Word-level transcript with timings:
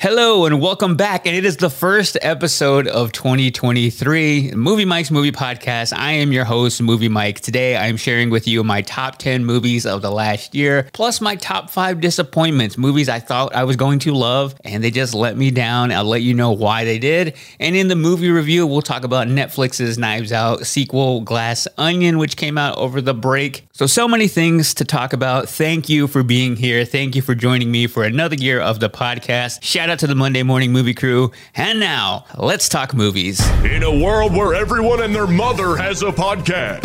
Hello 0.00 0.46
and 0.46 0.60
welcome 0.60 0.94
back. 0.94 1.26
And 1.26 1.34
it 1.34 1.44
is 1.44 1.56
the 1.56 1.68
first 1.68 2.16
episode 2.22 2.86
of 2.86 3.10
2023 3.10 4.52
Movie 4.52 4.84
Mike's 4.84 5.10
Movie 5.10 5.32
Podcast. 5.32 5.92
I 5.92 6.12
am 6.12 6.30
your 6.30 6.44
host, 6.44 6.80
Movie 6.80 7.08
Mike. 7.08 7.40
Today 7.40 7.74
I 7.74 7.86
am 7.88 7.96
sharing 7.96 8.30
with 8.30 8.46
you 8.46 8.62
my 8.62 8.82
top 8.82 9.18
10 9.18 9.44
movies 9.44 9.86
of 9.86 10.00
the 10.00 10.12
last 10.12 10.54
year, 10.54 10.88
plus 10.92 11.20
my 11.20 11.34
top 11.34 11.68
five 11.68 12.00
disappointments, 12.00 12.78
movies 12.78 13.08
I 13.08 13.18
thought 13.18 13.56
I 13.56 13.64
was 13.64 13.74
going 13.74 13.98
to 13.98 14.14
love 14.14 14.54
and 14.64 14.84
they 14.84 14.92
just 14.92 15.14
let 15.14 15.36
me 15.36 15.50
down. 15.50 15.90
I'll 15.90 16.04
let 16.04 16.22
you 16.22 16.32
know 16.32 16.52
why 16.52 16.84
they 16.84 17.00
did. 17.00 17.34
And 17.58 17.74
in 17.74 17.88
the 17.88 17.96
movie 17.96 18.30
review, 18.30 18.68
we'll 18.68 18.82
talk 18.82 19.02
about 19.02 19.26
Netflix's 19.26 19.98
Knives 19.98 20.30
Out 20.30 20.64
sequel, 20.64 21.22
Glass 21.22 21.66
Onion, 21.76 22.18
which 22.18 22.36
came 22.36 22.56
out 22.56 22.78
over 22.78 23.00
the 23.00 23.14
break. 23.14 23.66
So, 23.72 23.86
so 23.86 24.06
many 24.06 24.28
things 24.28 24.74
to 24.74 24.84
talk 24.84 25.12
about. 25.12 25.48
Thank 25.48 25.88
you 25.88 26.06
for 26.06 26.22
being 26.22 26.54
here. 26.54 26.84
Thank 26.84 27.16
you 27.16 27.22
for 27.22 27.34
joining 27.34 27.72
me 27.72 27.88
for 27.88 28.04
another 28.04 28.36
year 28.36 28.60
of 28.60 28.78
the 28.78 28.90
podcast. 28.90 29.64
Shout 29.64 29.87
out 29.90 29.98
to 30.00 30.06
the 30.06 30.14
Monday 30.14 30.42
Morning 30.42 30.72
Movie 30.72 30.94
Crew. 30.94 31.30
And 31.54 31.80
now, 31.80 32.24
let's 32.36 32.68
talk 32.68 32.94
movies. 32.94 33.40
In 33.64 33.82
a 33.82 34.04
world 34.04 34.32
where 34.32 34.54
everyone 34.54 35.02
and 35.02 35.14
their 35.14 35.26
mother 35.26 35.76
has 35.76 36.02
a 36.02 36.12
podcast, 36.12 36.84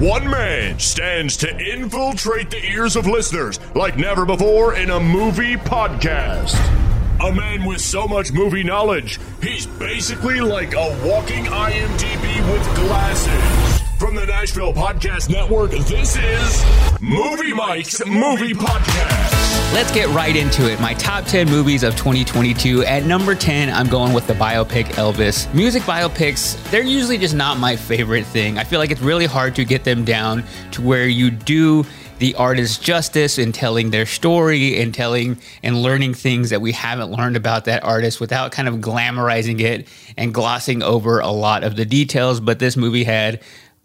one 0.00 0.28
man 0.28 0.78
stands 0.78 1.36
to 1.38 1.56
infiltrate 1.56 2.50
the 2.50 2.64
ears 2.64 2.96
of 2.96 3.06
listeners 3.06 3.60
like 3.74 3.96
never 3.96 4.24
before 4.24 4.74
in 4.74 4.90
a 4.90 4.98
movie 5.00 5.56
podcast. 5.56 6.54
A 7.20 7.32
man 7.32 7.64
with 7.64 7.80
so 7.80 8.08
much 8.08 8.32
movie 8.32 8.64
knowledge, 8.64 9.20
he's 9.40 9.66
basically 9.66 10.40
like 10.40 10.74
a 10.74 11.00
walking 11.04 11.44
IMDb 11.44 12.52
with 12.52 12.76
glasses. 12.76 13.82
From 13.98 14.16
the 14.16 14.26
Nashville 14.26 14.72
Podcast 14.72 15.30
Network, 15.30 15.70
this 15.70 16.16
is 16.16 17.00
Movie 17.00 17.52
Mike's 17.52 18.04
Movie 18.04 18.54
Podcast. 18.54 19.41
Let's 19.72 19.90
get 19.90 20.10
right 20.10 20.36
into 20.36 20.70
it. 20.70 20.78
My 20.82 20.92
top 20.92 21.24
10 21.24 21.48
movies 21.48 21.82
of 21.82 21.96
2022. 21.96 22.84
At 22.84 23.04
number 23.04 23.34
10, 23.34 23.70
I'm 23.70 23.88
going 23.88 24.12
with 24.12 24.26
the 24.26 24.34
biopic 24.34 24.84
Elvis. 24.96 25.52
Music 25.54 25.82
biopics, 25.84 26.62
they're 26.70 26.82
usually 26.82 27.16
just 27.16 27.34
not 27.34 27.56
my 27.56 27.74
favorite 27.74 28.26
thing. 28.26 28.58
I 28.58 28.64
feel 28.64 28.78
like 28.78 28.90
it's 28.90 29.00
really 29.00 29.24
hard 29.24 29.54
to 29.54 29.64
get 29.64 29.84
them 29.84 30.04
down 30.04 30.44
to 30.72 30.82
where 30.82 31.06
you 31.06 31.30
do 31.30 31.86
the 32.18 32.34
artist 32.34 32.82
justice 32.82 33.38
in 33.38 33.50
telling 33.50 33.88
their 33.88 34.04
story 34.04 34.78
and 34.78 34.94
telling 34.94 35.38
and 35.62 35.82
learning 35.82 36.12
things 36.12 36.50
that 36.50 36.60
we 36.60 36.72
haven't 36.72 37.10
learned 37.10 37.36
about 37.36 37.64
that 37.64 37.82
artist 37.82 38.20
without 38.20 38.52
kind 38.52 38.68
of 38.68 38.74
glamorizing 38.74 39.58
it 39.58 39.88
and 40.18 40.34
glossing 40.34 40.82
over 40.82 41.18
a 41.20 41.30
lot 41.30 41.64
of 41.64 41.76
the 41.76 41.86
details. 41.86 42.40
But 42.40 42.58
this 42.58 42.76
movie 42.76 43.04
had 43.04 43.40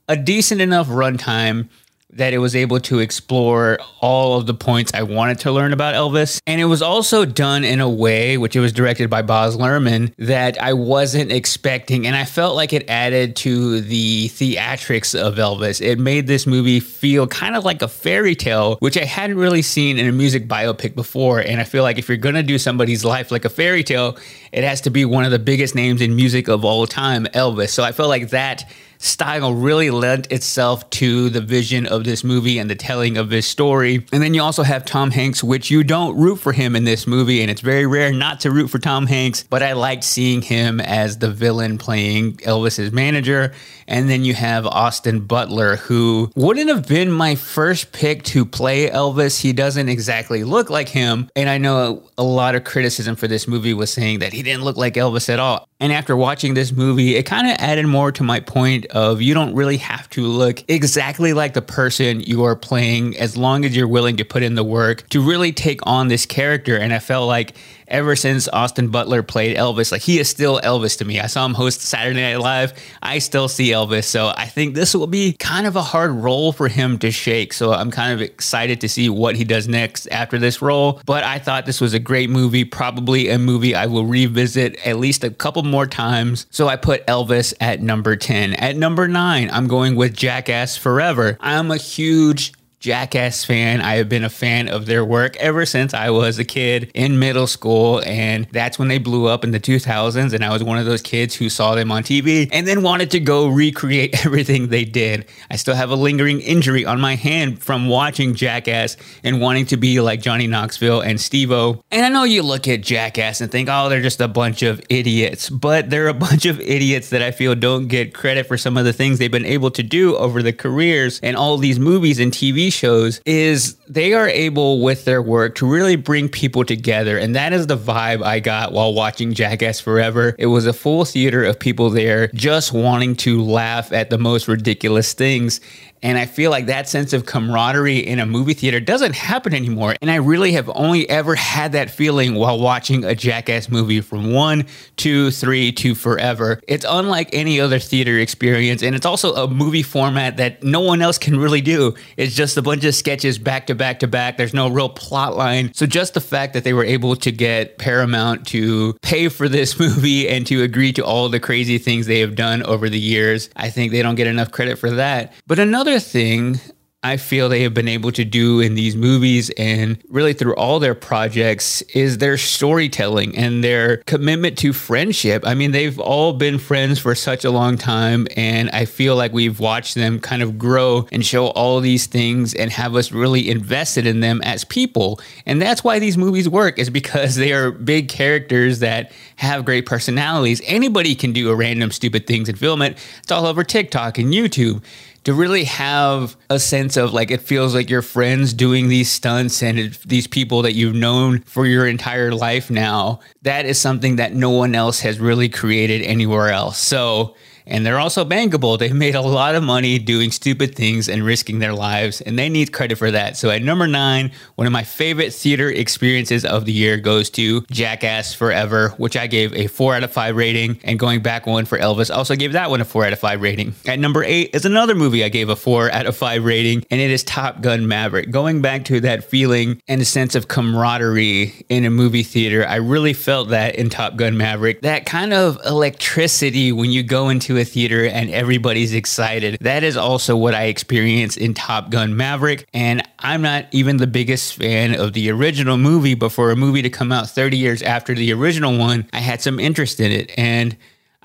a 0.10 0.18
decent 0.18 0.60
enough 0.60 0.88
runtime 0.88 1.70
that 2.18 2.34
it 2.34 2.40
was 2.40 2.56
able 2.56 2.80
to 2.82 3.00
explore 3.00 3.80
all 4.02 4.38
of 4.38 4.46
the 4.46 4.54
points 4.54 4.92
I 4.94 5.04
wanted 5.04 5.40
to 5.40 5.52
learn 5.52 5.72
about 5.72 5.96
Elvis. 5.96 6.42
And 6.46 6.60
it 6.60 6.66
was 6.66 6.82
also 6.82 7.26
done 7.26 7.64
in 7.64 7.80
a 7.80 7.90
way, 7.90 8.38
which 8.38 8.56
it 8.56 8.60
was 8.60 8.74
directed 8.74 9.10
by 9.10 9.22
Baz 9.22 9.56
Luhrmann, 9.56 10.14
that 10.18 10.62
I 10.62 10.74
wasn't 10.74 11.32
expecting. 11.32 12.06
And 12.06 12.16
I 12.16 12.26
felt 12.26 12.56
like 12.56 12.74
it 12.74 12.90
added 12.90 13.36
to 13.38 13.82
the 13.82 14.30
theatrics 14.30 15.20
of 15.20 15.36
Elvis. 15.36 15.80
It 15.80 16.00
made 16.00 16.28
this 16.28 16.48
movie 16.48 16.80
feel 16.80 17.28
kind 17.28 17.56
of 17.56 17.64
like 17.64 17.82
a 17.82 17.88
fairy 17.88 18.36
tale, 18.36 18.78
which 18.80 18.98
I 18.98 19.06
hadn't 19.06 19.38
really 19.38 19.62
seen 19.62 19.98
in 19.98 20.08
a 20.08 20.12
music 20.12 20.48
biopic 20.48 20.96
before. 20.96 21.40
And 21.40 21.62
I 21.62 21.64
feel 21.64 21.84
like 21.84 21.98
if 21.98 22.08
you're 22.08 22.18
going 22.18 22.36
to 22.36 22.44
do 22.44 22.58
somebody's 22.58 23.06
life 23.06 23.32
like 23.32 23.46
a 23.46 23.50
fairy 23.50 23.84
tale, 23.84 24.18
it 24.52 24.64
has 24.64 24.82
to 24.82 24.90
be 24.90 25.06
one 25.06 25.24
of 25.24 25.32
the 25.32 25.40
biggest 25.40 25.76
names 25.76 26.02
in 26.02 26.16
music 26.16 26.48
of 26.48 26.66
all 26.66 26.88
time, 26.88 27.26
Elvis. 27.28 27.70
So 27.70 27.84
I 27.84 27.92
felt 27.92 28.10
like 28.10 28.30
that 28.30 28.70
style 28.98 29.54
really 29.54 29.90
lent 29.90 30.32
itself 30.32 30.90
to 30.92 31.30
the 31.30 31.42
vision 31.42 31.86
of 31.86 32.04
this 32.04 32.24
movie 32.24 32.60
and 32.60 32.70
the 32.70 32.76
telling 32.76 33.18
of 33.18 33.30
this 33.30 33.48
story. 33.48 34.06
And 34.12 34.22
then 34.22 34.34
you 34.34 34.42
also 34.42 34.64
have 34.64 34.86
Tom 34.86 35.12
Hanks, 35.12 35.44
which 35.44 35.70
you 35.72 35.84
don't 35.84 36.18
root 36.18 36.38
for 36.38 36.54
him 36.54 36.76
in 36.76 36.84
this 36.84 37.08
movie, 37.08 37.42
and 37.42 37.52
it's 37.52 37.62
very 37.62 37.86
rare 37.86 38.12
not 38.12 38.40
to 38.42 38.52
root 38.52 38.70
for 38.70 38.80
Tom 38.80 39.08
Hanks, 39.08 39.44
but 39.44 39.64
I 39.64 39.74
liked 39.74 40.04
seeing 40.04 40.42
him 40.42 40.80
as 40.80 41.20
the 41.20 41.30
villain 41.30 41.78
playing 41.78 42.38
Elvis's 42.38 42.92
manager. 42.92 43.54
And 43.88 44.10
then 44.10 44.26
you 44.26 44.34
have 44.34 44.66
Austin 44.66 45.22
Butler, 45.22 45.78
who 45.78 46.30
wouldn't 46.36 46.70
have 46.70 46.88
been 46.88 47.10
my 47.10 47.36
first 47.36 47.94
pick 47.94 48.24
to 48.24 48.46
play 48.46 48.90
Elvis. 48.90 49.40
He 49.40 49.54
doesn't 49.54 49.88
exactly 49.88 50.44
look 50.44 50.70
like 50.70 50.90
him. 50.90 51.30
And 51.38 51.50
I 51.50 51.58
know 51.58 52.04
a 52.18 52.24
lot 52.24 52.56
of 52.56 52.66
criticism 52.66 53.16
for 53.16 53.30
this 53.30 53.48
movie 53.48 53.74
was 53.74 53.92
saying 53.92 54.20
that 54.20 54.34
he 54.34 54.44
didn't 54.44 54.64
look 54.64 54.76
like 54.76 54.96
Elvis 54.96 55.30
at 55.30 55.40
all. 55.40 55.70
And 55.80 55.94
after 55.94 56.18
watching 56.18 56.56
this 56.56 56.72
movie, 56.72 57.16
it 57.16 57.24
kind 57.24 57.48
of 57.48 57.56
added 57.60 57.86
more 57.86 58.12
to 58.14 58.24
my 58.24 58.40
point 58.40 58.88
of 58.88 59.22
you 59.22 59.36
don't 59.36 59.54
really 59.54 59.78
have 59.78 60.10
to 60.12 60.26
look 60.26 60.64
exactly 60.68 61.34
like 61.34 61.54
the 61.54 61.62
person 61.62 62.20
you 62.22 62.44
are 62.46 62.56
playing 62.56 63.16
as 63.18 63.38
long 63.38 63.64
as 63.64 63.76
you're 63.76 63.88
willing 63.88 64.18
to 64.18 64.26
put 64.26 64.42
in 64.42 64.56
the 64.56 64.64
work 64.64 65.08
to 65.10 65.22
really 65.22 65.52
take 65.52 65.80
on 65.84 66.08
this 66.08 66.26
character. 66.26 66.78
And 66.78 66.94
I 66.94 67.00
felt 67.00 67.28
like 67.28 67.56
ever 67.88 68.16
since 68.16 68.48
Austin 68.50 68.90
Butler 68.90 69.24
played 69.24 69.58
Elvis, 69.58 69.92
like 69.92 70.02
he 70.02 70.20
is 70.20 70.30
still 70.30 70.60
Elvis 70.62 70.98
to 71.00 71.06
me. 71.06 71.20
I 71.20 71.28
saw 71.28 71.46
him 71.46 71.54
host 71.54 71.82
Saturday 71.82 72.22
Night 72.22 72.40
Live. 72.40 72.74
I 73.02 73.20
still 73.20 73.48
see 73.48 73.70
Elvis. 73.70 74.06
So 74.06 74.34
I 74.36 74.46
think 74.46 74.76
this 74.76 74.94
will 74.94 75.08
be 75.08 75.34
kind 75.34 75.68
of 75.68 75.76
a 75.76 75.82
hard 75.82 76.12
role 76.12 76.52
for 76.52 76.68
him 76.68 76.98
to 77.00 77.12
shake. 77.12 77.54
So 77.54 77.74
I'm 77.74 77.92
kind 77.92 78.14
of 78.14 78.22
excited 78.22 78.82
to 78.82 78.90
see 78.90 79.10
what 79.10 79.36
he 79.36 79.44
does 79.44 79.68
next 79.68 80.08
after 80.08 80.38
this 80.38 80.62
role. 80.62 81.02
But 81.06 81.24
I 81.24 81.40
thought 81.40 81.66
this 81.66 81.82
was 81.82 81.94
a 81.94 82.00
great 82.00 82.30
movie, 82.30 82.64
probably 82.64 83.30
a 83.30 83.38
movie 83.38 83.76
I 83.76 83.86
will 83.86 84.06
revisit 84.06 84.76
at 84.86 84.98
least 84.98 85.24
a 85.24 85.30
couple 85.30 85.64
more 85.64 85.88
times. 85.88 86.46
So 86.50 86.68
I 86.68 86.76
put 86.76 87.06
Elvis 87.08 87.54
at 87.60 87.82
number 87.82 88.16
10. 88.16 88.54
At 88.56 88.76
number 88.76 89.08
nine, 89.08 89.50
I'm 89.52 89.68
going 89.68 89.96
with 89.96 90.16
Jackass 90.16 90.78
Forever. 90.78 91.38
I'm 91.40 91.72
a 91.72 91.78
huge 91.78 92.54
Jackass 92.80 93.44
fan. 93.44 93.82
I 93.82 93.96
have 93.96 94.08
been 94.08 94.24
a 94.24 94.30
fan 94.30 94.68
of 94.70 94.86
their 94.86 95.04
work 95.04 95.36
ever 95.38 95.66
since 95.66 95.94
I 95.94 96.12
was 96.12 96.38
a 96.38 96.46
kid 96.46 96.92
in 96.94 97.18
middle 97.18 97.48
school. 97.48 98.04
And 98.06 98.48
that's 98.52 98.78
when 98.78 98.88
they 98.88 99.00
blew 99.00 99.28
up 99.28 99.44
in 99.44 99.52
the 99.52 99.60
2000s. 99.60 100.32
And 100.32 100.46
I 100.46 100.54
was 100.54 100.64
one 100.64 100.78
of 100.78 100.86
those 100.86 101.02
kids 101.02 101.34
who 101.36 101.50
saw 101.50 101.74
them 101.74 101.92
on 101.92 102.04
TV 102.04 102.48
and 102.52 102.68
then 102.68 102.84
wanted 102.84 103.10
to 103.12 103.20
go 103.20 103.48
recreate 103.48 104.26
everything 104.26 104.68
they 104.68 104.86
did. 104.86 105.26
I 105.50 105.56
still 105.56 105.74
have 105.74 105.90
a 105.90 105.96
lingering 105.96 106.40
injury 106.42 106.86
on 106.86 107.02
my 107.02 107.16
hand 107.16 107.64
from 107.64 107.88
watching 107.88 108.36
Jackass 108.36 108.96
and 109.24 109.42
wanting 109.42 109.66
to 109.68 109.78
be 109.78 110.00
like 110.00 110.22
Johnny 110.22 110.46
Knoxville 110.46 111.02
and 111.02 111.20
Steve-O. 111.20 111.84
And 111.92 112.06
I 112.06 112.10
know 112.10 112.26
you 112.26 112.44
look 112.44 112.68
at 112.68 112.82
Jackass 112.82 113.42
and 113.42 113.52
think, 113.52 113.70
oh, 113.72 113.90
they're 113.90 114.02
just 114.02 114.22
a 114.22 114.28
bunch 114.28 114.62
of 114.62 114.82
idiots. 114.90 115.50
But 115.50 115.90
they're 115.90 116.10
a 116.10 116.14
bunch 116.28 116.46
of 116.46 116.60
idiots 116.60 117.10
that 117.10 117.24
I 117.24 117.32
feel 117.32 117.56
don't 117.56 117.88
get 117.88 118.14
credit 118.14 118.46
for 118.46 118.58
some 118.58 118.78
of 118.78 118.86
the 118.86 118.94
things 118.94 119.18
they've 119.18 119.32
been 119.32 119.46
able 119.46 119.72
to 119.72 119.82
do 119.82 120.16
over 120.16 120.44
the 120.44 120.54
careers 120.54 121.20
and 121.24 121.36
all 121.36 121.58
these 121.58 121.80
movies 121.80 122.20
and 122.20 122.32
TV 122.32 122.67
shows 122.70 123.22
is 123.26 123.76
they 123.88 124.14
are 124.14 124.28
able 124.28 124.82
with 124.82 125.06
their 125.06 125.22
work 125.22 125.56
to 125.56 125.68
really 125.68 125.96
bring 125.96 126.30
people 126.30 126.64
together. 126.64 127.18
And 127.18 127.36
that 127.36 127.54
is 127.54 127.68
the 127.68 127.78
vibe 127.78 128.24
I 128.24 128.40
got 128.40 128.72
while 128.72 128.94
watching 128.94 129.34
Jackass 129.34 129.80
Forever. 129.80 130.36
It 130.38 130.48
was 130.48 130.66
a 130.66 130.74
full 130.74 131.06
theater 131.06 131.44
of 131.44 131.60
people 131.60 131.90
there 131.90 132.28
just 132.30 132.74
wanting 132.74 133.16
to 133.18 133.42
laugh 133.42 133.92
at 133.92 134.10
the 134.10 134.18
most 134.18 134.48
ridiculous 134.48 135.14
things. 135.14 135.62
And 136.02 136.18
I 136.18 136.26
feel 136.26 136.52
like 136.52 136.68
that 136.68 136.88
sense 136.88 137.14
of 137.14 137.26
camaraderie 137.26 138.00
in 138.00 138.20
a 138.20 138.26
movie 138.26 138.54
theater 138.54 138.80
doesn't 138.80 139.16
happen 139.16 139.54
anymore. 139.54 139.96
And 140.02 140.12
I 140.12 140.16
really 140.16 140.54
have 140.54 140.70
only 140.76 141.10
ever 141.10 141.36
had 141.36 141.72
that 141.72 141.90
feeling 141.90 142.36
while 142.36 142.60
watching 142.60 143.04
a 143.04 143.16
Jackass 143.16 143.70
movie 143.70 144.02
from 144.02 144.32
one, 144.32 144.66
two, 144.96 145.32
three 145.32 145.72
to 145.74 145.96
forever. 145.96 146.60
It's 146.68 146.86
unlike 146.88 147.30
any 147.34 147.60
other 147.60 147.80
theater 147.80 148.20
experience. 148.20 148.84
And 148.84 148.96
it's 148.96 149.06
also 149.06 149.34
a 149.36 149.48
movie 149.48 149.84
format 149.84 150.38
that 150.38 150.64
no 150.64 150.82
one 150.82 151.02
else 151.02 151.18
can 151.18 151.40
really 151.40 151.62
do. 151.62 151.96
It's 152.16 152.36
just 152.36 152.58
a 152.58 152.62
bunch 152.62 152.84
of 152.84 152.96
sketches 152.96 153.38
back 153.38 153.68
to 153.68 153.76
back 153.76 154.00
to 154.00 154.08
back. 154.08 154.38
There's 154.38 154.54
no 154.54 154.68
real 154.68 154.90
plot 154.90 155.36
line. 155.36 155.74
So 155.74 155.86
just 155.86 156.14
the 156.14 156.22
fact 156.22 156.54
that 156.54 156.64
they 156.64 156.74
were 156.74 156.84
able 156.84 157.16
to 157.16 157.32
get 157.32 157.78
Paramount 157.78 158.46
to 158.48 158.94
pay 159.02 159.30
for 159.30 159.50
this 159.50 159.80
movie 159.88 160.28
and 160.28 160.46
to 160.48 160.64
agree 160.64 160.94
to 160.94 161.06
all 161.06 161.30
the 161.30 161.40
crazy 161.40 161.78
things 161.78 162.06
they 162.06 162.20
have 162.20 162.36
done 162.36 162.64
over 162.64 162.90
the 162.90 163.00
years, 163.00 163.50
I 163.56 163.70
think 163.70 163.92
they 163.92 164.02
don't 164.02 164.16
get 164.16 164.28
enough 164.28 164.52
credit 164.52 164.78
for 164.78 164.92
that. 164.92 165.34
But 165.48 165.60
another 165.60 165.87
other 165.88 166.00
thing 166.00 166.60
I 167.04 167.16
feel 167.16 167.48
they 167.48 167.62
have 167.62 167.74
been 167.74 167.88
able 167.88 168.12
to 168.12 168.26
do 168.26 168.60
in 168.60 168.74
these 168.74 168.96
movies 168.96 169.50
and 169.52 169.98
really 170.10 170.34
through 170.34 170.56
all 170.56 170.80
their 170.80 170.96
projects 170.96 171.82
is 171.94 172.18
their 172.18 172.38
storytelling 172.38 173.38
and 173.38 173.64
their 173.64 173.98
commitment 173.98 174.58
to 174.58 174.74
friendship. 174.74 175.44
I 175.46 175.54
mean, 175.54 175.72
they've 175.72 175.98
all 176.00 176.34
been 176.34 176.58
friends 176.58 177.00
for 177.00 177.16
such 177.16 177.46
a 177.46 177.52
long 177.52 177.78
time, 177.78 178.28
and 178.36 178.70
I 178.72 178.86
feel 178.86 179.16
like 179.16 179.32
we've 179.32 179.60
watched 179.60 179.96
them 179.96 180.20
kind 180.20 180.42
of 180.42 180.58
grow 180.58 181.08
and 181.12 181.26
show 181.26 181.48
all 181.48 181.80
these 181.80 182.08
things 182.08 182.54
and 182.56 182.72
have 182.72 182.96
us 182.96 183.12
really 183.12 183.50
invested 183.50 184.06
in 184.06 184.20
them 184.20 184.42
as 184.44 184.66
people. 184.66 185.22
And 185.46 185.62
that's 185.62 185.84
why 185.84 186.00
these 186.00 186.18
movies 186.18 186.50
work, 186.50 186.78
is 186.80 186.90
because 186.90 187.36
they 187.36 187.54
are 187.54 187.72
big 187.72 188.10
characters 188.10 188.80
that 188.80 189.14
have 189.38 189.64
great 189.64 189.86
personalities. 189.86 190.62
Anybody 190.66 191.14
can 191.14 191.32
do 191.32 191.52
a 191.52 191.56
random 191.56 191.92
stupid 191.92 192.26
things 192.28 192.50
and 192.50 192.58
film 192.58 192.82
it. 192.82 192.98
It's 193.22 193.32
all 193.32 193.46
over 193.46 193.64
TikTok 193.64 194.18
and 194.18 194.34
YouTube 194.34 194.84
to 195.28 195.34
really 195.34 195.66
have 195.66 196.38
a 196.50 196.58
sense 196.58 196.96
of 196.96 197.12
like 197.12 197.32
it 197.32 197.42
feels 197.42 197.76
like 197.76 197.90
your 197.90 198.02
friends 198.02 198.54
doing 198.54 198.88
these 198.88 199.12
stunts 199.12 199.62
and 199.62 199.78
it, 199.78 200.02
these 200.04 200.26
people 200.26 200.62
that 200.62 200.72
you've 200.72 200.96
known 200.96 201.42
for 201.42 201.66
your 201.66 201.86
entire 201.86 202.32
life 202.32 202.72
now 202.72 203.20
that 203.42 203.66
is 203.66 203.78
something 203.78 204.16
that 204.16 204.34
no 204.34 204.52
one 204.52 204.74
else 204.74 205.02
has 205.02 205.20
really 205.20 205.50
created 205.50 206.02
anywhere 206.02 206.50
else. 206.50 206.78
So 206.78 207.36
and 207.68 207.86
they're 207.86 208.00
also 208.00 208.26
bankable. 208.26 208.78
They've 208.78 208.94
made 208.94 209.16
a 209.16 209.22
lot 209.22 209.56
of 209.56 209.64
money 209.64 210.00
doing 210.00 210.32
stupid 210.32 210.76
things 210.76 211.08
and 211.10 211.24
risking 211.24 211.60
their 211.60 211.74
lives, 211.74 212.22
and 212.22 212.38
they 212.38 212.50
need 212.50 212.74
credit 212.74 212.98
for 212.98 213.12
that. 213.12 213.38
So 213.38 213.50
at 213.50 213.62
number 213.62 213.88
nine, 213.88 214.32
one 214.56 214.68
of 214.68 214.74
my 214.74 214.84
favorite 214.84 215.34
theater 215.34 215.70
experiences 215.70 216.46
of 216.46 216.66
the 216.66 216.74
year 216.74 216.98
goes 216.98 217.30
to 217.32 217.62
Jackass 217.72 218.34
Forever, 218.34 218.90
which 218.98 219.18
I 219.18 219.28
gave 219.28 219.54
a 219.54 219.68
four 219.68 219.96
out 219.96 220.04
of 220.04 220.12
five 220.12 220.36
rating, 220.36 220.80
and 220.84 220.98
going 221.00 221.22
back 221.22 221.46
one 221.46 221.66
for 221.66 221.78
Elvis, 221.78 222.16
also 222.16 222.36
gave 222.36 222.54
that 222.54 222.70
one 222.70 222.82
a 222.82 222.86
four 222.86 223.06
out 223.06 223.14
of 223.14 223.20
five 223.20 223.42
rating. 223.42 223.74
At 223.86 224.00
number 224.00 224.24
eight 224.24 224.52
is 224.54 224.66
another 224.66 224.96
movie 224.96 225.24
I 225.24 225.30
gave 225.30 225.50
a 225.50 225.56
four 225.56 225.92
out 225.92 226.06
of 226.06 226.16
five 226.16 226.46
rating, 226.46 226.84
and 226.90 227.02
it 227.02 227.12
is 227.12 227.24
Top 227.24 227.62
Gun 227.62 227.88
Maverick. 227.88 228.32
Going 228.32 228.62
back 228.62 228.86
to 228.86 229.00
that 229.02 229.24
feeling 229.24 229.82
and 229.88 230.02
a 230.02 230.06
sense 230.06 230.36
of 230.36 230.48
camaraderie 230.48 231.66
in 231.70 231.86
a 231.86 231.90
movie 231.90 232.24
theater, 232.24 232.66
I 232.68 232.76
really 232.76 233.14
felt 233.14 233.50
that 233.50 233.76
in 233.76 233.90
Top 233.90 234.16
Gun 234.16 234.38
Maverick. 234.38 234.82
That 234.82 235.06
kind 235.06 235.34
of 235.34 235.60
electricity 235.66 236.72
when 236.72 236.92
you 236.92 237.04
go 237.04 237.30
into 237.30 237.57
a 237.58 237.66
theater 237.66 238.06
and 238.06 238.30
everybody's 238.30 238.94
excited. 238.94 239.58
That 239.62 239.84
is 239.84 239.98
also 239.98 240.36
what 240.36 240.54
I 240.54 240.66
experienced 240.66 241.38
in 241.38 241.54
Top 241.54 241.90
Gun 241.90 242.16
Maverick. 242.16 242.68
And 242.74 243.04
I'm 243.20 243.42
not 243.42 243.66
even 243.72 243.98
the 243.98 244.08
biggest 244.08 244.56
fan 244.56 245.00
of 245.00 245.14
the 245.14 245.30
original 245.32 245.78
movie, 245.78 246.16
but 246.16 246.30
for 246.30 246.52
a 246.52 246.56
movie 246.56 246.82
to 246.82 246.90
come 246.90 247.12
out 247.12 247.30
30 247.30 247.58
years 247.58 247.82
after 247.82 248.14
the 248.14 248.32
original 248.34 248.78
one, 248.78 249.08
I 249.14 249.20
had 249.20 249.42
some 249.42 249.60
interest 249.60 250.00
in 250.00 250.12
it. 250.12 250.32
And 250.38 250.78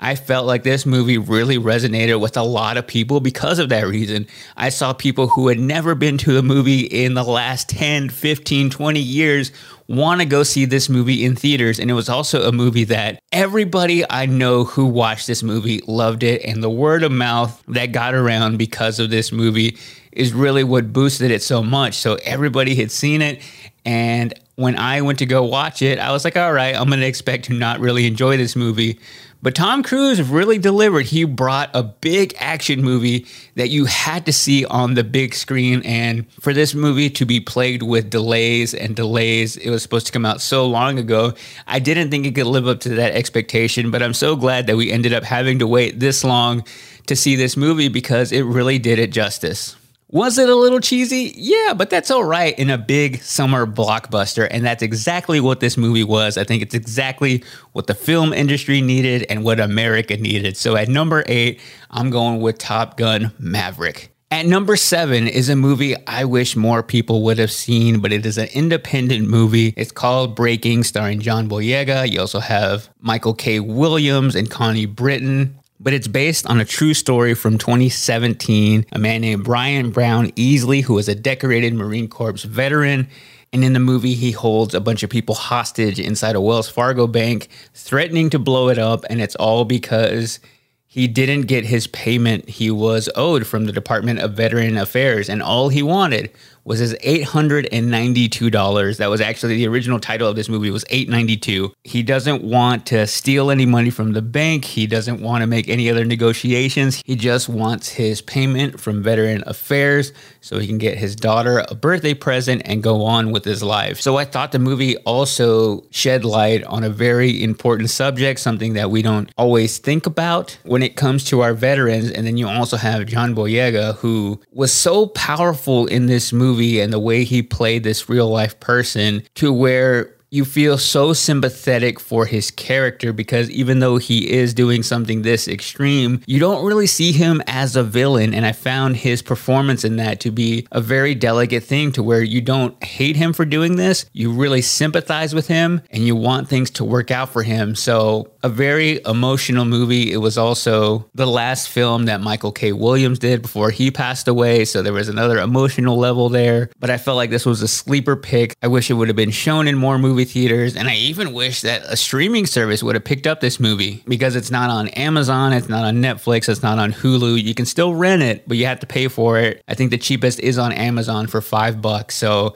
I 0.03 0.15
felt 0.15 0.45
like 0.45 0.63
this 0.63 0.85
movie 0.85 1.17
really 1.17 1.57
resonated 1.57 2.19
with 2.19 2.35
a 2.35 2.43
lot 2.43 2.75
of 2.75 2.85
people 2.85 3.21
because 3.21 3.57
of 3.57 3.69
that 3.69 3.87
reason. 3.87 4.27
I 4.57 4.67
saw 4.67 4.91
people 4.91 5.27
who 5.27 5.47
had 5.47 5.59
never 5.59 5.95
been 5.95 6.17
to 6.19 6.37
a 6.37 6.41
movie 6.41 6.81
in 6.81 7.13
the 7.13 7.23
last 7.23 7.69
10, 7.69 8.09
15, 8.09 8.69
20 8.69 8.99
years 8.99 9.53
want 9.87 10.21
to 10.21 10.25
go 10.25 10.43
see 10.43 10.65
this 10.65 10.89
movie 10.89 11.25
in 11.25 11.35
theaters. 11.35 11.79
And 11.79 11.89
it 11.89 11.93
was 11.93 12.09
also 12.09 12.47
a 12.47 12.51
movie 12.51 12.85
that 12.85 13.19
everybody 13.31 14.09
I 14.09 14.25
know 14.25 14.63
who 14.63 14.85
watched 14.85 15.27
this 15.27 15.43
movie 15.43 15.81
loved 15.87 16.23
it. 16.23 16.43
And 16.43 16.63
the 16.63 16.69
word 16.69 17.03
of 17.03 17.11
mouth 17.11 17.61
that 17.67 17.87
got 17.87 18.13
around 18.13 18.57
because 18.57 18.99
of 18.99 19.09
this 19.09 19.31
movie 19.31 19.77
is 20.11 20.33
really 20.33 20.63
what 20.63 20.93
boosted 20.93 21.31
it 21.31 21.41
so 21.41 21.63
much. 21.63 21.95
So 21.95 22.17
everybody 22.23 22.75
had 22.75 22.91
seen 22.91 23.21
it. 23.21 23.41
And 23.85 24.33
when 24.55 24.77
I 24.77 25.01
went 25.01 25.19
to 25.19 25.25
go 25.25 25.43
watch 25.43 25.81
it, 25.81 25.99
I 25.99 26.11
was 26.11 26.23
like, 26.23 26.37
all 26.37 26.53
right, 26.53 26.75
I'm 26.75 26.87
going 26.87 26.99
to 26.99 27.07
expect 27.07 27.45
to 27.45 27.53
not 27.53 27.79
really 27.79 28.05
enjoy 28.05 28.37
this 28.37 28.55
movie. 28.55 28.99
But 29.43 29.55
Tom 29.55 29.83
Cruise 29.83 30.21
really 30.21 30.57
delivered. 30.57 31.07
He 31.07 31.25
brought 31.25 31.69
a 31.73 31.83
big 31.83 32.33
action 32.39 32.81
movie 32.81 33.27
that 33.55 33.67
you 33.67 33.83
had 33.83 34.25
to 34.27 34.31
see 34.31 34.63
on 34.63 34.93
the 34.93 35.03
big 35.03 35.35
screen. 35.35 35.81
And 35.83 36.31
for 36.39 36.53
this 36.53 36.73
movie 36.73 37.09
to 37.09 37.25
be 37.25 37.41
plagued 37.41 37.83
with 37.83 38.09
delays 38.09 38.73
and 38.73 38.95
delays, 38.95 39.57
it 39.57 39.69
was 39.69 39.83
supposed 39.83 40.05
to 40.05 40.13
come 40.13 40.25
out 40.25 40.39
so 40.39 40.65
long 40.65 40.97
ago. 40.97 41.33
I 41.67 41.79
didn't 41.79 42.09
think 42.09 42.25
it 42.25 42.35
could 42.35 42.47
live 42.47 42.69
up 42.69 42.79
to 42.81 42.89
that 42.95 43.15
expectation, 43.15 43.91
but 43.91 44.01
I'm 44.01 44.13
so 44.13 44.37
glad 44.37 44.65
that 44.67 44.77
we 44.77 44.93
ended 44.93 45.11
up 45.11 45.25
having 45.25 45.59
to 45.59 45.67
wait 45.67 45.99
this 45.99 46.23
long 46.23 46.63
to 47.07 47.15
see 47.17 47.35
this 47.35 47.57
movie 47.57 47.89
because 47.89 48.31
it 48.31 48.43
really 48.43 48.79
did 48.79 48.97
it 48.97 49.11
justice. 49.11 49.75
Was 50.13 50.37
it 50.37 50.47
a 50.47 50.53
little 50.55 50.79
cheesy? 50.79 51.33
Yeah, 51.35 51.73
but 51.73 51.89
that's 51.89 52.11
all 52.11 52.23
right 52.23 52.57
in 52.59 52.69
a 52.69 52.77
big 52.77 53.23
summer 53.23 53.65
blockbuster. 53.65 54.47
And 54.51 54.63
that's 54.63 54.83
exactly 54.83 55.39
what 55.39 55.59
this 55.59 55.75
movie 55.75 56.03
was. 56.03 56.37
I 56.37 56.43
think 56.43 56.61
it's 56.61 56.75
exactly 56.75 57.43
what 57.71 57.87
the 57.87 57.95
film 57.95 58.31
industry 58.31 58.79
needed 58.79 59.25
and 59.27 59.43
what 59.43 59.59
America 59.59 60.15
needed. 60.15 60.55
So 60.55 60.75
at 60.75 60.87
number 60.87 61.23
eight, 61.25 61.59
I'm 61.89 62.11
going 62.11 62.41
with 62.41 62.59
Top 62.59 62.95
Gun 62.95 63.33
Maverick. 63.39 64.11
At 64.29 64.45
number 64.45 64.75
seven 64.75 65.27
is 65.27 65.49
a 65.49 65.55
movie 65.55 65.95
I 66.05 66.25
wish 66.25 66.55
more 66.55 66.83
people 66.83 67.23
would 67.23 67.39
have 67.39 67.51
seen, 67.51 67.99
but 67.99 68.13
it 68.13 68.23
is 68.23 68.37
an 68.37 68.49
independent 68.53 69.27
movie. 69.27 69.73
It's 69.75 69.91
called 69.91 70.35
Breaking, 70.35 70.83
starring 70.83 71.21
John 71.21 71.49
Boyega. 71.49 72.07
You 72.07 72.19
also 72.19 72.39
have 72.39 72.87
Michael 72.99 73.33
K. 73.33 73.59
Williams 73.59 74.35
and 74.35 74.47
Connie 74.47 74.85
Britton 74.85 75.57
but 75.83 75.93
it's 75.93 76.07
based 76.07 76.47
on 76.47 76.61
a 76.61 76.65
true 76.65 76.93
story 76.93 77.33
from 77.33 77.57
2017. 77.57 78.85
A 78.93 78.99
man 78.99 79.21
named 79.21 79.43
Brian 79.43 79.91
Brown 79.91 80.29
Easley, 80.31 80.81
who 80.81 80.97
is 80.97 81.09
a 81.09 81.15
decorated 81.15 81.73
Marine 81.73 82.07
Corps 82.07 82.41
veteran. 82.43 83.09
And 83.51 83.63
in 83.63 83.73
the 83.73 83.79
movie, 83.79 84.15
he 84.15 84.31
holds 84.31 84.73
a 84.73 84.79
bunch 84.79 85.03
of 85.03 85.09
people 85.09 85.35
hostage 85.35 85.99
inside 85.99 86.35
a 86.35 86.41
Wells 86.41 86.69
Fargo 86.69 87.05
bank, 87.05 87.49
threatening 87.73 88.29
to 88.29 88.39
blow 88.39 88.69
it 88.69 88.79
up. 88.79 89.03
And 89.09 89.21
it's 89.21 89.35
all 89.35 89.65
because 89.65 90.39
he 90.87 91.07
didn't 91.07 91.43
get 91.43 91.65
his 91.65 91.87
payment 91.87 92.47
he 92.47 92.71
was 92.71 93.09
owed 93.15 93.45
from 93.45 93.65
the 93.65 93.73
Department 93.73 94.19
of 94.19 94.33
Veteran 94.33 94.77
Affairs. 94.77 95.29
And 95.29 95.43
all 95.43 95.67
he 95.69 95.83
wanted 95.83 96.31
was 96.65 96.79
his 96.79 96.93
$892. 96.95 98.97
That 98.97 99.09
was 99.09 99.21
actually 99.21 99.57
the 99.57 99.67
original 99.67 99.99
title 99.99 100.29
of 100.29 100.35
this 100.35 100.49
movie 100.49 100.71
was 100.71 100.85
892. 100.89 101.73
He 101.83 102.03
doesn't 102.03 102.43
want 102.43 102.85
to 102.87 103.07
steal 103.07 103.51
any 103.51 103.65
money 103.65 103.89
from 103.89 104.13
the 104.13 104.21
bank. 104.21 104.65
He 104.65 104.87
doesn't 104.87 105.21
want 105.21 105.41
to 105.41 105.47
make 105.47 105.67
any 105.67 105.89
other 105.89 106.05
negotiations. 106.05 107.01
He 107.05 107.15
just 107.15 107.49
wants 107.49 107.89
his 107.89 108.21
payment 108.21 108.79
from 108.79 109.03
Veteran 109.03 109.43
Affairs 109.45 110.13
so 110.41 110.59
he 110.59 110.67
can 110.67 110.77
get 110.77 110.97
his 110.97 111.15
daughter 111.15 111.65
a 111.69 111.75
birthday 111.75 112.13
present 112.13 112.61
and 112.65 112.81
go 112.81 113.03
on 113.03 113.31
with 113.31 113.45
his 113.45 113.61
life. 113.61 113.99
So 113.99 114.17
I 114.17 114.25
thought 114.25 114.51
the 114.51 114.59
movie 114.59 114.97
also 114.97 115.83
shed 115.91 116.25
light 116.25 116.63
on 116.65 116.83
a 116.83 116.89
very 116.89 117.43
important 117.43 117.89
subject, 117.89 118.39
something 118.39 118.73
that 118.73 118.89
we 118.89 119.01
don't 119.01 119.29
always 119.37 119.77
think 119.77 120.05
about 120.05 120.57
when 120.63 120.83
it 120.83 120.95
comes 120.95 121.23
to 121.25 121.41
our 121.41 121.53
veterans. 121.53 122.11
And 122.11 122.25
then 122.25 122.37
you 122.37 122.47
also 122.47 122.77
have 122.77 123.05
John 123.05 123.35
Boyega, 123.35 123.97
who 123.97 124.41
was 124.51 124.71
so 124.71 125.07
powerful 125.07 125.85
in 125.87 126.05
this 126.05 126.31
movie 126.31 126.52
movie 126.53 126.79
and 126.79 126.93
the 126.93 126.99
way 126.99 127.23
he 127.23 127.41
played 127.41 127.83
this 127.83 128.07
real 128.07 128.29
life 128.29 128.59
person 128.59 129.23
to 129.33 129.51
where 129.51 130.12
you 130.33 130.43
feel 130.43 130.79
so 130.79 131.13
sympathetic 131.13 131.99
for 131.99 132.25
his 132.25 132.49
character 132.49 133.13
because 133.13 133.51
even 133.51 133.77
though 133.77 133.97
he 133.97 134.31
is 134.31 134.51
doing 134.55 134.81
something 134.81 135.21
this 135.21 135.47
extreme, 135.47 136.23
you 136.25 136.39
don't 136.39 136.65
really 136.65 136.87
see 136.87 137.11
him 137.11 137.39
as 137.45 137.75
a 137.75 137.83
villain. 137.83 138.33
And 138.33 138.43
I 138.43 138.51
found 138.51 138.97
his 138.97 139.21
performance 139.21 139.85
in 139.85 139.97
that 139.97 140.19
to 140.21 140.31
be 140.31 140.65
a 140.71 140.81
very 140.81 141.13
delicate 141.13 141.63
thing 141.63 141.91
to 141.91 142.01
where 142.01 142.23
you 142.23 142.41
don't 142.41 142.83
hate 142.83 143.15
him 143.15 143.31
for 143.31 143.45
doing 143.45 143.75
this. 143.75 144.07
You 144.11 144.31
really 144.31 144.63
sympathize 144.63 145.35
with 145.35 145.45
him 145.45 145.83
and 145.91 146.03
you 146.03 146.15
want 146.15 146.49
things 146.49 146.71
to 146.71 146.83
work 146.83 147.11
out 147.11 147.29
for 147.29 147.43
him. 147.43 147.75
So, 147.75 148.31
a 148.41 148.49
very 148.49 148.99
emotional 149.05 149.63
movie. 149.65 150.11
It 150.11 150.17
was 150.17 150.37
also 150.37 151.09
the 151.13 151.27
last 151.27 151.69
film 151.69 152.05
that 152.05 152.21
Michael 152.21 152.51
K. 152.51 152.73
Williams 152.73 153.19
did 153.19 153.41
before 153.43 153.69
he 153.69 153.91
passed 153.91 154.27
away. 154.27 154.65
So, 154.65 154.81
there 154.81 154.93
was 154.93 155.09
another 155.09 155.37
emotional 155.37 155.95
level 155.97 156.27
there. 156.29 156.71
But 156.79 156.89
I 156.89 156.97
felt 156.97 157.17
like 157.17 157.29
this 157.29 157.45
was 157.45 157.61
a 157.61 157.67
sleeper 157.67 158.15
pick. 158.15 158.55
I 158.63 158.67
wish 158.67 158.89
it 158.89 158.95
would 158.95 159.09
have 159.09 159.15
been 159.15 159.29
shown 159.29 159.67
in 159.67 159.77
more 159.77 159.99
movies 159.99 160.22
movie 160.23 160.31
theaters. 160.31 160.75
And 160.75 160.87
I 160.87 160.95
even 160.95 161.33
wish 161.33 161.61
that 161.61 161.83
a 161.83 161.95
streaming 161.95 162.45
service 162.45 162.83
would 162.83 162.95
have 162.95 163.03
picked 163.03 163.27
up 163.27 163.41
this 163.41 163.59
movie 163.59 164.03
because 164.07 164.35
it's 164.35 164.51
not 164.51 164.69
on 164.69 164.87
Amazon, 164.89 165.53
it's 165.53 165.69
not 165.69 165.83
on 165.83 165.95
Netflix, 165.97 166.49
it's 166.49 166.63
not 166.63 166.79
on 166.79 166.93
Hulu. 166.93 167.41
You 167.41 167.53
can 167.53 167.65
still 167.65 167.93
rent 167.93 168.21
it, 168.21 168.47
but 168.47 168.57
you 168.57 168.65
have 168.65 168.79
to 168.79 168.87
pay 168.87 169.07
for 169.07 169.39
it. 169.39 169.61
I 169.67 169.75
think 169.75 169.91
the 169.91 169.97
cheapest 169.97 170.39
is 170.39 170.57
on 170.57 170.71
Amazon 170.71 171.27
for 171.27 171.41
five 171.41 171.81
bucks. 171.81 172.15
So 172.15 172.55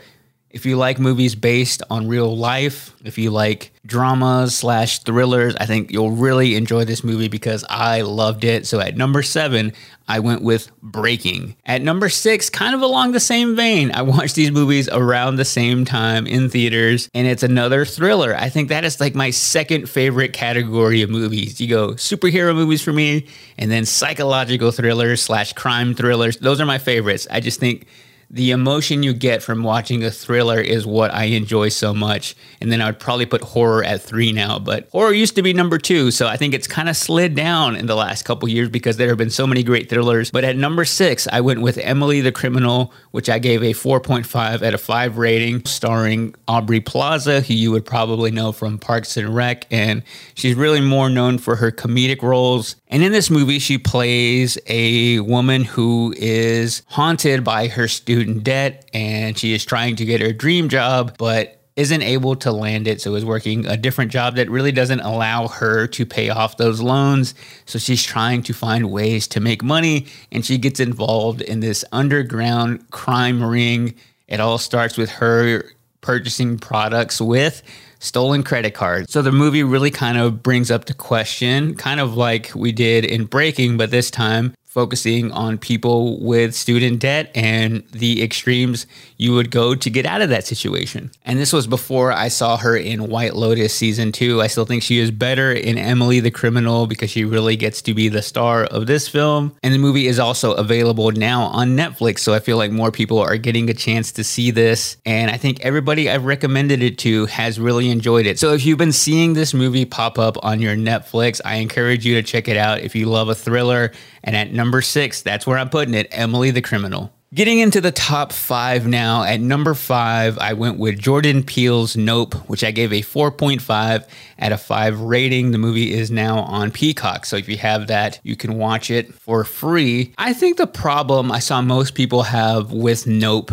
if 0.57 0.65
you 0.65 0.75
like 0.75 0.97
movies 0.97 1.35
based 1.35 1.83
on 1.91 2.07
real 2.07 2.35
life, 2.35 2.95
if 3.05 3.19
you 3.19 3.29
like 3.29 3.71
dramas 3.85 4.55
slash 4.57 5.03
thrillers, 5.03 5.55
I 5.55 5.67
think 5.67 5.91
you'll 5.91 6.09
really 6.09 6.55
enjoy 6.55 6.83
this 6.83 7.03
movie 7.03 7.27
because 7.27 7.63
I 7.69 8.01
loved 8.01 8.43
it. 8.43 8.65
So 8.65 8.79
at 8.79 8.97
number 8.97 9.21
seven, 9.21 9.73
I 10.07 10.17
went 10.17 10.41
with 10.41 10.71
Breaking. 10.81 11.55
At 11.63 11.83
number 11.83 12.09
six, 12.09 12.49
kind 12.49 12.73
of 12.73 12.81
along 12.81 13.11
the 13.11 13.19
same 13.19 13.55
vein, 13.55 13.91
I 13.91 14.01
watched 14.01 14.33
these 14.33 14.49
movies 14.49 14.89
around 14.89 15.35
the 15.35 15.45
same 15.45 15.85
time 15.85 16.25
in 16.25 16.49
theaters, 16.49 17.07
and 17.13 17.27
it's 17.27 17.43
another 17.43 17.85
thriller. 17.85 18.35
I 18.35 18.49
think 18.49 18.69
that 18.69 18.83
is 18.83 18.99
like 18.99 19.13
my 19.13 19.29
second 19.29 19.87
favorite 19.87 20.33
category 20.33 21.03
of 21.03 21.11
movies. 21.11 21.61
You 21.61 21.67
go 21.67 21.89
superhero 21.89 22.55
movies 22.55 22.81
for 22.81 22.93
me, 22.93 23.27
and 23.59 23.69
then 23.69 23.85
psychological 23.85 24.71
thrillers 24.71 25.21
slash 25.21 25.53
crime 25.53 25.93
thrillers. 25.93 26.37
Those 26.37 26.59
are 26.59 26.65
my 26.65 26.79
favorites. 26.79 27.27
I 27.29 27.41
just 27.41 27.59
think 27.59 27.85
the 28.29 28.51
emotion 28.51 29.03
you 29.03 29.13
get 29.13 29.41
from 29.41 29.63
watching 29.63 30.03
a 30.03 30.12
thriller 30.12 30.60
is 30.60 30.86
what 30.86 31.13
I 31.13 31.25
enjoy 31.25 31.69
so 31.69 31.93
much. 31.93 32.36
And 32.60 32.72
then 32.72 32.81
I 32.81 32.88
would 32.88 33.00
probably 33.00 33.25
put 33.25 33.41
horror 33.41 33.84
at 33.84 34.01
three 34.01 34.34
now, 34.34 34.60
but 34.60 34.89
horror 34.91 35.13
used 35.13 35.36
to 35.36 35.41
be 35.41 35.53
number 35.53 35.77
two. 35.77 36.12
So 36.12 36.27
I 36.27 36.36
think 36.36 36.53
it's 36.53 36.67
kind 36.67 36.89
of 36.89 36.98
slid 36.98 37.36
down 37.36 37.75
in 37.75 37.86
the 37.86 37.96
last 37.96 38.24
couple 38.24 38.50
years 38.50 38.69
because 38.69 38.98
there 38.98 39.07
have 39.07 39.17
been 39.17 39.29
so 39.29 39.48
many 39.48 39.63
great 39.63 39.89
thrillers. 39.89 40.29
But 40.29 40.43
at 40.43 40.57
number 40.57 40.84
six, 40.84 41.27
I 41.31 41.39
went 41.39 41.62
with 41.62 41.77
Emily 41.77 42.19
the 42.19 42.31
Criminal, 42.34 42.91
which 43.12 43.29
I 43.29 43.39
gave 43.39 43.63
a 43.63 43.74
4.5 43.74 44.62
out 44.62 44.74
of 44.74 44.81
5 44.81 45.17
rating, 45.17 45.63
starring 45.65 46.36
Aubrey 46.48 46.81
Plaza, 46.81 47.41
who 47.41 47.53
you 47.53 47.72
would 47.72 47.86
probably 47.86 48.31
know 48.31 48.51
from 48.51 48.77
Parks 48.77 49.15
and 49.15 49.34
Rec. 49.34 49.65
And 49.72 50.03
she's 50.36 50.55
really 50.55 50.81
more 50.81 51.10
known 51.10 51.38
for 51.38 51.55
her 51.55 51.72
comedic 51.72 52.22
roles. 52.22 52.75
And 52.89 53.03
in 53.03 53.12
this 53.12 53.29
movie, 53.29 53.60
she 53.60 53.77
plays 53.77 54.57
a 54.67 55.19
woman 55.19 55.63
who 55.63 56.13
is 56.17 56.84
haunted 56.88 57.43
by 57.43 57.67
her 57.67 57.88
student 58.17 58.43
debt 58.43 58.89
and 58.93 59.38
she 59.38 59.53
is 59.53 59.63
trying 59.63 59.95
to 59.95 60.03
get 60.03 60.21
her 60.21 60.33
dream 60.33 60.69
job, 60.69 61.15
but 61.19 61.59
isn't 61.75 62.01
able 62.01 62.36
to 62.36 62.51
land 62.51 62.88
it. 62.88 63.00
So 63.00 63.13
is 63.13 63.24
working 63.24 63.67
a 63.67 63.77
different 63.77 64.12
job 64.12 64.38
that 64.38 64.50
really 64.50 64.71
doesn't 64.71 65.01
allow 65.01 65.47
her 65.47 65.86
to 65.86 66.03
pay 66.03 66.29
off 66.29 66.57
those 66.57 66.81
loans. 66.81 67.36
So 67.67 67.77
she's 67.77 68.01
trying 68.01 68.41
to 68.43 68.53
find 68.53 68.89
ways 68.89 69.27
to 69.27 69.39
make 69.39 69.62
money 69.62 70.07
and 70.31 70.43
she 70.43 70.57
gets 70.57 70.79
involved 70.79 71.41
in 71.41 71.59
this 71.59 71.86
underground 71.91 72.89
crime 72.89 73.43
ring. 73.43 73.93
It 74.27 74.39
all 74.39 74.57
starts 74.57 74.97
with 74.97 75.12
her 75.12 75.63
purchasing 76.01 76.57
products 76.57 77.21
with 77.21 77.62
stolen 78.00 78.41
credit 78.41 78.74
cards. 78.74 79.12
So 79.12 79.21
the 79.21 79.31
movie 79.31 79.63
really 79.63 79.91
kind 79.91 80.17
of 80.17 80.41
brings 80.41 80.71
up 80.71 80.86
the 80.86 80.95
question, 80.95 81.75
kind 81.75 82.00
of 82.00 82.17
like 82.17 82.51
we 82.55 82.71
did 82.71 83.05
in 83.05 83.25
Breaking, 83.25 83.77
but 83.77 83.91
this 83.91 84.09
time 84.09 84.55
focusing 84.77 85.31
on 85.31 85.57
people 85.57 86.19
with 86.19 86.53
student 86.53 87.00
debt 87.00 87.31
and 87.34 87.84
the 87.93 88.22
extremes 88.22 88.86
you 89.17 89.34
would 89.34 89.50
go 89.50 89.74
to 89.74 89.89
get 89.89 90.05
out 90.05 90.22
of 90.22 90.29
that 90.29 90.46
situation. 90.46 91.10
And 91.25 91.39
this 91.39 91.51
was 91.51 91.65
before 91.65 92.12
I 92.12 92.27
saw 92.27 92.57
her 92.57 92.77
in 92.77 93.10
White 93.10 93.36
Lotus 93.36 93.74
season 93.74 94.12
two. 94.12 94.39
I 94.39 94.46
still 94.46 94.65
think 94.65 94.84
she 94.84 95.00
is 95.00 95.10
better 95.10 95.51
in 95.51 95.79
Emily 95.79 96.19
the 96.19 96.29
Criminal 96.29 96.86
because 96.86 97.10
she 97.10 97.25
really 97.25 97.55
gets 97.55 97.81
to 97.81 97.96
be 97.96 98.07
the 98.07 98.22
star 98.22 98.65
of 98.65 98.86
this 98.86 99.07
film. 99.07 99.55
And 99.63 99.74
the 99.74 99.79
movie 99.79 100.05
is 100.05 100.19
also 100.19 100.53
available 100.53 101.12
now 101.12 101.46
on 101.46 101.75
Netflix. 101.75 102.19
So 102.19 102.36
I 102.36 102.39
feel 102.39 102.57
like 102.57 102.69
more 102.69 102.91
people 102.91 103.17
are 103.17 103.38
getting 103.38 103.72
a 103.72 103.74
chance 103.74 104.12
to 104.12 104.24
see 104.24 104.51
this. 104.51 104.98
And 105.07 105.31
I 105.31 105.38
think 105.38 105.60
everybody 105.62 106.07
I've 106.07 106.25
recommended 106.25 106.84
it 106.84 107.00
to 107.00 107.25
has 107.25 107.60
really 107.60 107.89
enjoyed 107.89 108.27
it. 108.27 108.38
So 108.38 108.53
if 108.53 108.63
you've 108.63 108.77
been 108.77 108.93
seeing 108.93 109.34
this 109.34 109.55
movie 109.55 109.86
pop 109.86 110.19
up 110.19 110.38
on 110.46 110.62
your 110.62 110.75
Netflix, 110.75 111.41
I 111.43 111.55
encourage 111.55 112.05
you 112.05 112.13
to 112.13 112.22
check 112.22 112.48
it 112.48 112.57
out 112.57 112.81
if 112.81 112.96
you 112.96 113.07
love 113.07 113.29
a 113.29 113.36
thriller. 113.36 113.91
And 114.27 114.36
at 114.36 114.51
number 114.51 114.81
six, 114.81 115.22
that's 115.22 115.48
where 115.48 115.57
I'm 115.57 115.69
putting 115.69 115.93
it 115.93 116.10
Emily 116.12 116.51
the 116.51 116.62
Criminal. 116.62 117.13
Getting 117.34 117.60
into 117.60 117.79
the 117.79 117.93
top 117.93 118.34
five 118.34 118.86
now, 118.86 119.24
at 119.24 119.39
number 119.39 119.74
five, 119.74 120.38
I 120.38 120.51
went 120.51 120.77
with 120.77 121.00
Jordan 121.00 121.43
Peele's 121.43 121.96
Nope, 121.96 122.36
which 122.50 122.62
I 122.62 122.72
gave 122.72 122.91
a 122.91 123.01
4.5 123.01 124.05
out 124.39 124.51
of 124.51 124.62
5 124.62 125.00
rating. 125.00 125.51
The 125.51 125.57
movie 125.57 125.93
is 125.93 126.12
now 126.12 126.39
on 126.39 126.72
Peacock, 126.72 127.25
so 127.25 127.38
if 127.38 127.48
you 127.48 127.55
have 127.57 127.88
that, 127.88 128.19
you 128.24 128.36
can 128.36 128.57
watch 128.57 128.91
it 128.91 129.13
for 129.13 129.46
free. 129.46 130.13
I 130.17 130.34
think 130.34 130.57
the 130.57 130.67
problem 130.67 131.31
I 131.31 131.39
saw 131.39 131.62
most 131.62 131.96
people 131.96 132.24
have 132.24 132.74
with 132.74 133.07
Nope 133.07 133.51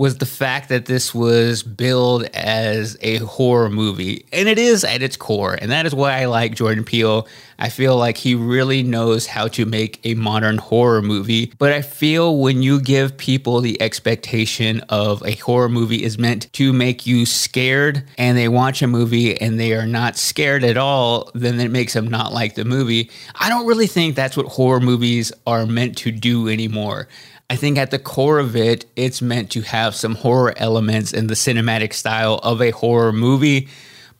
was 0.00 0.16
the 0.16 0.24
fact 0.24 0.70
that 0.70 0.86
this 0.86 1.14
was 1.14 1.62
billed 1.62 2.24
as 2.32 2.96
a 3.02 3.18
horror 3.18 3.68
movie. 3.68 4.24
And 4.32 4.48
it 4.48 4.58
is 4.58 4.82
at 4.82 5.02
its 5.02 5.14
core. 5.14 5.58
And 5.60 5.70
that 5.70 5.84
is 5.84 5.94
why 5.94 6.22
I 6.22 6.24
like 6.24 6.54
Jordan 6.54 6.84
Peele. 6.84 7.28
I 7.58 7.68
feel 7.68 7.98
like 7.98 8.16
he 8.16 8.34
really 8.34 8.82
knows 8.82 9.26
how 9.26 9.48
to 9.48 9.66
make 9.66 10.00
a 10.02 10.14
modern 10.14 10.56
horror 10.56 11.02
movie. 11.02 11.52
But 11.58 11.72
I 11.72 11.82
feel 11.82 12.38
when 12.38 12.62
you 12.62 12.80
give 12.80 13.18
people 13.18 13.60
the 13.60 13.78
expectation 13.82 14.80
of 14.88 15.22
a 15.26 15.32
horror 15.32 15.68
movie 15.68 16.02
is 16.02 16.18
meant 16.18 16.50
to 16.54 16.72
make 16.72 17.06
you 17.06 17.26
scared 17.26 18.02
and 18.16 18.38
they 18.38 18.48
watch 18.48 18.80
a 18.80 18.86
movie 18.86 19.38
and 19.38 19.60
they 19.60 19.74
are 19.74 19.86
not 19.86 20.16
scared 20.16 20.64
at 20.64 20.78
all, 20.78 21.30
then 21.34 21.60
it 21.60 21.70
makes 21.70 21.92
them 21.92 22.08
not 22.08 22.32
like 22.32 22.54
the 22.54 22.64
movie. 22.64 23.10
I 23.34 23.50
don't 23.50 23.66
really 23.66 23.86
think 23.86 24.16
that's 24.16 24.34
what 24.34 24.46
horror 24.46 24.80
movies 24.80 25.30
are 25.46 25.66
meant 25.66 25.98
to 25.98 26.10
do 26.10 26.48
anymore. 26.48 27.06
I 27.50 27.56
think 27.56 27.78
at 27.78 27.90
the 27.90 27.98
core 27.98 28.38
of 28.38 28.54
it, 28.54 28.86
it's 28.94 29.20
meant 29.20 29.50
to 29.50 29.62
have 29.62 29.96
some 29.96 30.14
horror 30.14 30.54
elements 30.56 31.12
in 31.12 31.26
the 31.26 31.34
cinematic 31.34 31.92
style 31.92 32.36
of 32.44 32.62
a 32.62 32.70
horror 32.70 33.12
movie, 33.12 33.66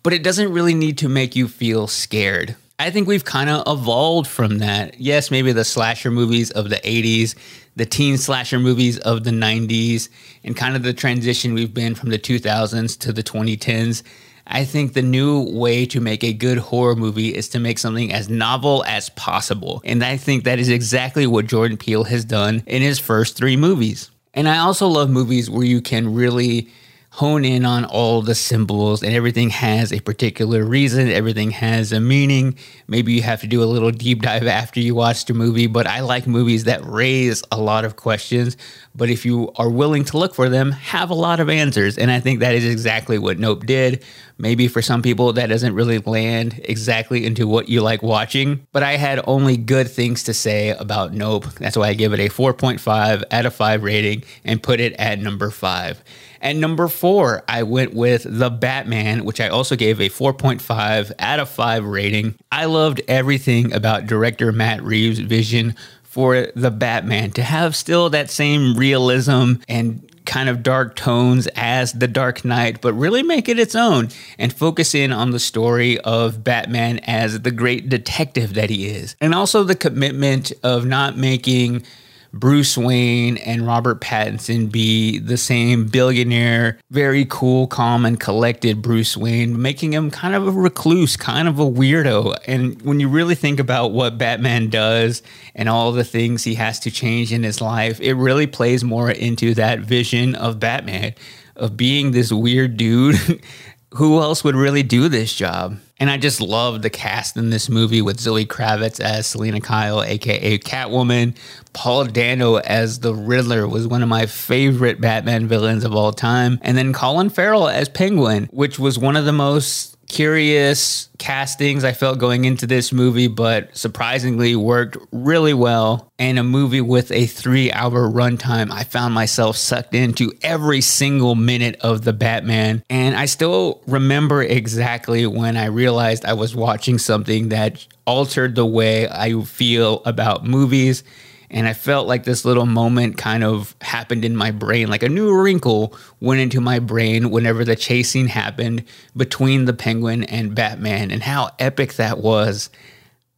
but 0.03 0.13
it 0.13 0.25
doesn't 0.25 0.53
really 0.53 0.75
need 0.75 0.99
to 0.99 1.09
make 1.09 1.37
you 1.37 1.47
feel 1.47 1.87
scared. 1.87 2.57
I 2.81 2.91
think 2.91 3.07
we've 3.07 3.25
kind 3.25 3.49
of 3.49 3.63
evolved 3.69 4.27
from 4.27 4.59
that. 4.59 4.99
Yes, 4.99 5.31
maybe 5.31 5.53
the 5.53 5.65
slasher 5.65 6.11
movies 6.11 6.51
of 6.51 6.71
the 6.71 6.79
80s, 6.79 7.37
the 7.77 7.87
teen 7.87 8.19
slasher 8.19 8.59
movies 8.59 8.99
of 8.99 9.23
the 9.23 9.31
90s, 9.31 10.09
and 10.43 10.57
kind 10.57 10.75
of 10.75 10.83
the 10.83 10.93
transition 10.93 11.55
we've 11.55 11.73
been 11.73 11.95
from 11.95 12.11
the 12.11 12.19
2000s 12.19 12.99
to 12.99 13.13
the 13.13 13.23
2010s 13.23 14.03
I 14.52 14.64
think 14.64 14.92
the 14.92 15.02
new 15.02 15.42
way 15.42 15.87
to 15.87 16.00
make 16.00 16.25
a 16.25 16.33
good 16.33 16.59
horror 16.59 16.97
movie 16.97 17.35
is 17.35 17.49
to 17.50 17.61
make 17.61 17.78
something 17.78 18.12
as 18.12 18.28
novel 18.28 18.85
as 18.87 19.09
possible. 19.11 19.80
And 19.85 20.02
I 20.02 20.16
think 20.16 20.42
that 20.45 20.59
is 20.59 20.69
exactly 20.69 21.26
what 21.26 21.47
Jordan 21.47 21.76
Peele 21.76 22.04
has 22.04 22.25
done 22.25 22.64
in 22.66 22.83
his 22.83 22.99
first 22.99 23.37
three 23.37 23.57
movies. 23.57 24.11
And 24.35 24.49
I 24.49 24.59
also 24.59 24.88
love 24.88 25.09
movies 25.09 25.49
where 25.49 25.64
you 25.64 25.80
can 25.80 26.12
really 26.12 26.69
hone 27.12 27.45
in 27.45 27.64
on 27.64 27.85
all 27.85 28.23
the 28.23 28.37
symbols 28.37 29.02
and 29.02 29.12
everything 29.12 29.50
has 29.50 29.93
a 29.93 29.99
particular 30.00 30.64
reason, 30.64 31.09
everything 31.09 31.50
has 31.50 31.90
a 31.93 31.99
meaning. 31.99 32.57
Maybe 32.87 33.12
you 33.12 33.23
have 33.23 33.40
to 33.40 33.49
do 33.49 33.62
a 33.62 33.64
little 33.64 33.90
deep 33.90 34.23
dive 34.23 34.47
after 34.47 34.79
you 34.79 34.95
watch 34.95 35.25
the 35.25 35.35
movie, 35.35 35.67
but 35.67 35.88
I 35.88 36.00
like 36.00 36.29
movies 36.29 36.64
that 36.64 36.85
raise 36.85 37.43
a 37.50 37.61
lot 37.61 37.85
of 37.85 37.97
questions. 37.97 38.57
But 38.95 39.11
if 39.11 39.26
you 39.26 39.50
are 39.57 39.69
willing 39.69 40.05
to 40.05 40.19
look 40.19 40.35
for 40.35 40.49
them, 40.49 40.71
have 40.71 41.11
a 41.11 41.14
lot 41.14 41.40
of 41.40 41.50
answers. 41.50 41.99
And 41.99 42.12
I 42.12 42.21
think 42.21 42.40
that 42.40 42.55
is 42.55 42.64
exactly 42.64 43.19
what 43.19 43.40
Nope 43.40 43.67
did. 43.67 44.05
Maybe 44.38 44.69
for 44.69 44.81
some 44.81 45.02
people, 45.02 45.33
that 45.33 45.49
doesn't 45.49 45.75
really 45.75 45.99
land 45.99 46.61
exactly 46.64 47.26
into 47.26 47.47
what 47.47 47.69
you 47.69 47.83
like 47.83 48.02
watching, 48.02 48.67
but 48.73 48.83
I 48.83 48.97
had 48.97 49.21
only 49.26 49.57
good 49.57 49.90
things 49.90 50.23
to 50.25 50.33
say 50.33 50.71
about 50.71 51.12
Nope. 51.12 51.45
That's 51.55 51.76
why 51.76 51.88
I 51.88 51.95
give 51.95 52.12
it 52.12 52.21
a 52.21 52.29
4.5 52.29 53.25
out 53.31 53.47
of 53.47 53.55
5 53.55 53.83
rating 53.83 54.23
and 54.45 54.62
put 54.62 54.79
it 54.81 54.95
at 54.95 55.19
number 55.19 55.50
5. 55.50 56.02
At 56.41 56.57
number 56.57 56.89
four, 56.89 57.43
I 57.47 57.65
went 57.65 57.95
with 57.95 58.27
The 58.27 58.51
Batman, 58.51 59.25
which 59.25 59.41
I 59.41 59.49
also 59.49 59.77
gave 59.77 60.01
a 60.01 60.09
4.5 60.09 61.13
out 61.19 61.41
of 61.41 61.49
5 61.49 61.85
rating. 61.85 62.35
I 62.51 62.65
loved 62.65 63.03
everything 63.09 63.73
about 63.75 64.07
director 64.07 64.51
Matt 64.51 64.83
Reeves' 64.83 65.19
vision 65.19 65.75
for 66.03 66.49
The 66.57 66.71
Batman 66.71 67.31
to 67.33 67.43
have 67.43 67.77
still 67.77 68.11
that 68.11 68.31
same 68.31 68.75
realism 68.75 69.55
and 69.69 70.07
kind 70.25 70.49
of 70.49 70.63
dark 70.63 70.97
tones 70.97 71.47
as 71.57 71.93
The 71.93 72.09
Dark 72.09 72.45
Knight, 72.45 72.81
but 72.81 72.95
really 72.95 73.23
make 73.23 73.49
it 73.49 73.59
its 73.59 73.75
own 73.75 74.09
and 74.39 74.53
focus 74.53 74.95
in 74.95 75.13
on 75.13 75.33
the 75.33 75.39
story 75.39 75.99
of 76.01 76.43
Batman 76.43 77.01
as 77.01 77.41
the 77.41 77.51
great 77.51 77.89
detective 77.89 78.55
that 78.55 78.71
he 78.71 78.87
is. 78.87 79.15
And 79.21 79.35
also 79.35 79.63
the 79.63 79.75
commitment 79.75 80.53
of 80.63 80.87
not 80.87 81.17
making 81.17 81.85
Bruce 82.33 82.79
Wayne 82.79 83.37
and 83.39 83.67
Robert 83.67 84.01
Pattinson 84.01 84.71
be 84.71 85.19
the 85.19 85.37
same 85.37 85.87
billionaire, 85.87 86.79
very 86.91 87.27
cool, 87.29 87.67
calm, 87.67 88.07
and 88.07 88.21
collected 88.21 88.83
Bruce 88.83 89.17
Wayne, 89.17 89.61
making 89.61 89.93
him 89.93 90.11
kind 90.11 90.35
of 90.35 90.47
a 90.47 90.53
recluse, 90.53 91.17
kind 91.17 91.49
of 91.49 91.59
a 91.59 91.65
weirdo. 91.65 92.37
And 92.47 92.81
when 92.83 93.01
you 93.01 93.09
really 93.09 93.35
think 93.35 93.59
about 93.59 93.93
what 93.93 94.19
Batman 94.19 94.71
does 94.71 95.23
and 95.55 95.69
all 95.69 95.93
the 95.93 96.05
things 96.05 96.45
he 96.45 96.55
has 96.55 96.79
to 96.81 96.91
change 96.91 97.33
in 97.33 97.43
his 97.43 97.61
life, 97.61 98.01
it 98.01 98.15
really 98.15 98.47
plays 98.47 98.85
more 98.85 99.11
into 99.11 99.55
that 99.55 99.81
vision 99.81 100.35
of 100.35 100.61
Batman, 100.61 101.15
of 101.57 101.77
being 101.77 102.13
this 102.13 102.33
weird 102.33 102.77
dude. 102.77 103.17
Who 103.95 104.21
else 104.21 104.45
would 104.45 104.55
really 104.55 104.85
do 104.85 105.09
this 105.09 105.35
job? 105.35 105.79
And 106.00 106.11
I 106.11 106.16
just 106.16 106.40
love 106.40 106.80
the 106.80 106.88
cast 106.88 107.37
in 107.37 107.50
this 107.50 107.69
movie 107.69 108.00
with 108.00 108.19
Zoe 108.19 108.47
Kravitz 108.47 109.00
as 109.00 109.26
Selina 109.26 109.61
Kyle, 109.61 110.02
aka 110.02 110.59
Catwoman. 110.59 111.37
Paul 111.75 112.07
Dano 112.07 112.57
as 112.57 113.00
the 113.00 113.14
Riddler 113.14 113.69
was 113.69 113.87
one 113.87 114.02
of 114.02 114.09
my 114.09 114.25
favorite 114.25 114.99
Batman 114.99 115.47
villains 115.47 115.85
of 115.85 115.95
all 115.95 116.12
time. 116.12 116.59
And 116.62 116.76
then 116.76 116.95
Colin 116.95 117.28
Farrell 117.28 117.69
as 117.69 117.90
Penguin, 117.90 118.49
which 118.50 118.78
was 118.78 118.99
one 118.99 119.14
of 119.14 119.26
the 119.26 119.33
most 119.33 119.99
curious 120.11 121.09
castings 121.19 121.85
I 121.85 121.93
felt 121.93 122.19
going 122.19 122.45
into 122.45 122.67
this 122.67 122.93
movie, 122.93 123.29
but 123.29 123.76
surprisingly 123.76 124.57
worked 124.57 124.97
really 125.12 125.55
well. 125.55 126.11
And 126.19 126.37
a 126.37 126.43
movie 126.43 126.81
with 126.81 127.12
a 127.12 127.26
three 127.26 127.71
hour 127.71 128.11
runtime, 128.11 128.73
I 128.73 128.83
found 128.83 129.14
myself 129.14 129.57
sucked 129.57 129.95
into 129.95 130.33
every 130.43 130.81
single 130.81 131.37
minute 131.37 131.76
of 131.81 132.02
the 132.02 132.12
Batman. 132.12 132.83
And 132.90 133.14
I 133.14 133.26
still 133.26 133.83
remember 133.87 134.43
exactly 134.43 135.26
when 135.26 135.57
I 135.57 135.67
realized 135.67 136.25
I 136.25 136.33
was 136.33 136.57
watching 136.57 136.99
something 136.99 137.50
that 137.50 137.87
altered 138.05 138.57
the 138.57 138.67
way 138.67 139.09
I 139.09 139.40
feel 139.43 140.02
about 140.05 140.45
movies 140.45 141.05
and 141.50 141.66
I 141.66 141.73
felt 141.73 142.07
like 142.07 142.25
this 142.25 142.45
little 142.45 142.66
moment 142.66 143.16
kind 143.16 143.42
of 143.42 143.75
happened 143.80 144.25
in 144.25 144.37
my 144.37 144.52
brain, 144.52 144.88
like 144.88 145.02
a 145.02 145.09
new 145.09 145.35
wrinkle 145.35 145.97
went 146.21 146.40
into 146.40 146.61
my 146.61 146.78
brain 146.78 147.30
whenever 147.30 147.64
the 147.64 147.76
chasing 147.76 148.28
happened 148.28 148.85
between 149.16 149.64
the 149.64 149.73
penguin 149.73 150.25
and 150.25 150.54
Batman, 150.54 151.11
and 151.11 151.23
how 151.23 151.50
epic 151.59 151.95
that 151.95 152.19
was. 152.19 152.71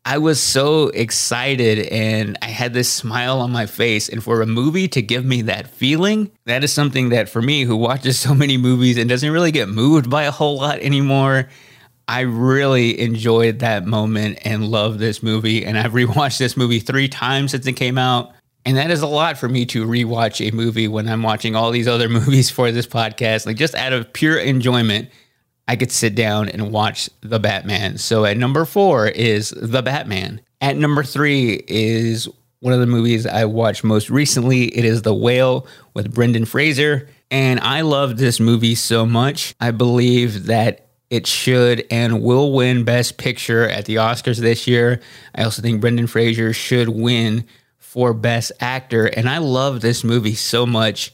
I 0.04 0.18
was 0.18 0.40
so 0.40 0.88
excited 0.88 1.78
and 1.86 2.36
I 2.42 2.46
had 2.46 2.74
this 2.74 2.92
smile 2.92 3.38
on 3.38 3.52
my 3.52 3.66
face. 3.66 4.08
And 4.08 4.22
for 4.22 4.42
a 4.42 4.46
movie 4.46 4.88
to 4.88 5.00
give 5.00 5.24
me 5.24 5.42
that 5.42 5.68
feeling, 5.68 6.32
that 6.44 6.64
is 6.64 6.72
something 6.72 7.10
that 7.10 7.28
for 7.28 7.40
me, 7.40 7.62
who 7.62 7.76
watches 7.76 8.18
so 8.18 8.34
many 8.34 8.56
movies 8.56 8.98
and 8.98 9.08
doesn't 9.08 9.30
really 9.30 9.52
get 9.52 9.68
moved 9.68 10.10
by 10.10 10.24
a 10.24 10.32
whole 10.32 10.56
lot 10.56 10.80
anymore, 10.80 11.48
I 12.08 12.20
really 12.20 12.98
enjoyed 13.00 13.60
that 13.60 13.86
moment 13.86 14.38
and 14.42 14.68
love 14.68 14.98
this 14.98 15.22
movie. 15.22 15.64
And 15.64 15.78
I've 15.78 15.92
rewatched 15.92 16.38
this 16.38 16.56
movie 16.56 16.80
three 16.80 17.08
times 17.08 17.52
since 17.52 17.66
it 17.66 17.74
came 17.74 17.98
out. 17.98 18.32
And 18.64 18.76
that 18.76 18.90
is 18.90 19.02
a 19.02 19.06
lot 19.06 19.38
for 19.38 19.48
me 19.48 19.66
to 19.66 19.86
rewatch 19.86 20.46
a 20.46 20.54
movie 20.54 20.86
when 20.86 21.08
I'm 21.08 21.22
watching 21.22 21.56
all 21.56 21.70
these 21.70 21.88
other 21.88 22.08
movies 22.10 22.50
for 22.50 22.70
this 22.70 22.86
podcast. 22.86 23.46
Like 23.46 23.56
just 23.56 23.74
out 23.74 23.92
of 23.92 24.12
pure 24.12 24.38
enjoyment, 24.38 25.08
I 25.68 25.76
could 25.76 25.90
sit 25.90 26.14
down 26.14 26.48
and 26.48 26.72
watch 26.72 27.08
The 27.20 27.40
Batman. 27.40 27.98
So 27.98 28.24
at 28.24 28.36
number 28.36 28.64
four 28.64 29.08
is 29.08 29.50
The 29.50 29.82
Batman. 29.82 30.40
At 30.60 30.76
number 30.76 31.02
three 31.02 31.64
is 31.66 32.28
one 32.60 32.72
of 32.72 32.80
the 32.80 32.86
movies 32.86 33.26
I 33.26 33.44
watched 33.44 33.82
most 33.82 34.10
recently. 34.10 34.64
It 34.76 34.84
is 34.84 35.02
The 35.02 35.14
Whale 35.14 35.66
with 35.94 36.14
Brendan 36.14 36.44
Fraser. 36.44 37.08
And 37.30 37.58
I 37.60 37.80
love 37.80 38.18
this 38.18 38.38
movie 38.38 38.74
so 38.74 39.04
much. 39.06 39.54
I 39.60 39.70
believe 39.72 40.46
that 40.46 40.91
it 41.12 41.26
should 41.26 41.86
and 41.90 42.22
will 42.22 42.52
win 42.52 42.84
Best 42.84 43.18
Picture 43.18 43.68
at 43.68 43.84
the 43.84 43.96
Oscars 43.96 44.38
this 44.38 44.66
year. 44.66 44.98
I 45.34 45.44
also 45.44 45.60
think 45.60 45.78
Brendan 45.78 46.06
Fraser 46.06 46.54
should 46.54 46.88
win 46.88 47.44
for 47.78 48.14
Best 48.14 48.50
Actor. 48.60 49.08
And 49.08 49.28
I 49.28 49.36
love 49.36 49.82
this 49.82 50.04
movie 50.04 50.34
so 50.34 50.64
much 50.64 51.12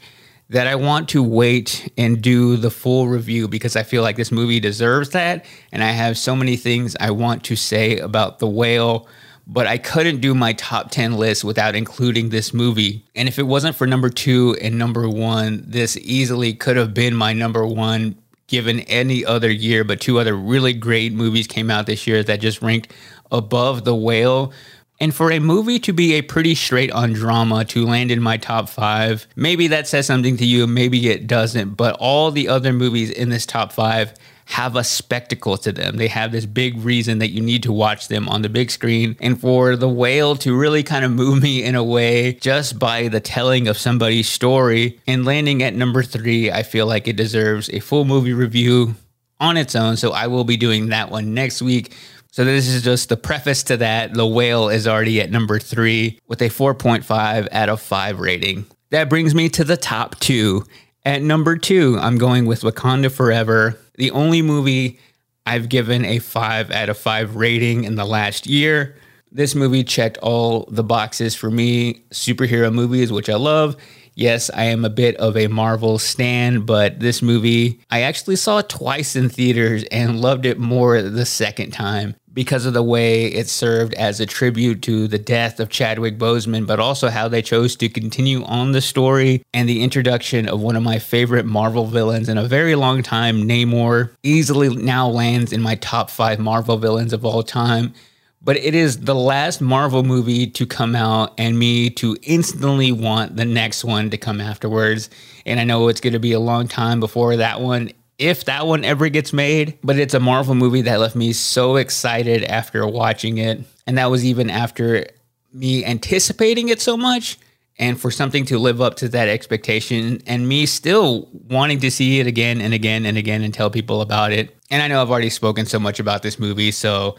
that 0.51 0.69
I 0.69 0.77
want 0.77 1.09
to 1.11 1.23
wait 1.25 1.93
and 1.99 2.23
do 2.23 2.57
the 2.57 2.71
full 2.71 3.09
review 3.09 3.49
because 3.49 3.75
I 3.75 3.83
feel 3.83 4.05
like 4.05 4.15
this 4.15 4.31
movie 4.31 4.61
deserves 4.61 5.11
that. 5.11 5.45
And 5.73 5.83
I 5.83 5.91
have 5.91 6.17
so 6.17 6.37
many 6.37 6.55
things 6.55 6.95
I 7.01 7.11
want 7.11 7.43
to 7.47 7.57
say 7.57 7.99
about 7.99 8.39
The 8.39 8.49
Whale. 8.49 9.09
But 9.49 9.67
I 9.67 9.79
couldn't 9.79 10.21
do 10.21 10.33
my 10.33 10.53
top 10.53 10.93
10 10.93 11.15
list 11.15 11.43
without 11.43 11.75
including 11.75 12.29
this 12.29 12.55
movie. 12.55 13.05
And 13.17 13.27
if 13.29 13.41
it 13.41 13.49
wasn't 13.49 13.75
for 13.75 13.87
number 13.87 14.11
two 14.11 14.57
and 14.63 14.79
number 14.79 15.09
one, 15.09 15.65
this 15.67 15.97
easily 15.97 16.55
could 16.55 16.77
have 16.77 16.95
been 16.95 17.17
my 17.17 17.33
number 17.33 17.67
one 17.67 18.15
given 18.49 18.81
any 18.81 19.25
other 19.25 19.51
year, 19.51 19.85
but 19.85 20.01
two 20.01 20.19
other 20.19 20.35
really 20.35 20.73
great 20.73 21.13
movies 21.13 21.47
came 21.47 21.71
out 21.71 21.87
this 21.87 22.07
year 22.07 22.23
that 22.23 22.41
just 22.41 22.61
ranked 22.61 22.93
above 23.31 23.85
The 23.85 23.95
Whale. 23.95 24.53
And 25.01 25.15
for 25.15 25.31
a 25.31 25.39
movie 25.39 25.79
to 25.81 25.93
be 25.93 26.15
a 26.15 26.23
pretty 26.23 26.55
straight 26.55 26.91
on 26.91 27.13
drama 27.13 27.65
to 27.67 27.87
land 27.87 28.11
in 28.11 28.21
my 28.21 28.37
top 28.37 28.69
five, 28.69 29.29
maybe 29.37 29.69
that 29.69 29.87
says 29.87 30.07
something 30.07 30.37
to 30.39 30.45
you, 30.45 30.67
maybe 30.67 31.09
it 31.09 31.27
doesn't. 31.27 31.75
But 31.75 31.97
all 32.01 32.31
the 32.31 32.49
other 32.49 32.73
movies 32.73 33.11
in 33.11 33.29
this 33.29 33.47
top 33.47 33.73
five 33.73 34.13
have 34.47 34.77
a 34.77 34.83
spectacle 34.83 35.59
to 35.59 35.71
them. 35.71 35.99
They 35.99 36.09
have 36.09 36.33
this 36.33 36.47
big 36.47 36.79
reason 36.79 37.19
that 37.19 37.29
you 37.29 37.43
need 37.43 37.63
to 37.65 37.73
watch 37.73 38.09
them 38.09 38.29
on 38.31 38.41
the 38.41 38.49
big 38.49 38.71
screen. 38.71 39.15
And 39.21 39.39
for 39.39 39.77
The 39.77 39.89
Whale 39.89 40.37
to 40.37 40.57
really 40.57 40.83
kind 40.83 41.05
of 41.05 41.11
move 41.13 41.43
me 41.43 41.63
in 41.63 41.75
a 41.75 41.85
way 41.85 42.33
just 42.33 42.79
by 42.79 43.09
the 43.09 43.21
telling 43.21 43.69
of 43.69 43.77
somebody's 43.77 44.29
story 44.29 44.99
and 45.07 45.27
landing 45.27 45.63
at 45.63 45.75
number 45.75 46.03
three, 46.03 46.51
I 46.51 46.63
feel 46.63 46.87
like 46.87 47.07
it 47.07 47.17
deserves 47.17 47.69
a 47.71 47.81
full 47.81 48.07
movie 48.07 48.33
review 48.33 48.95
on 49.39 49.57
its 49.57 49.77
own. 49.77 49.97
So 49.97 50.13
I 50.13 50.27
will 50.27 50.45
be 50.45 50.57
doing 50.57 50.89
that 50.89 51.11
one 51.11 51.35
next 51.35 51.61
week. 51.63 51.95
So 52.31 52.45
this 52.45 52.69
is 52.69 52.83
just 52.83 53.09
the 53.09 53.17
preface 53.17 53.63
to 53.65 53.77
that. 53.79 54.15
The 54.15 54.27
Whale 54.27 54.69
is 54.69 54.87
already 54.87 55.21
at 55.21 55.31
number 55.31 55.59
three 55.59 56.21
with 56.29 56.41
a 56.43 56.49
4.5 56.49 57.49
out 57.51 57.69
of 57.69 57.81
5 57.81 58.21
rating. 58.21 58.67
That 58.91 59.11
brings 59.11 59.35
me 59.35 59.49
to 59.51 59.65
the 59.65 59.77
top 59.77 60.19
two. 60.21 60.65
At 61.05 61.23
number 61.23 61.57
two, 61.57 61.99
I'm 62.01 62.19
going 62.19 62.47
with 62.47 62.63
Wakanda 62.63 63.11
Forever 63.11 63.79
the 63.99 64.13
only 64.13 64.41
movie 64.41 64.99
I've 65.45 65.69
given 65.69 66.05
a 66.05 66.21
five 66.21 66.71
out 66.71 66.89
of 66.89 66.97
five 66.97 67.37
rating 67.37 67.85
in 67.85 67.97
the 67.97 68.05
last 68.05 68.47
year. 68.47 68.97
This 69.31 69.55
movie 69.55 69.85
checked 69.85 70.17
all 70.19 70.67
the 70.71 70.85
boxes 70.85 71.35
for 71.35 71.51
me. 71.51 72.05
Superhero 72.11 72.73
movies, 72.73 73.13
which 73.13 73.29
I 73.29 73.35
love. 73.35 73.77
Yes, 74.15 74.51
I 74.55 74.65
am 74.65 74.85
a 74.85 74.91
bit 74.91 75.17
of 75.17 75.37
a 75.37 75.47
Marvel 75.49 75.99
stan, 75.99 76.63
but 76.65 77.01
this 77.01 77.23
movie 77.23 77.81
I 77.91 78.03
actually 78.03 78.37
saw 78.37 78.63
twice 78.63 79.17
in 79.17 79.29
theaters 79.29 79.85
and 79.91 80.21
loved 80.21 80.47
it 80.47 80.59
more 80.59 81.03
the 81.03 81.27
second 81.27 81.73
time 81.73 82.15
because 82.33 82.67
of 82.67 82.75
the 82.75 82.83
way 82.83 83.27
it 83.27 83.49
served 83.49 83.95
as 83.95 84.21
a 84.21 84.27
tribute 84.27 84.83
to 84.83 85.09
the 85.09 85.19
death 85.19 85.61
of 85.61 85.69
Chadwick 85.69 86.19
Boseman, 86.19 86.67
but 86.67 86.81
also 86.81 87.09
how 87.09 87.29
they 87.29 87.43
chose 87.43 87.77
to 87.77 87.89
continue 87.89 88.45
on 88.45 88.73
the 88.73 88.81
story 88.81 89.43
and 89.55 89.69
the 89.69 89.83
introduction 89.83 90.49
of 90.49 90.61
one 90.61 90.77
of 90.77 90.83
my 90.83 90.99
favorite 90.99 91.47
Marvel 91.47 91.87
villains 91.87 92.29
in 92.29 92.39
a 92.39 92.45
very 92.45 92.75
long 92.75 93.03
time, 93.03 93.43
Namor, 93.43 94.11
easily 94.23 94.69
now 94.69 95.09
lands 95.09 95.53
in 95.53 95.61
my 95.61 95.75
top 95.77 96.11
five 96.11 96.39
Marvel 96.39 96.77
villains 96.77 97.13
of 97.13 97.25
all 97.25 97.43
time. 97.43 97.95
But 98.41 98.57
it 98.57 98.75
is 98.75 99.01
the 99.01 99.17
last 99.17 99.61
Marvel 99.61 100.05
movie 100.05 100.47
to 100.47 100.65
come 100.65 100.95
out 100.95 101.35
and 101.39 101.59
me 101.59 101.91
to 101.91 102.17
instantly 102.23 102.93
want 102.93 103.37
the 103.37 103.45
next 103.45 103.85
one 103.85 104.11
to 104.11 104.17
come 104.17 104.41
afterwards. 104.41 105.11
And 105.45 105.59
I 105.59 105.65
know 105.65 105.89
it's 105.89 106.01
going 106.01 106.13
to 106.13 106.21
be 106.21 106.33
a 106.33 106.41
long 106.41 106.69
time 106.69 107.01
before 107.01 107.37
that 107.37 107.61
one 107.61 107.91
if 108.19 108.45
that 108.45 108.67
one 108.67 108.85
ever 108.85 109.09
gets 109.09 109.33
made. 109.33 109.79
But 109.83 109.99
it's 109.99 110.15
a 110.15 110.21
Marvel 110.21 110.55
movie 110.55 110.83
that 110.83 111.01
left 111.01 111.17
me 111.17 111.33
so 111.33 111.77
excited 111.77 112.45
after 112.45 112.87
watching 112.87 113.39
it. 113.39 113.61
And 113.87 113.97
that 113.99 114.11
was 114.11 114.25
even 114.25 114.51
after 114.51 115.07
me 115.53 115.85
anticipating 115.85 116.69
it 116.69 116.81
so 116.81 116.97
much 116.97 117.39
and 117.79 118.01
for 118.01 118.11
something 118.11 118.45
to 118.47 118.59
live 118.59 118.81
up 118.81 118.97
to 118.97 119.09
that 119.09 119.29
expectation 119.29 120.21
and 120.27 120.49
me 120.49 120.67
still 120.67 121.29
wanting 121.49 121.79
to 121.81 121.91
see 121.91 122.19
it 122.19 122.27
again 122.27 122.61
and 122.61 122.75
again 122.75 123.07
and 123.07 123.17
again 123.17 123.43
and 123.43 123.55
tell 123.55 123.71
people 123.71 124.01
about 124.01 124.33
it. 124.33 124.55
And 124.71 124.83
I 124.83 124.89
know 124.89 125.01
I've 125.01 125.11
already 125.11 125.31
spoken 125.31 125.65
so 125.65 125.79
much 125.79 126.01
about 126.01 126.23
this 126.23 126.39
movie, 126.39 126.73
so 126.73 127.17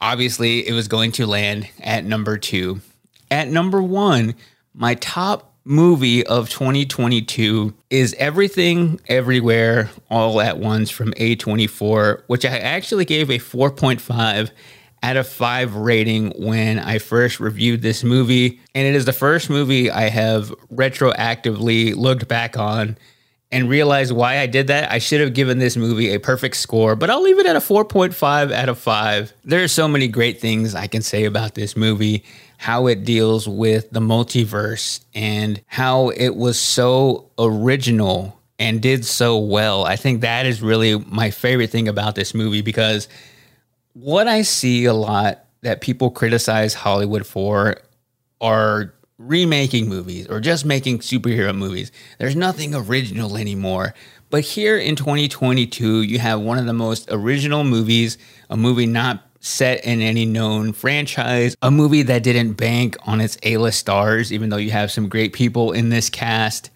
obviously 0.00 0.66
it 0.68 0.72
was 0.72 0.86
going 0.86 1.12
to 1.12 1.26
land 1.26 1.68
at 1.80 2.04
number 2.04 2.36
two. 2.36 2.80
At 3.30 3.48
number 3.48 3.82
one, 3.82 4.34
my 4.74 4.94
top 4.96 5.51
movie 5.64 6.26
of 6.26 6.48
2022 6.50 7.74
is 7.90 8.14
Everything 8.18 9.00
Everywhere 9.06 9.90
All 10.10 10.40
at 10.40 10.58
Once 10.58 10.90
from 10.90 11.12
A24, 11.12 12.22
which 12.26 12.44
I 12.44 12.58
actually 12.58 13.04
gave 13.04 13.30
a 13.30 13.38
4.5 13.38 14.50
out 15.04 15.16
of 15.16 15.26
5 15.26 15.74
rating 15.74 16.30
when 16.30 16.78
I 16.78 16.98
first 16.98 17.40
reviewed 17.40 17.82
this 17.82 18.04
movie. 18.04 18.60
And 18.74 18.86
it 18.86 18.94
is 18.94 19.04
the 19.04 19.12
first 19.12 19.50
movie 19.50 19.90
I 19.90 20.08
have 20.08 20.50
retroactively 20.72 21.94
looked 21.94 22.28
back 22.28 22.56
on 22.56 22.96
and 23.50 23.68
realized 23.68 24.12
why 24.12 24.38
I 24.38 24.46
did 24.46 24.68
that. 24.68 24.90
I 24.90 24.98
should 24.98 25.20
have 25.20 25.34
given 25.34 25.58
this 25.58 25.76
movie 25.76 26.14
a 26.14 26.18
perfect 26.18 26.56
score, 26.56 26.96
but 26.96 27.10
I'll 27.10 27.22
leave 27.22 27.38
it 27.38 27.46
at 27.46 27.54
a 27.54 27.60
4.5 27.60 28.52
out 28.52 28.68
of 28.68 28.78
5. 28.78 29.32
There 29.44 29.62
are 29.62 29.68
so 29.68 29.86
many 29.86 30.08
great 30.08 30.40
things 30.40 30.74
I 30.74 30.86
can 30.86 31.02
say 31.02 31.24
about 31.24 31.54
this 31.54 31.76
movie 31.76 32.24
how 32.62 32.86
it 32.86 33.04
deals 33.04 33.48
with 33.48 33.90
the 33.90 33.98
multiverse 33.98 35.00
and 35.16 35.60
how 35.66 36.10
it 36.10 36.36
was 36.36 36.56
so 36.56 37.28
original 37.36 38.38
and 38.56 38.80
did 38.80 39.04
so 39.04 39.36
well. 39.36 39.84
I 39.84 39.96
think 39.96 40.20
that 40.20 40.46
is 40.46 40.62
really 40.62 40.96
my 40.96 41.32
favorite 41.32 41.70
thing 41.70 41.88
about 41.88 42.14
this 42.14 42.34
movie 42.34 42.62
because 42.62 43.08
what 43.94 44.28
I 44.28 44.42
see 44.42 44.84
a 44.84 44.94
lot 44.94 45.44
that 45.62 45.80
people 45.80 46.12
criticize 46.12 46.72
Hollywood 46.72 47.26
for 47.26 47.78
are 48.40 48.94
remaking 49.18 49.88
movies 49.88 50.28
or 50.28 50.38
just 50.38 50.64
making 50.64 51.00
superhero 51.00 51.52
movies. 51.52 51.90
There's 52.20 52.36
nothing 52.36 52.76
original 52.76 53.36
anymore. 53.36 53.92
But 54.30 54.44
here 54.44 54.78
in 54.78 54.94
2022, 54.94 56.02
you 56.02 56.20
have 56.20 56.40
one 56.40 56.58
of 56.58 56.66
the 56.66 56.72
most 56.72 57.08
original 57.10 57.64
movies, 57.64 58.18
a 58.48 58.56
movie 58.56 58.86
not 58.86 59.31
set 59.42 59.84
in 59.84 60.00
any 60.00 60.24
known 60.24 60.72
franchise, 60.72 61.56
a 61.60 61.70
movie 61.70 62.02
that 62.02 62.22
didn't 62.22 62.54
bank 62.54 62.96
on 63.06 63.20
its 63.20 63.36
A 63.42 63.58
list 63.58 63.80
stars, 63.80 64.32
even 64.32 64.48
though 64.48 64.56
you 64.56 64.70
have 64.70 64.90
some 64.90 65.08
great 65.08 65.32
people 65.32 65.72
in 65.72 65.90
this 65.90 66.08
cast 66.08 66.70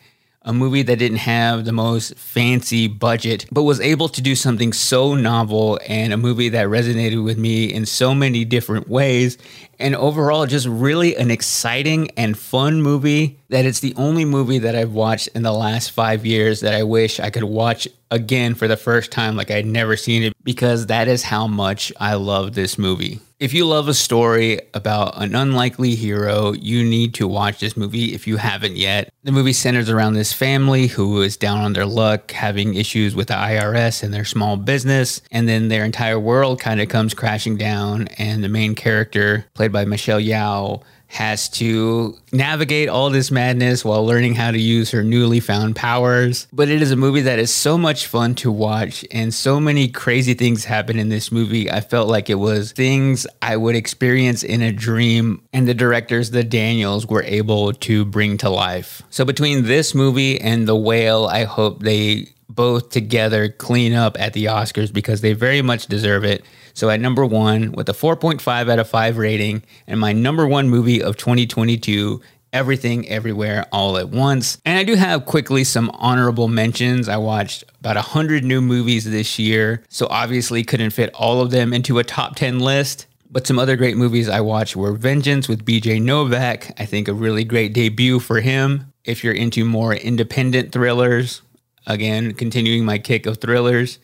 a 0.46 0.52
movie 0.52 0.82
that 0.82 1.00
didn't 1.00 1.18
have 1.18 1.64
the 1.64 1.72
most 1.72 2.14
fancy 2.14 2.86
budget, 2.86 3.44
but 3.50 3.64
was 3.64 3.80
able 3.80 4.08
to 4.08 4.22
do 4.22 4.36
something 4.36 4.72
so 4.72 5.14
novel 5.14 5.78
and 5.88 6.12
a 6.12 6.16
movie 6.16 6.48
that 6.48 6.68
resonated 6.68 7.22
with 7.22 7.36
me 7.36 7.64
in 7.64 7.84
so 7.84 8.14
many 8.14 8.44
different 8.44 8.88
ways. 8.88 9.36
And 9.80 9.96
overall, 9.96 10.46
just 10.46 10.68
really 10.68 11.16
an 11.16 11.32
exciting 11.32 12.10
and 12.16 12.38
fun 12.38 12.80
movie 12.80 13.38
that 13.48 13.66
it's 13.66 13.80
the 13.80 13.94
only 13.96 14.24
movie 14.24 14.60
that 14.60 14.76
I've 14.76 14.92
watched 14.92 15.28
in 15.34 15.42
the 15.42 15.52
last 15.52 15.90
five 15.90 16.24
years 16.24 16.60
that 16.60 16.74
I 16.74 16.84
wish 16.84 17.18
I 17.18 17.30
could 17.30 17.44
watch 17.44 17.88
again 18.12 18.54
for 18.54 18.68
the 18.68 18.76
first 18.76 19.10
time 19.10 19.36
like 19.36 19.50
I'd 19.50 19.66
never 19.66 19.96
seen 19.96 20.22
it 20.22 20.32
because 20.44 20.86
that 20.86 21.08
is 21.08 21.24
how 21.24 21.48
much 21.48 21.92
I 21.98 22.14
love 22.14 22.54
this 22.54 22.78
movie. 22.78 23.20
If 23.38 23.52
you 23.52 23.66
love 23.66 23.86
a 23.86 23.92
story 23.92 24.62
about 24.72 25.22
an 25.22 25.34
unlikely 25.34 25.94
hero, 25.94 26.52
you 26.52 26.82
need 26.82 27.12
to 27.14 27.28
watch 27.28 27.60
this 27.60 27.76
movie 27.76 28.14
if 28.14 28.26
you 28.26 28.38
haven't 28.38 28.76
yet. 28.76 29.12
The 29.24 29.32
movie 29.32 29.52
centers 29.52 29.90
around 29.90 30.14
this 30.14 30.32
family 30.32 30.86
who 30.86 31.20
is 31.20 31.36
down 31.36 31.58
on 31.58 31.74
their 31.74 31.84
luck, 31.84 32.30
having 32.30 32.76
issues 32.76 33.14
with 33.14 33.28
the 33.28 33.34
IRS 33.34 34.02
and 34.02 34.14
their 34.14 34.24
small 34.24 34.56
business, 34.56 35.20
and 35.30 35.46
then 35.46 35.68
their 35.68 35.84
entire 35.84 36.18
world 36.18 36.60
kind 36.60 36.80
of 36.80 36.88
comes 36.88 37.12
crashing 37.12 37.58
down. 37.58 38.08
And 38.16 38.42
the 38.42 38.48
main 38.48 38.74
character, 38.74 39.44
played 39.52 39.70
by 39.70 39.84
Michelle 39.84 40.20
Yeoh, 40.20 40.82
has 41.08 41.48
to 41.48 42.16
navigate 42.32 42.88
all 42.88 43.10
this 43.10 43.30
madness 43.30 43.84
while 43.84 44.04
learning 44.04 44.34
how 44.34 44.50
to 44.50 44.58
use 44.58 44.90
her 44.90 45.02
newly 45.02 45.40
found 45.40 45.76
powers. 45.76 46.46
But 46.52 46.68
it 46.68 46.82
is 46.82 46.90
a 46.90 46.96
movie 46.96 47.22
that 47.22 47.38
is 47.38 47.52
so 47.54 47.78
much 47.78 48.06
fun 48.06 48.34
to 48.36 48.50
watch, 48.50 49.04
and 49.10 49.32
so 49.32 49.60
many 49.60 49.88
crazy 49.88 50.34
things 50.34 50.64
happen 50.64 50.98
in 50.98 51.08
this 51.08 51.30
movie. 51.30 51.70
I 51.70 51.80
felt 51.80 52.08
like 52.08 52.28
it 52.28 52.34
was 52.34 52.72
things 52.72 53.26
I 53.40 53.56
would 53.56 53.76
experience 53.76 54.42
in 54.42 54.62
a 54.62 54.72
dream, 54.72 55.42
and 55.52 55.68
the 55.68 55.74
directors, 55.74 56.30
the 56.30 56.44
Daniels, 56.44 57.06
were 57.06 57.22
able 57.22 57.72
to 57.72 58.04
bring 58.04 58.36
to 58.38 58.50
life. 58.50 59.02
So 59.10 59.24
between 59.24 59.64
this 59.64 59.94
movie 59.94 60.40
and 60.40 60.66
The 60.66 60.76
Whale, 60.76 61.26
I 61.26 61.44
hope 61.44 61.82
they 61.82 62.28
both 62.48 62.90
together 62.90 63.48
clean 63.48 63.92
up 63.92 64.18
at 64.18 64.32
the 64.32 64.46
Oscars 64.46 64.92
because 64.92 65.20
they 65.20 65.32
very 65.32 65.62
much 65.62 65.86
deserve 65.86 66.24
it. 66.24 66.44
So 66.76 66.90
at 66.90 67.00
number 67.00 67.24
one, 67.24 67.72
with 67.72 67.88
a 67.88 67.94
4.5 67.94 68.70
out 68.70 68.78
of 68.78 68.86
5 68.86 69.16
rating, 69.16 69.62
and 69.86 69.98
my 69.98 70.12
number 70.12 70.46
one 70.46 70.68
movie 70.68 71.02
of 71.02 71.16
2022, 71.16 72.20
Everything 72.52 73.08
Everywhere 73.08 73.64
All 73.72 73.96
at 73.96 74.10
Once. 74.10 74.58
And 74.62 74.78
I 74.78 74.84
do 74.84 74.94
have 74.94 75.24
quickly 75.24 75.64
some 75.64 75.90
honorable 75.94 76.48
mentions. 76.48 77.08
I 77.08 77.16
watched 77.16 77.64
about 77.80 77.96
100 77.96 78.44
new 78.44 78.60
movies 78.60 79.10
this 79.10 79.38
year, 79.38 79.84
so 79.88 80.06
obviously 80.10 80.64
couldn't 80.64 80.90
fit 80.90 81.14
all 81.14 81.40
of 81.40 81.50
them 81.50 81.72
into 81.72 81.98
a 81.98 82.04
top 82.04 82.36
10 82.36 82.60
list. 82.60 83.06
But 83.30 83.46
some 83.46 83.58
other 83.58 83.76
great 83.76 83.96
movies 83.96 84.28
I 84.28 84.42
watched 84.42 84.76
were 84.76 84.92
Vengeance 84.92 85.48
with 85.48 85.64
BJ 85.64 85.98
Novak. 86.02 86.78
I 86.78 86.84
think 86.84 87.08
a 87.08 87.14
really 87.14 87.44
great 87.44 87.72
debut 87.72 88.20
for 88.20 88.42
him. 88.42 88.92
If 89.02 89.24
you're 89.24 89.32
into 89.32 89.64
more 89.64 89.94
independent 89.94 90.72
thrillers, 90.72 91.40
again, 91.86 92.34
continuing 92.34 92.84
my 92.84 92.98
kick 92.98 93.24
of 93.24 93.38
thrillers. 93.38 93.98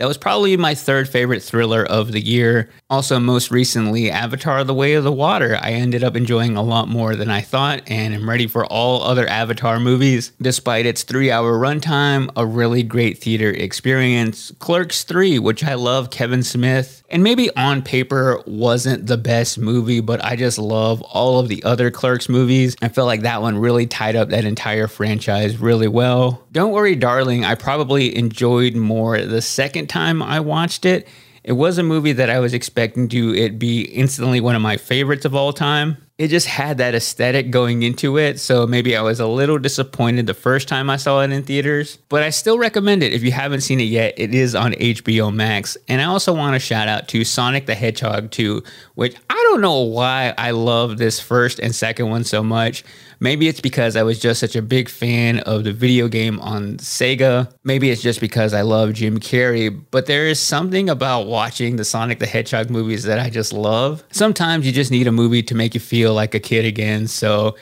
That 0.00 0.08
was 0.08 0.16
probably 0.16 0.56
my 0.56 0.74
third 0.74 1.10
favorite 1.10 1.42
thriller 1.42 1.84
of 1.84 2.10
the 2.10 2.22
year. 2.22 2.70
Also, 2.88 3.20
most 3.20 3.50
recently, 3.50 4.10
Avatar 4.10 4.64
The 4.64 4.72
Way 4.72 4.94
of 4.94 5.04
the 5.04 5.12
Water. 5.12 5.58
I 5.60 5.72
ended 5.72 6.02
up 6.02 6.16
enjoying 6.16 6.56
a 6.56 6.62
lot 6.62 6.88
more 6.88 7.14
than 7.14 7.28
I 7.28 7.42
thought, 7.42 7.82
and 7.86 8.14
I'm 8.14 8.26
ready 8.26 8.46
for 8.46 8.64
all 8.64 9.02
other 9.02 9.28
Avatar 9.28 9.78
movies. 9.78 10.32
Despite 10.40 10.86
its 10.86 11.02
three 11.02 11.30
hour 11.30 11.52
runtime, 11.52 12.30
a 12.34 12.46
really 12.46 12.82
great 12.82 13.18
theater 13.18 13.50
experience. 13.50 14.52
Clerks 14.58 15.04
3, 15.04 15.38
which 15.38 15.62
I 15.62 15.74
love 15.74 16.08
Kevin 16.08 16.42
Smith, 16.42 17.02
and 17.10 17.22
maybe 17.22 17.54
on 17.54 17.82
paper 17.82 18.42
wasn't 18.46 19.06
the 19.06 19.18
best 19.18 19.58
movie, 19.58 20.00
but 20.00 20.24
I 20.24 20.34
just 20.34 20.58
love 20.58 21.02
all 21.02 21.40
of 21.40 21.48
the 21.48 21.62
other 21.64 21.90
Clerks 21.90 22.26
movies. 22.26 22.74
I 22.80 22.88
felt 22.88 23.06
like 23.06 23.20
that 23.20 23.42
one 23.42 23.58
really 23.58 23.86
tied 23.86 24.16
up 24.16 24.30
that 24.30 24.46
entire 24.46 24.86
franchise 24.86 25.58
really 25.58 25.88
well. 25.88 26.46
Don't 26.52 26.72
Worry, 26.72 26.96
Darling, 26.96 27.44
I 27.44 27.54
probably 27.54 28.16
enjoyed 28.16 28.74
more 28.74 29.20
the 29.20 29.42
second 29.42 29.89
time 29.90 30.22
I 30.22 30.40
watched 30.40 30.86
it. 30.86 31.06
It 31.42 31.52
was 31.52 31.78
a 31.78 31.82
movie 31.82 32.12
that 32.12 32.30
I 32.30 32.38
was 32.38 32.54
expecting 32.54 33.08
to 33.08 33.34
it 33.34 33.58
be 33.58 33.82
instantly 33.82 34.40
one 34.40 34.54
of 34.54 34.62
my 34.62 34.76
favorites 34.76 35.24
of 35.24 35.34
all 35.34 35.52
time. 35.52 35.96
It 36.20 36.28
just 36.28 36.48
had 36.48 36.76
that 36.76 36.94
aesthetic 36.94 37.50
going 37.50 37.82
into 37.82 38.18
it, 38.18 38.38
so 38.38 38.66
maybe 38.66 38.94
I 38.94 39.00
was 39.00 39.20
a 39.20 39.26
little 39.26 39.58
disappointed 39.58 40.26
the 40.26 40.34
first 40.34 40.68
time 40.68 40.90
I 40.90 40.98
saw 40.98 41.22
it 41.22 41.32
in 41.32 41.44
theaters. 41.44 41.96
But 42.10 42.22
I 42.22 42.28
still 42.28 42.58
recommend 42.58 43.02
it 43.02 43.14
if 43.14 43.22
you 43.22 43.32
haven't 43.32 43.62
seen 43.62 43.80
it 43.80 43.84
yet. 43.84 44.12
It 44.18 44.34
is 44.34 44.54
on 44.54 44.72
HBO 44.72 45.32
Max. 45.34 45.78
And 45.88 46.02
I 46.02 46.04
also 46.04 46.34
want 46.34 46.54
to 46.54 46.58
shout 46.58 46.88
out 46.88 47.08
to 47.08 47.24
Sonic 47.24 47.64
the 47.64 47.74
Hedgehog 47.74 48.30
2, 48.32 48.62
which 48.96 49.16
I 49.30 49.46
don't 49.48 49.62
know 49.62 49.80
why 49.80 50.34
I 50.36 50.50
love 50.50 50.98
this 50.98 51.18
first 51.20 51.58
and 51.58 51.74
second 51.74 52.10
one 52.10 52.24
so 52.24 52.42
much. 52.42 52.84
Maybe 53.22 53.48
it's 53.48 53.60
because 53.60 53.96
I 53.96 54.02
was 54.02 54.18
just 54.18 54.40
such 54.40 54.56
a 54.56 54.62
big 54.62 54.88
fan 54.88 55.40
of 55.40 55.64
the 55.64 55.74
video 55.74 56.08
game 56.08 56.40
on 56.40 56.78
Sega. 56.78 57.52
Maybe 57.64 57.90
it's 57.90 58.00
just 58.00 58.18
because 58.18 58.54
I 58.54 58.62
love 58.62 58.94
Jim 58.94 59.20
Carrey, 59.20 59.78
but 59.90 60.06
there 60.06 60.26
is 60.26 60.40
something 60.40 60.88
about 60.88 61.26
watching 61.26 61.76
the 61.76 61.84
Sonic 61.84 62.18
the 62.18 62.26
Hedgehog 62.26 62.70
movies 62.70 63.02
that 63.02 63.18
I 63.18 63.28
just 63.28 63.52
love. 63.52 64.02
Sometimes 64.10 64.64
you 64.64 64.72
just 64.72 64.90
need 64.90 65.06
a 65.06 65.12
movie 65.12 65.42
to 65.42 65.54
make 65.54 65.74
you 65.74 65.80
feel 65.80 66.09
like 66.12 66.34
a 66.34 66.40
kid 66.40 66.64
again. 66.64 67.06
So 67.06 67.56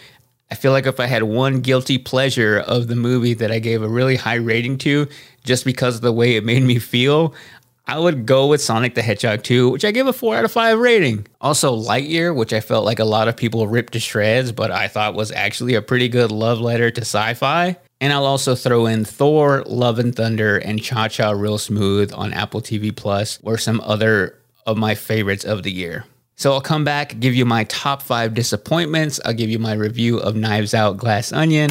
I 0.50 0.54
feel 0.54 0.72
like 0.72 0.86
if 0.86 1.00
I 1.00 1.06
had 1.06 1.24
one 1.24 1.60
guilty 1.60 1.98
pleasure 1.98 2.58
of 2.58 2.88
the 2.88 2.96
movie 2.96 3.34
that 3.34 3.50
I 3.50 3.58
gave 3.58 3.82
a 3.82 3.88
really 3.88 4.16
high 4.16 4.36
rating 4.36 4.78
to 4.78 5.06
just 5.44 5.64
because 5.64 5.96
of 5.96 6.02
the 6.02 6.12
way 6.12 6.36
it 6.36 6.44
made 6.44 6.62
me 6.62 6.78
feel, 6.78 7.34
I 7.86 7.98
would 7.98 8.26
go 8.26 8.46
with 8.46 8.60
Sonic 8.60 8.94
the 8.94 9.02
Hedgehog 9.02 9.42
2, 9.42 9.70
which 9.70 9.84
I 9.84 9.92
give 9.92 10.06
a 10.06 10.12
4 10.12 10.36
out 10.36 10.44
of 10.44 10.52
5 10.52 10.78
rating. 10.78 11.26
Also, 11.40 11.74
Lightyear, 11.74 12.36
which 12.36 12.52
I 12.52 12.60
felt 12.60 12.84
like 12.84 12.98
a 12.98 13.04
lot 13.04 13.28
of 13.28 13.36
people 13.36 13.66
ripped 13.66 13.94
to 13.94 14.00
shreds, 14.00 14.52
but 14.52 14.70
I 14.70 14.88
thought 14.88 15.14
was 15.14 15.32
actually 15.32 15.74
a 15.74 15.80
pretty 15.80 16.08
good 16.08 16.30
love 16.30 16.60
letter 16.60 16.90
to 16.90 17.00
sci 17.00 17.34
fi. 17.34 17.76
And 18.00 18.12
I'll 18.12 18.26
also 18.26 18.54
throw 18.54 18.86
in 18.86 19.06
Thor, 19.06 19.64
Love 19.66 19.98
and 19.98 20.14
Thunder, 20.14 20.58
and 20.58 20.82
Cha 20.82 21.08
Cha 21.08 21.30
Real 21.30 21.56
Smooth 21.56 22.12
on 22.14 22.34
Apple 22.34 22.60
TV 22.60 22.94
Plus, 22.94 23.38
or 23.42 23.56
some 23.56 23.80
other 23.80 24.38
of 24.66 24.76
my 24.76 24.94
favorites 24.94 25.44
of 25.44 25.62
the 25.62 25.72
year. 25.72 26.04
So 26.38 26.52
I'll 26.52 26.60
come 26.60 26.84
back, 26.84 27.18
give 27.18 27.34
you 27.34 27.44
my 27.44 27.64
top 27.64 28.00
five 28.00 28.32
disappointments. 28.32 29.18
I'll 29.24 29.34
give 29.34 29.50
you 29.50 29.58
my 29.58 29.72
review 29.72 30.18
of 30.18 30.36
Knives 30.36 30.72
Out 30.72 30.96
Glass 30.96 31.32
Onion. 31.32 31.68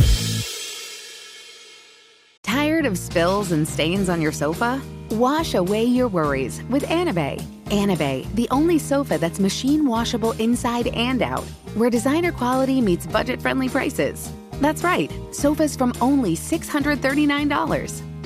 Tired 2.44 2.86
of 2.86 2.98
spills 2.98 3.54
and 3.54 3.66
stains 3.66 4.10
on 4.10 4.22
your 4.22 4.34
sofa? 4.34 4.82
Wash 5.12 5.54
away 5.54 5.86
your 5.86 6.10
worries 6.10 6.62
with 6.70 6.84
Anabei. 6.84 7.42
Anabei, 7.68 8.30
the 8.36 8.50
only 8.52 8.78
sofa 8.78 9.18
that's 9.18 9.40
machine 9.40 9.86
washable 9.86 10.34
inside 10.34 10.88
and 10.88 11.22
out, 11.22 11.46
where 11.76 11.90
designer 11.90 12.34
quality 12.34 12.82
meets 12.82 13.08
budget 13.08 13.42
friendly 13.42 13.70
prices. 13.70 14.34
That's 14.60 14.84
right, 14.84 15.10
sofas 15.32 15.78
from 15.78 15.94
only 16.02 16.36
$639. 16.36 18.07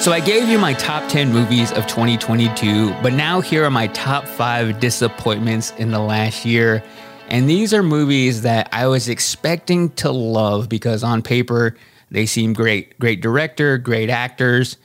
So 0.00 0.12
I 0.12 0.20
gave 0.20 0.48
you 0.48 0.60
my 0.60 0.74
top 0.74 1.08
10 1.10 1.32
movies 1.32 1.72
of 1.72 1.86
2022, 1.88 2.92
but 3.02 3.12
now 3.12 3.40
here 3.40 3.64
are 3.64 3.70
my 3.70 3.88
top 3.88 4.24
five 4.26 4.78
disappointments 4.78 5.72
in 5.72 5.90
the 5.90 5.98
last 5.98 6.44
year. 6.44 6.84
And 7.28 7.50
these 7.50 7.74
are 7.74 7.82
movies 7.82 8.42
that 8.42 8.68
I 8.72 8.86
was 8.86 9.08
expecting 9.08 9.90
to 9.96 10.12
love 10.12 10.68
because 10.68 11.02
on 11.02 11.20
paper 11.20 11.76
they 12.12 12.26
seem 12.26 12.52
great. 12.52 12.96
Great 13.00 13.20
director, 13.20 13.76
great 13.76 14.08
actors. 14.08 14.76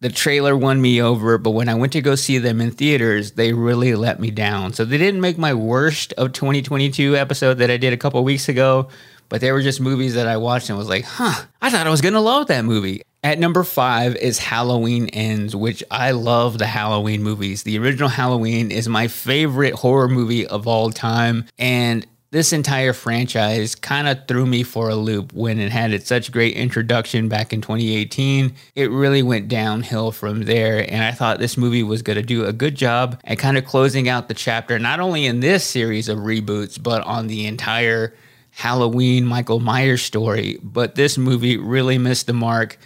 The 0.00 0.08
trailer 0.08 0.56
won 0.56 0.80
me 0.80 1.02
over, 1.02 1.36
but 1.36 1.50
when 1.50 1.68
I 1.68 1.74
went 1.74 1.92
to 1.92 2.00
go 2.00 2.14
see 2.14 2.38
them 2.38 2.62
in 2.62 2.70
theaters, 2.70 3.32
they 3.32 3.52
really 3.52 3.94
let 3.94 4.20
me 4.20 4.30
down. 4.30 4.72
So 4.72 4.86
they 4.86 4.96
didn't 4.96 5.20
make 5.20 5.36
my 5.36 5.52
worst 5.52 6.14
of 6.14 6.32
2022 6.32 7.14
episode 7.14 7.58
that 7.58 7.70
I 7.70 7.76
did 7.76 7.92
a 7.92 7.98
couple 7.98 8.24
weeks 8.24 8.48
ago, 8.48 8.88
but 9.28 9.40
they 9.40 9.52
were 9.52 9.62
just 9.62 9.80
movies 9.80 10.14
that 10.14 10.26
I 10.26 10.36
watched 10.36 10.68
and 10.68 10.78
was 10.78 10.88
like, 10.88 11.04
huh, 11.04 11.44
I 11.60 11.70
thought 11.70 11.86
I 11.86 11.90
was 11.90 12.00
gonna 12.00 12.20
love 12.20 12.46
that 12.48 12.64
movie. 12.64 13.02
At 13.24 13.40
number 13.40 13.64
five 13.64 14.14
is 14.16 14.38
Halloween 14.38 15.08
Ends, 15.08 15.54
which 15.54 15.82
I 15.90 16.12
love 16.12 16.58
the 16.58 16.66
Halloween 16.66 17.22
movies. 17.22 17.64
The 17.64 17.78
original 17.78 18.08
Halloween 18.08 18.70
is 18.70 18.88
my 18.88 19.08
favorite 19.08 19.74
horror 19.74 20.08
movie 20.08 20.46
of 20.46 20.68
all 20.68 20.90
time. 20.90 21.46
And 21.58 22.06
this 22.30 22.52
entire 22.52 22.92
franchise 22.92 23.74
kind 23.74 24.06
of 24.06 24.28
threw 24.28 24.44
me 24.44 24.62
for 24.62 24.90
a 24.90 24.94
loop 24.94 25.32
when 25.32 25.58
it 25.58 25.72
had 25.72 25.92
its 25.92 26.06
such 26.06 26.30
great 26.30 26.54
introduction 26.54 27.28
back 27.28 27.52
in 27.52 27.60
2018. 27.60 28.54
It 28.74 28.90
really 28.90 29.22
went 29.22 29.48
downhill 29.48 30.12
from 30.12 30.44
there, 30.44 30.84
and 30.90 31.02
I 31.02 31.12
thought 31.12 31.38
this 31.38 31.56
movie 31.56 31.82
was 31.82 32.02
going 32.02 32.18
to 32.18 32.22
do 32.22 32.44
a 32.44 32.52
good 32.52 32.74
job 32.74 33.18
at 33.24 33.38
kind 33.38 33.56
of 33.56 33.64
closing 33.64 34.08
out 34.08 34.28
the 34.28 34.34
chapter, 34.34 34.78
not 34.78 35.00
only 35.00 35.24
in 35.24 35.40
this 35.40 35.64
series 35.64 36.08
of 36.08 36.18
reboots, 36.18 36.80
but 36.80 37.02
on 37.04 37.28
the 37.28 37.46
entire 37.46 38.14
Halloween 38.58 39.24
Michael 39.24 39.60
Myers 39.60 40.02
story. 40.02 40.58
But 40.62 40.94
this 40.94 41.16
movie 41.16 41.56
really 41.56 41.98
missed 41.98 42.26
the 42.26 42.32
mark 42.32 42.78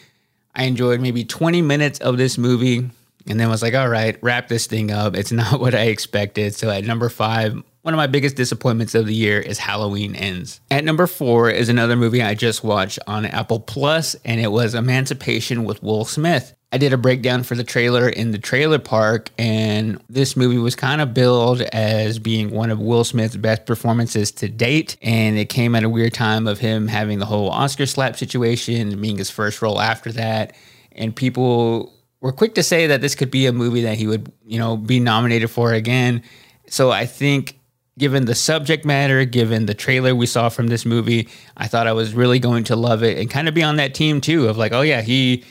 I 0.54 0.64
enjoyed 0.64 1.00
maybe 1.00 1.24
20 1.24 1.62
minutes 1.62 1.98
of 2.00 2.18
this 2.18 2.37
movie 2.37 2.90
and 3.26 3.40
then 3.40 3.48
was 3.48 3.62
like, 3.62 3.74
all 3.74 3.88
right, 3.88 4.18
wrap 4.22 4.48
this 4.48 4.66
thing 4.66 4.90
up. 4.90 5.16
It's 5.16 5.32
not 5.32 5.61
what 5.61 5.74
I 5.74 5.85
expected. 5.85 6.54
So 6.54 6.70
at 6.70 6.85
number 6.85 7.08
five, 7.08 7.54
one 7.82 7.94
of 7.94 7.98
my 7.98 8.06
biggest 8.06 8.37
disappointments 8.37 8.94
of 8.94 9.06
the 9.06 9.14
year 9.14 9.40
is 9.40 9.58
Halloween 9.58 10.14
Ends. 10.14 10.61
At 10.70 10.85
number 10.85 11.06
four 11.06 11.50
is 11.50 11.68
another 11.68 11.96
movie 11.96 12.22
I 12.22 12.35
just 12.35 12.62
watched 12.62 12.98
on 13.06 13.24
Apple 13.26 13.58
Plus, 13.58 14.14
and 14.24 14.40
it 14.40 14.52
was 14.52 14.74
Emancipation 14.74 15.64
with 15.64 15.82
Will 15.82 16.04
Smith. 16.04 16.54
I 16.74 16.78
did 16.78 16.94
a 16.94 16.96
breakdown 16.96 17.42
for 17.42 17.54
the 17.54 17.64
trailer 17.64 18.08
in 18.08 18.30
the 18.30 18.38
trailer 18.38 18.78
park, 18.78 19.28
and 19.37 20.02
this 20.08 20.37
movie 20.38 20.56
was 20.56 20.74
kind 20.74 21.02
of 21.02 21.12
billed 21.12 21.61
as 21.61 22.18
being 22.18 22.50
one 22.50 22.70
of 22.70 22.80
Will 22.80 23.04
Smith's 23.04 23.37
best 23.37 23.66
performances 23.66 24.32
to 24.32 24.48
date. 24.48 24.96
And 25.02 25.37
it 25.37 25.50
came 25.50 25.74
at 25.74 25.85
a 25.85 25.88
weird 25.90 26.14
time 26.14 26.46
of 26.46 26.61
him 26.61 26.88
having 26.88 27.18
the 27.18 27.26
whole 27.26 27.50
Oscar 27.50 27.85
slap 27.85 28.16
situation, 28.16 28.98
being 29.02 29.18
his 29.18 29.30
first 29.30 29.61
role 29.61 29.80
after 29.80 30.11
that. 30.12 30.56
And 30.92 31.14
people 31.14 31.92
were 32.22 32.32
quick 32.32 32.54
to 32.54 32.62
say 32.62 32.87
that 32.87 33.02
this 33.02 33.14
could 33.14 33.30
be 33.30 33.44
a 33.44 33.52
movie 33.52 33.82
that 33.82 33.98
he 33.98 34.06
would, 34.06 34.32
you 34.42 34.58
know, 34.58 34.78
be 34.78 34.98
nominated 34.98 35.50
for 35.50 35.74
again. 35.74 36.22
So 36.68 36.90
I 36.90 37.04
think 37.04 37.58
given 37.98 38.24
the 38.24 38.35
subject 38.35 38.87
matter, 38.87 39.26
given 39.26 39.66
the 39.66 39.74
trailer 39.74 40.14
we 40.14 40.24
saw 40.24 40.48
from 40.48 40.68
this 40.68 40.87
movie, 40.87 41.28
I 41.54 41.68
thought 41.68 41.87
I 41.87 41.92
was 41.92 42.14
really 42.14 42.38
going 42.38 42.64
to 42.64 42.76
love 42.76 43.02
it 43.02 43.18
and 43.18 43.28
kind 43.28 43.46
of 43.46 43.54
be 43.54 43.62
on 43.62 43.76
that 43.76 43.94
team 43.94 44.22
too 44.22 44.48
of 44.48 44.56
like, 44.56 44.72
oh 44.72 44.80
yeah, 44.80 45.02
he 45.02 45.44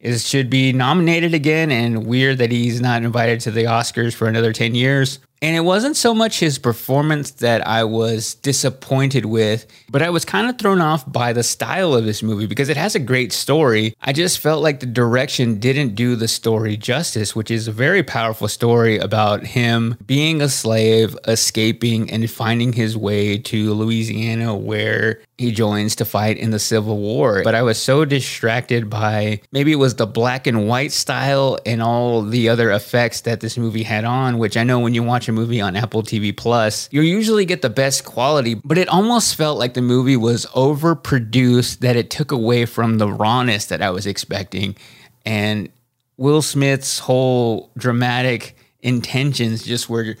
is 0.00 0.26
should 0.26 0.48
be 0.48 0.72
nominated 0.72 1.34
again 1.34 1.70
and 1.70 2.06
weird 2.06 2.38
that 2.38 2.52
he's 2.52 2.80
not 2.80 3.02
invited 3.02 3.40
to 3.40 3.50
the 3.50 3.64
Oscars 3.64 4.14
for 4.14 4.28
another 4.28 4.52
10 4.52 4.74
years. 4.74 5.18
And 5.40 5.54
it 5.54 5.60
wasn't 5.60 5.96
so 5.96 6.14
much 6.14 6.40
his 6.40 6.58
performance 6.58 7.30
that 7.32 7.66
I 7.66 7.84
was 7.84 8.34
disappointed 8.34 9.24
with, 9.24 9.66
but 9.88 10.02
I 10.02 10.10
was 10.10 10.24
kind 10.24 10.50
of 10.50 10.58
thrown 10.58 10.80
off 10.80 11.10
by 11.10 11.32
the 11.32 11.42
style 11.42 11.94
of 11.94 12.04
this 12.04 12.22
movie 12.22 12.46
because 12.46 12.68
it 12.68 12.76
has 12.76 12.94
a 12.94 13.00
great 13.00 13.32
story. 13.32 13.94
I 14.00 14.12
just 14.12 14.40
felt 14.40 14.62
like 14.62 14.80
the 14.80 14.86
direction 14.86 15.60
didn't 15.60 15.94
do 15.94 16.16
the 16.16 16.28
story 16.28 16.76
justice, 16.76 17.36
which 17.36 17.50
is 17.50 17.68
a 17.68 17.72
very 17.72 18.02
powerful 18.02 18.48
story 18.48 18.98
about 18.98 19.44
him 19.44 19.96
being 20.04 20.42
a 20.42 20.48
slave, 20.48 21.16
escaping, 21.26 22.10
and 22.10 22.28
finding 22.28 22.72
his 22.72 22.96
way 22.96 23.38
to 23.38 23.74
Louisiana, 23.74 24.56
where 24.56 25.20
he 25.38 25.52
joins 25.52 25.94
to 25.96 26.04
fight 26.04 26.36
in 26.36 26.50
the 26.50 26.58
Civil 26.58 26.98
War. 26.98 27.42
But 27.44 27.54
I 27.54 27.62
was 27.62 27.80
so 27.80 28.04
distracted 28.04 28.90
by 28.90 29.40
maybe 29.52 29.70
it 29.70 29.76
was 29.76 29.94
the 29.94 30.06
black 30.06 30.48
and 30.48 30.66
white 30.66 30.90
style 30.90 31.58
and 31.64 31.80
all 31.80 32.22
the 32.22 32.48
other 32.48 32.72
effects 32.72 33.20
that 33.20 33.38
this 33.38 33.56
movie 33.56 33.84
had 33.84 34.04
on, 34.04 34.38
which 34.38 34.56
I 34.56 34.64
know 34.64 34.80
when 34.80 34.94
you 34.94 35.04
watch 35.04 35.27
a 35.28 35.32
movie 35.32 35.60
on 35.60 35.76
Apple 35.76 36.02
TV 36.02 36.36
Plus, 36.36 36.88
you 36.90 37.02
usually 37.02 37.44
get 37.44 37.62
the 37.62 37.70
best 37.70 38.04
quality, 38.04 38.54
but 38.54 38.78
it 38.78 38.88
almost 38.88 39.34
felt 39.34 39.58
like 39.58 39.74
the 39.74 39.82
movie 39.82 40.16
was 40.16 40.46
overproduced, 40.46 41.78
that 41.78 41.96
it 41.96 42.10
took 42.10 42.32
away 42.32 42.64
from 42.64 42.98
the 42.98 43.08
rawness 43.08 43.66
that 43.66 43.82
I 43.82 43.90
was 43.90 44.06
expecting. 44.06 44.76
And 45.24 45.68
Will 46.16 46.42
Smith's 46.42 46.98
whole 46.98 47.70
dramatic 47.76 48.56
intentions 48.82 49.62
just 49.62 49.88
were 49.88 50.16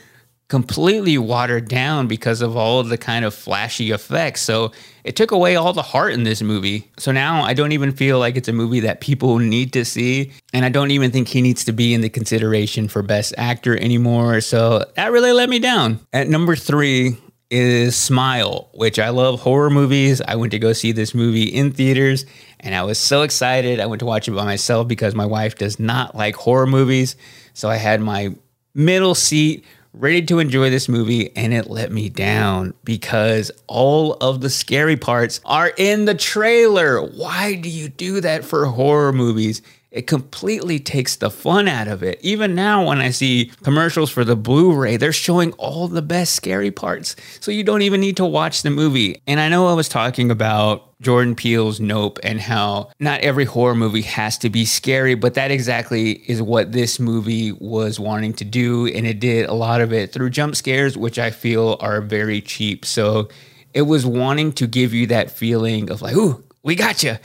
completely 0.48 1.18
watered 1.18 1.68
down 1.68 2.06
because 2.06 2.40
of 2.40 2.56
all 2.56 2.80
of 2.80 2.88
the 2.88 2.96
kind 2.96 3.24
of 3.24 3.34
flashy 3.34 3.90
effects. 3.90 4.40
So 4.40 4.72
it 5.04 5.14
took 5.14 5.30
away 5.30 5.56
all 5.56 5.74
the 5.74 5.82
heart 5.82 6.14
in 6.14 6.24
this 6.24 6.40
movie. 6.40 6.90
So 6.96 7.12
now 7.12 7.42
I 7.42 7.52
don't 7.52 7.72
even 7.72 7.92
feel 7.92 8.18
like 8.18 8.36
it's 8.36 8.48
a 8.48 8.52
movie 8.52 8.80
that 8.80 9.00
people 9.00 9.38
need 9.38 9.74
to 9.74 9.84
see. 9.84 10.32
And 10.54 10.64
I 10.64 10.70
don't 10.70 10.90
even 10.90 11.10
think 11.10 11.28
he 11.28 11.42
needs 11.42 11.64
to 11.66 11.72
be 11.72 11.92
in 11.92 12.00
the 12.00 12.08
consideration 12.08 12.88
for 12.88 13.02
best 13.02 13.34
actor 13.36 13.76
anymore. 13.76 14.40
So 14.40 14.84
that 14.96 15.12
really 15.12 15.32
let 15.32 15.50
me 15.50 15.58
down. 15.58 16.00
At 16.12 16.28
number 16.28 16.56
three, 16.56 17.18
is 17.50 17.96
Smile, 17.96 18.68
which 18.74 18.98
I 18.98 19.08
love 19.08 19.40
horror 19.40 19.70
movies. 19.70 20.20
I 20.20 20.36
went 20.36 20.52
to 20.52 20.58
go 20.58 20.74
see 20.74 20.92
this 20.92 21.14
movie 21.14 21.44
in 21.44 21.72
theaters 21.72 22.26
and 22.60 22.74
I 22.74 22.82
was 22.82 22.98
so 22.98 23.22
excited. 23.22 23.80
I 23.80 23.86
went 23.86 24.00
to 24.00 24.06
watch 24.06 24.28
it 24.28 24.32
by 24.32 24.44
myself 24.44 24.86
because 24.86 25.14
my 25.14 25.24
wife 25.24 25.56
does 25.56 25.78
not 25.78 26.14
like 26.14 26.36
horror 26.36 26.66
movies. 26.66 27.16
So 27.54 27.70
I 27.70 27.76
had 27.76 28.02
my 28.02 28.34
middle 28.74 29.14
seat 29.14 29.64
ready 29.92 30.22
to 30.26 30.38
enjoy 30.38 30.70
this 30.70 30.88
movie, 30.88 31.34
and 31.36 31.52
it 31.52 31.70
let 31.70 31.90
me 31.90 32.08
down 32.08 32.74
because 32.84 33.50
all 33.66 34.14
of 34.14 34.40
the 34.40 34.50
scary 34.50 34.96
parts 34.96 35.40
are 35.44 35.72
in 35.76 36.04
the 36.04 36.14
trailer. 36.14 37.00
Why 37.00 37.54
do 37.54 37.68
you 37.68 37.88
do 37.88 38.20
that 38.20 38.44
for 38.44 38.66
horror 38.66 39.12
movies? 39.12 39.62
It 39.90 40.06
completely 40.06 40.78
takes 40.78 41.16
the 41.16 41.30
fun 41.30 41.66
out 41.66 41.88
of 41.88 42.02
it. 42.02 42.20
Even 42.22 42.54
now, 42.54 42.86
when 42.86 42.98
I 42.98 43.08
see 43.10 43.50
commercials 43.62 44.10
for 44.10 44.22
the 44.22 44.36
Blu 44.36 44.74
ray, 44.74 44.98
they're 44.98 45.12
showing 45.12 45.52
all 45.52 45.88
the 45.88 46.02
best 46.02 46.34
scary 46.34 46.70
parts. 46.70 47.16
So 47.40 47.50
you 47.50 47.64
don't 47.64 47.82
even 47.82 48.00
need 48.00 48.18
to 48.18 48.26
watch 48.26 48.62
the 48.62 48.70
movie. 48.70 49.22
And 49.26 49.40
I 49.40 49.48
know 49.48 49.66
I 49.66 49.72
was 49.72 49.88
talking 49.88 50.30
about 50.30 50.87
Jordan 51.00 51.36
Peele's 51.36 51.80
Nope 51.80 52.18
and 52.22 52.40
how 52.40 52.90
not 52.98 53.20
every 53.20 53.44
horror 53.44 53.74
movie 53.74 54.02
has 54.02 54.36
to 54.38 54.50
be 54.50 54.64
scary, 54.64 55.14
but 55.14 55.34
that 55.34 55.50
exactly 55.50 56.12
is 56.12 56.42
what 56.42 56.72
this 56.72 56.98
movie 56.98 57.52
was 57.52 58.00
wanting 58.00 58.32
to 58.34 58.44
do. 58.44 58.86
And 58.86 59.06
it 59.06 59.20
did 59.20 59.48
a 59.48 59.54
lot 59.54 59.80
of 59.80 59.92
it 59.92 60.12
through 60.12 60.30
jump 60.30 60.56
scares, 60.56 60.96
which 60.96 61.18
I 61.18 61.30
feel 61.30 61.76
are 61.80 62.00
very 62.00 62.40
cheap. 62.40 62.84
So 62.84 63.28
it 63.74 63.82
was 63.82 64.04
wanting 64.04 64.52
to 64.54 64.66
give 64.66 64.92
you 64.92 65.06
that 65.08 65.30
feeling 65.30 65.90
of 65.90 66.02
like, 66.02 66.16
ooh, 66.16 66.42
we 66.62 66.74
got 66.74 67.02
you 67.02 67.16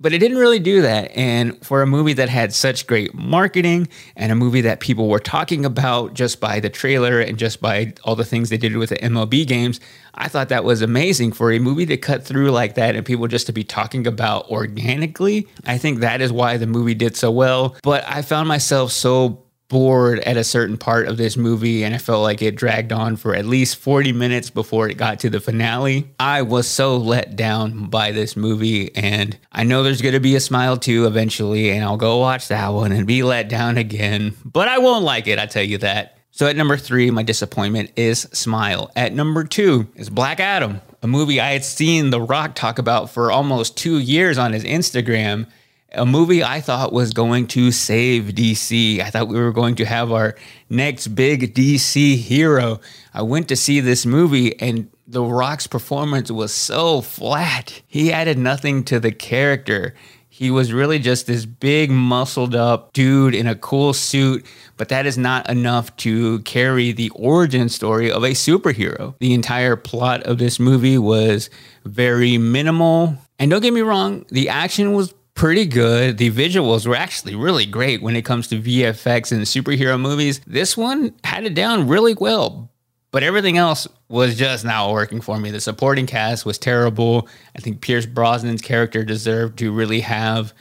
but 0.00 0.12
it 0.12 0.18
didn't 0.18 0.38
really 0.38 0.58
do 0.58 0.82
that. 0.82 1.10
And 1.14 1.62
for 1.64 1.82
a 1.82 1.86
movie 1.86 2.14
that 2.14 2.28
had 2.28 2.54
such 2.54 2.86
great 2.86 3.14
marketing 3.14 3.88
and 4.16 4.32
a 4.32 4.34
movie 4.34 4.62
that 4.62 4.80
people 4.80 5.08
were 5.08 5.20
talking 5.20 5.64
about 5.64 6.14
just 6.14 6.40
by 6.40 6.58
the 6.58 6.70
trailer 6.70 7.20
and 7.20 7.38
just 7.38 7.60
by 7.60 7.92
all 8.02 8.16
the 8.16 8.24
things 8.24 8.48
they 8.48 8.56
did 8.56 8.76
with 8.76 8.88
the 8.88 8.96
MLB 8.96 9.46
games, 9.46 9.78
I 10.14 10.28
thought 10.28 10.48
that 10.48 10.64
was 10.64 10.82
amazing 10.82 11.32
for 11.32 11.52
a 11.52 11.58
movie 11.58 11.86
to 11.86 11.96
cut 11.96 12.24
through 12.24 12.50
like 12.50 12.74
that 12.74 12.96
and 12.96 13.04
people 13.04 13.28
just 13.28 13.46
to 13.46 13.52
be 13.52 13.62
talking 13.62 14.06
about 14.06 14.48
organically. 14.50 15.46
I 15.66 15.78
think 15.78 16.00
that 16.00 16.20
is 16.20 16.32
why 16.32 16.56
the 16.56 16.66
movie 16.66 16.94
did 16.94 17.16
so 17.16 17.30
well. 17.30 17.76
But 17.82 18.02
I 18.06 18.22
found 18.22 18.48
myself 18.48 18.92
so 18.92 19.44
bored 19.70 20.18
at 20.18 20.36
a 20.36 20.44
certain 20.44 20.76
part 20.76 21.08
of 21.08 21.16
this 21.16 21.38
movie 21.38 21.82
and 21.84 21.94
I 21.94 21.98
felt 21.98 22.22
like 22.22 22.42
it 22.42 22.56
dragged 22.56 22.92
on 22.92 23.16
for 23.16 23.34
at 23.34 23.46
least 23.46 23.76
40 23.76 24.12
minutes 24.12 24.50
before 24.50 24.90
it 24.90 24.98
got 24.98 25.20
to 25.20 25.30
the 25.30 25.40
finale. 25.40 26.10
I 26.20 26.42
was 26.42 26.68
so 26.68 26.98
let 26.98 27.36
down 27.36 27.86
by 27.86 28.12
this 28.12 28.36
movie 28.36 28.94
and 28.94 29.38
I 29.50 29.64
know 29.64 29.82
there's 29.82 30.02
going 30.02 30.12
to 30.12 30.20
be 30.20 30.36
a 30.36 30.40
smile 30.40 30.76
too 30.76 31.06
eventually 31.06 31.70
and 31.70 31.82
I'll 31.82 31.96
go 31.96 32.18
watch 32.18 32.48
that 32.48 32.68
one 32.68 32.92
and 32.92 33.06
be 33.06 33.22
let 33.22 33.48
down 33.48 33.78
again, 33.78 34.34
but 34.44 34.68
I 34.68 34.76
won't 34.76 35.04
like 35.04 35.26
it, 35.26 35.38
I 35.38 35.46
tell 35.46 35.62
you 35.62 35.78
that. 35.78 36.18
So 36.32 36.46
at 36.46 36.56
number 36.56 36.76
3, 36.76 37.10
my 37.10 37.22
disappointment 37.22 37.90
is 37.96 38.20
Smile. 38.32 38.90
At 38.94 39.12
number 39.12 39.44
2 39.44 39.88
is 39.96 40.10
Black 40.10 40.40
Adam, 40.40 40.80
a 41.02 41.06
movie 41.06 41.40
I 41.40 41.52
had 41.52 41.64
seen 41.64 42.10
The 42.10 42.20
Rock 42.20 42.54
talk 42.54 42.78
about 42.78 43.10
for 43.10 43.30
almost 43.32 43.76
2 43.76 43.98
years 43.98 44.38
on 44.38 44.52
his 44.52 44.64
Instagram 44.64 45.46
a 45.92 46.06
movie 46.06 46.44
I 46.44 46.60
thought 46.60 46.92
was 46.92 47.12
going 47.12 47.46
to 47.48 47.72
save 47.72 48.34
DC. 48.34 49.00
I 49.00 49.10
thought 49.10 49.28
we 49.28 49.40
were 49.40 49.52
going 49.52 49.74
to 49.76 49.84
have 49.84 50.12
our 50.12 50.36
next 50.68 51.08
big 51.08 51.54
DC 51.54 52.16
hero. 52.16 52.80
I 53.12 53.22
went 53.22 53.48
to 53.48 53.56
see 53.56 53.80
this 53.80 54.06
movie 54.06 54.58
and 54.60 54.90
The 55.06 55.22
Rock's 55.22 55.66
performance 55.66 56.30
was 56.30 56.52
so 56.54 57.00
flat. 57.00 57.82
He 57.88 58.12
added 58.12 58.38
nothing 58.38 58.84
to 58.84 59.00
the 59.00 59.10
character. 59.10 59.94
He 60.28 60.50
was 60.50 60.72
really 60.72 61.00
just 61.00 61.26
this 61.26 61.44
big, 61.44 61.90
muscled 61.90 62.54
up 62.54 62.92
dude 62.92 63.34
in 63.34 63.46
a 63.46 63.56
cool 63.56 63.92
suit, 63.92 64.46
but 64.76 64.88
that 64.88 65.04
is 65.04 65.18
not 65.18 65.50
enough 65.50 65.94
to 65.98 66.38
carry 66.40 66.92
the 66.92 67.10
origin 67.10 67.68
story 67.68 68.10
of 68.10 68.22
a 68.22 68.30
superhero. 68.30 69.16
The 69.18 69.34
entire 69.34 69.76
plot 69.76 70.22
of 70.22 70.38
this 70.38 70.60
movie 70.60 70.96
was 70.96 71.50
very 71.84 72.38
minimal. 72.38 73.18
And 73.38 73.50
don't 73.50 73.60
get 73.60 73.74
me 73.74 73.80
wrong, 73.80 74.24
the 74.28 74.48
action 74.48 74.92
was 74.92 75.12
pretty 75.34 75.66
good. 75.66 76.18
The 76.18 76.30
visuals 76.30 76.86
were 76.86 76.96
actually 76.96 77.34
really 77.34 77.66
great 77.66 78.02
when 78.02 78.16
it 78.16 78.24
comes 78.24 78.48
to 78.48 78.60
VFX 78.60 79.32
and 79.32 79.42
superhero 79.42 80.00
movies. 80.00 80.40
This 80.46 80.76
one 80.76 81.14
had 81.24 81.44
it 81.44 81.54
down 81.54 81.88
really 81.88 82.14
well, 82.14 82.70
but 83.10 83.22
everything 83.22 83.56
else 83.56 83.88
was 84.08 84.36
just 84.36 84.64
not 84.64 84.90
working 84.92 85.20
for 85.20 85.38
me. 85.38 85.50
The 85.50 85.60
supporting 85.60 86.06
cast 86.06 86.44
was 86.44 86.58
terrible. 86.58 87.28
I 87.56 87.60
think 87.60 87.80
Pierce 87.80 88.06
Brosnan's 88.06 88.62
character 88.62 89.04
deserved 89.04 89.58
to 89.60 89.72
really 89.72 90.00
have 90.00 90.52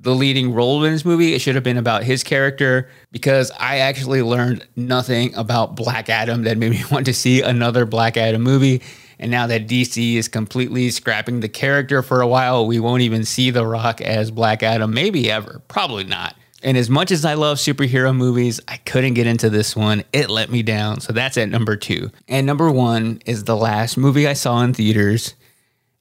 the 0.00 0.14
leading 0.14 0.54
role 0.54 0.84
in 0.84 0.92
this 0.92 1.04
movie. 1.04 1.34
It 1.34 1.40
should 1.40 1.56
have 1.56 1.64
been 1.64 1.76
about 1.76 2.04
his 2.04 2.22
character 2.22 2.88
because 3.10 3.50
I 3.58 3.78
actually 3.78 4.22
learned 4.22 4.66
nothing 4.76 5.34
about 5.34 5.74
Black 5.74 6.08
Adam 6.08 6.44
that 6.44 6.56
made 6.56 6.70
me 6.70 6.82
want 6.90 7.06
to 7.06 7.14
see 7.14 7.42
another 7.42 7.84
Black 7.84 8.16
Adam 8.16 8.42
movie. 8.42 8.82
And 9.18 9.30
now 9.30 9.46
that 9.48 9.66
DC 9.66 10.14
is 10.14 10.28
completely 10.28 10.90
scrapping 10.90 11.40
the 11.40 11.48
character 11.48 12.02
for 12.02 12.20
a 12.20 12.28
while, 12.28 12.66
we 12.66 12.78
won't 12.78 13.02
even 13.02 13.24
see 13.24 13.50
The 13.50 13.66
Rock 13.66 14.00
as 14.00 14.30
Black 14.30 14.62
Adam, 14.62 14.94
maybe 14.94 15.30
ever. 15.30 15.60
Probably 15.68 16.04
not. 16.04 16.36
And 16.62 16.76
as 16.76 16.90
much 16.90 17.10
as 17.12 17.24
I 17.24 17.34
love 17.34 17.58
superhero 17.58 18.14
movies, 18.14 18.60
I 18.66 18.78
couldn't 18.78 19.14
get 19.14 19.26
into 19.26 19.48
this 19.48 19.76
one. 19.76 20.02
It 20.12 20.28
let 20.28 20.50
me 20.50 20.62
down. 20.62 21.00
So 21.00 21.12
that's 21.12 21.36
at 21.36 21.48
number 21.48 21.76
two. 21.76 22.10
And 22.26 22.46
number 22.46 22.70
one 22.70 23.20
is 23.26 23.44
the 23.44 23.56
last 23.56 23.96
movie 23.96 24.26
I 24.26 24.32
saw 24.32 24.62
in 24.62 24.74
theaters. 24.74 25.34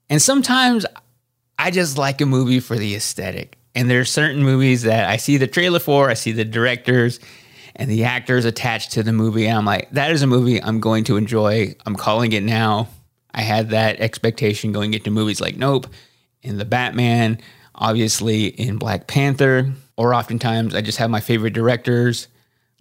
And 0.10 0.22
sometimes 0.22 0.86
I 1.60 1.70
just 1.70 1.98
like 1.98 2.22
a 2.22 2.26
movie 2.26 2.60
for 2.60 2.76
the 2.76 2.96
aesthetic. 2.96 3.58
And 3.76 3.90
there's 3.90 4.10
certain 4.10 4.44
movies 4.44 4.84
that 4.84 5.08
I 5.08 5.18
see 5.18 5.38
the 5.38 5.46
trailer 5.46 5.80
for, 5.80 6.10
I 6.10 6.16
see 6.16 6.32
the 6.32 6.46
directors 6.46 7.20
and 7.76 7.92
the 7.92 8.06
actors 8.06 8.44
attached 8.44 8.94
to 8.94 9.04
the 9.04 9.14
movie. 9.14 9.48
And 9.48 9.60
I'm 9.60 9.66
like, 9.66 9.92
that 9.92 10.10
is 10.12 10.24
a 10.24 10.28
movie 10.28 10.62
I'm 10.62 10.80
going 10.80 11.04
to 11.06 11.18
enjoy. 11.18 11.76
I'm 11.86 11.96
calling 11.96 12.32
it 12.32 12.42
now. 12.42 12.90
I 13.38 13.42
had 13.42 13.70
that 13.70 14.00
expectation 14.00 14.72
going 14.72 14.96
into 14.96 15.12
movies 15.12 15.40
like 15.40 15.58
Nope, 15.58 15.86
in 16.42 16.58
The 16.58 16.66
Batman, 16.66 17.38
obviously 17.76 18.48
in 18.48 18.80
Black 18.80 19.06
Panther, 19.06 19.74
or 19.96 20.16
oftentimes 20.16 20.74
I 20.74 20.82
just 20.82 20.98
have 20.98 21.12
my 21.12 21.20
favorite 21.20 21.54
directors 21.54 22.30